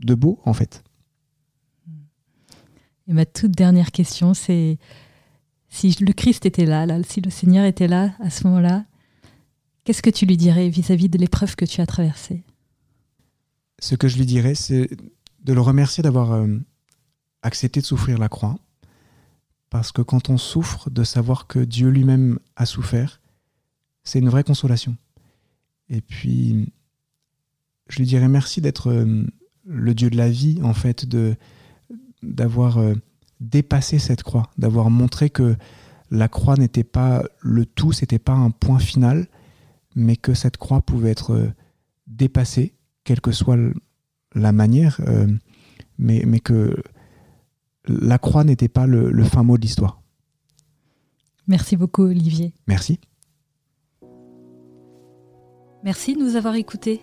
de 0.00 0.14
beau 0.14 0.40
en 0.44 0.54
fait. 0.54 0.82
Et 3.06 3.12
ma 3.12 3.26
toute 3.26 3.52
dernière 3.52 3.90
question, 3.90 4.34
c'est 4.34 4.78
si 5.70 5.96
le 6.00 6.12
Christ 6.12 6.44
était 6.44 6.66
là, 6.66 6.84
là, 6.84 7.02
si 7.02 7.20
le 7.20 7.30
Seigneur 7.30 7.64
était 7.64 7.88
là 7.88 8.12
à 8.20 8.28
ce 8.28 8.46
moment-là, 8.46 8.84
qu'est-ce 9.84 10.02
que 10.02 10.10
tu 10.10 10.26
lui 10.26 10.36
dirais 10.36 10.68
vis-à-vis 10.68 11.06
-vis 11.06 11.10
de 11.10 11.18
l'épreuve 11.18 11.56
que 11.56 11.64
tu 11.64 11.80
as 11.80 11.86
traversée? 11.86 12.44
Ce 13.78 13.94
que 13.94 14.08
je 14.08 14.18
lui 14.18 14.26
dirais, 14.26 14.54
c'est 14.54 14.90
de 15.42 15.52
le 15.54 15.60
remercier 15.62 16.02
d'avoir 16.02 16.46
accepter 17.42 17.80
de 17.80 17.86
souffrir 17.86 18.18
la 18.18 18.28
croix, 18.28 18.58
parce 19.70 19.92
que 19.92 20.02
quand 20.02 20.28
on 20.28 20.36
souffre, 20.36 20.90
de 20.90 21.04
savoir 21.04 21.46
que 21.46 21.60
Dieu 21.60 21.88
lui-même 21.88 22.38
a 22.56 22.66
souffert, 22.66 23.20
c'est 24.02 24.18
une 24.18 24.28
vraie 24.28 24.44
consolation. 24.44 24.96
Et 25.88 26.00
puis, 26.00 26.72
je 27.88 27.98
lui 27.98 28.06
dirais 28.06 28.28
merci 28.28 28.60
d'être 28.60 28.90
euh, 28.90 29.24
le 29.64 29.94
Dieu 29.94 30.10
de 30.10 30.16
la 30.16 30.28
vie, 30.28 30.60
en 30.62 30.74
fait, 30.74 31.06
de 31.06 31.36
d'avoir 32.22 32.78
euh, 32.78 32.94
dépassé 33.40 33.98
cette 33.98 34.22
croix, 34.22 34.50
d'avoir 34.58 34.90
montré 34.90 35.30
que 35.30 35.56
la 36.10 36.28
croix 36.28 36.56
n'était 36.56 36.84
pas 36.84 37.24
le 37.40 37.66
tout, 37.66 37.92
c'était 37.92 38.18
pas 38.18 38.32
un 38.32 38.50
point 38.50 38.78
final, 38.78 39.26
mais 39.94 40.16
que 40.16 40.34
cette 40.34 40.56
croix 40.56 40.80
pouvait 40.80 41.10
être 41.10 41.32
euh, 41.32 41.52
dépassée, 42.06 42.74
quelle 43.04 43.20
que 43.20 43.32
soit 43.32 43.56
la 44.34 44.52
manière, 44.52 45.00
mais, 45.98 46.22
mais 46.26 46.38
que 46.38 46.76
la 47.86 48.18
croix 48.18 48.44
n'était 48.44 48.68
pas 48.68 48.86
le, 48.86 49.24
fin 49.24 49.42
mot 49.42 49.56
de 49.56 49.62
l'histoire. 49.62 50.00
Merci 51.46 51.76
beaucoup, 51.76 52.02
Olivier. 52.02 52.54
Merci. 52.66 53.00
Merci 55.82 56.14
de 56.14 56.20
nous 56.20 56.36
avoir 56.36 56.54
écoutés. 56.54 57.00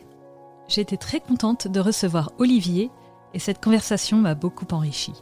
J'ai 0.67 0.81
été 0.81 0.97
très 0.97 1.19
contente 1.19 1.67
de 1.67 1.79
recevoir 1.79 2.31
Olivier 2.37 2.91
et 3.33 3.39
cette 3.39 3.61
conversation 3.61 4.17
m'a 4.17 4.35
beaucoup 4.35 4.67
enrichi. 4.71 5.13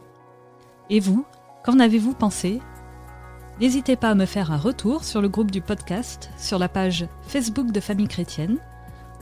Et 0.88 1.00
vous, 1.00 1.24
qu'en 1.64 1.80
avez-vous 1.80 2.14
pensé? 2.14 2.60
N'hésitez 3.60 3.96
pas 3.96 4.10
à 4.10 4.14
me 4.14 4.26
faire 4.26 4.52
un 4.52 4.56
retour 4.56 5.02
sur 5.02 5.20
le 5.20 5.28
groupe 5.28 5.50
du 5.50 5.60
podcast, 5.60 6.30
sur 6.36 6.58
la 6.58 6.68
page 6.68 7.06
Facebook 7.22 7.72
de 7.72 7.80
Famille 7.80 8.06
Chrétienne 8.06 8.58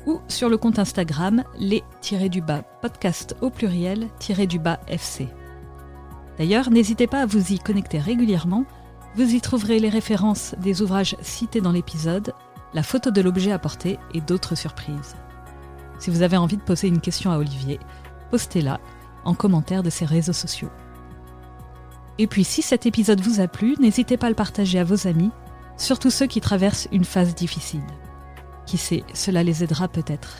ou 0.06 0.20
sur 0.28 0.48
le 0.50 0.58
compte 0.58 0.78
Instagram 0.78 1.44
les-du-bas 1.58 2.62
podcast 2.82 3.36
au 3.40 3.48
pluriel-du-bas 3.48 4.80
FC. 4.88 5.28
D'ailleurs, 6.36 6.70
n'hésitez 6.70 7.06
pas 7.06 7.22
à 7.22 7.26
vous 7.26 7.52
y 7.52 7.58
connecter 7.58 7.98
régulièrement. 7.98 8.64
Vous 9.14 9.34
y 9.34 9.40
trouverez 9.40 9.78
les 9.78 9.88
références 9.88 10.54
des 10.58 10.82
ouvrages 10.82 11.16
cités 11.22 11.60
dans 11.60 11.72
l'épisode, 11.72 12.34
la 12.74 12.82
photo 12.82 13.10
de 13.10 13.20
l'objet 13.22 13.52
apporté 13.52 13.98
et 14.12 14.20
d'autres 14.20 14.56
surprises. 14.56 15.14
Si 15.98 16.10
vous 16.10 16.22
avez 16.22 16.36
envie 16.36 16.56
de 16.56 16.62
poser 16.62 16.88
une 16.88 17.00
question 17.00 17.30
à 17.30 17.38
Olivier, 17.38 17.78
postez-la 18.30 18.80
en 19.24 19.34
commentaire 19.34 19.84
de 19.84 19.90
ses 19.90 20.04
réseaux 20.04 20.32
sociaux. 20.32 20.70
Et 22.18 22.26
puis 22.26 22.44
si 22.44 22.62
cet 22.62 22.86
épisode 22.86 23.20
vous 23.20 23.40
a 23.40 23.48
plu, 23.48 23.74
n'hésitez 23.80 24.16
pas 24.16 24.26
à 24.26 24.30
le 24.30 24.36
partager 24.36 24.78
à 24.78 24.84
vos 24.84 25.06
amis, 25.06 25.30
surtout 25.76 26.10
ceux 26.10 26.26
qui 26.26 26.40
traversent 26.40 26.88
une 26.92 27.04
phase 27.04 27.34
difficile. 27.34 27.82
Qui 28.66 28.78
sait, 28.78 29.04
cela 29.14 29.42
les 29.42 29.64
aidera 29.64 29.88
peut-être. 29.88 30.38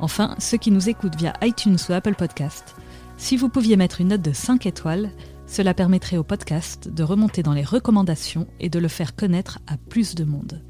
Enfin, 0.00 0.34
ceux 0.38 0.58
qui 0.58 0.70
nous 0.70 0.88
écoutent 0.88 1.16
via 1.16 1.32
iTunes 1.42 1.78
ou 1.88 1.92
Apple 1.92 2.14
Podcast, 2.14 2.74
si 3.16 3.36
vous 3.36 3.48
pouviez 3.48 3.76
mettre 3.76 4.00
une 4.00 4.08
note 4.08 4.22
de 4.22 4.32
5 4.32 4.66
étoiles, 4.66 5.10
cela 5.46 5.74
permettrait 5.74 6.16
au 6.16 6.24
podcast 6.24 6.88
de 6.88 7.02
remonter 7.02 7.42
dans 7.42 7.52
les 7.52 7.62
recommandations 7.62 8.48
et 8.60 8.68
de 8.68 8.78
le 8.78 8.88
faire 8.88 9.14
connaître 9.14 9.60
à 9.66 9.76
plus 9.76 10.14
de 10.14 10.24
monde. 10.24 10.62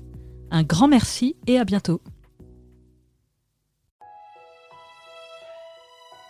Un 0.50 0.62
grand 0.62 0.88
merci 0.88 1.36
et 1.46 1.59
à 1.59 1.64
bientôt. 1.64 2.00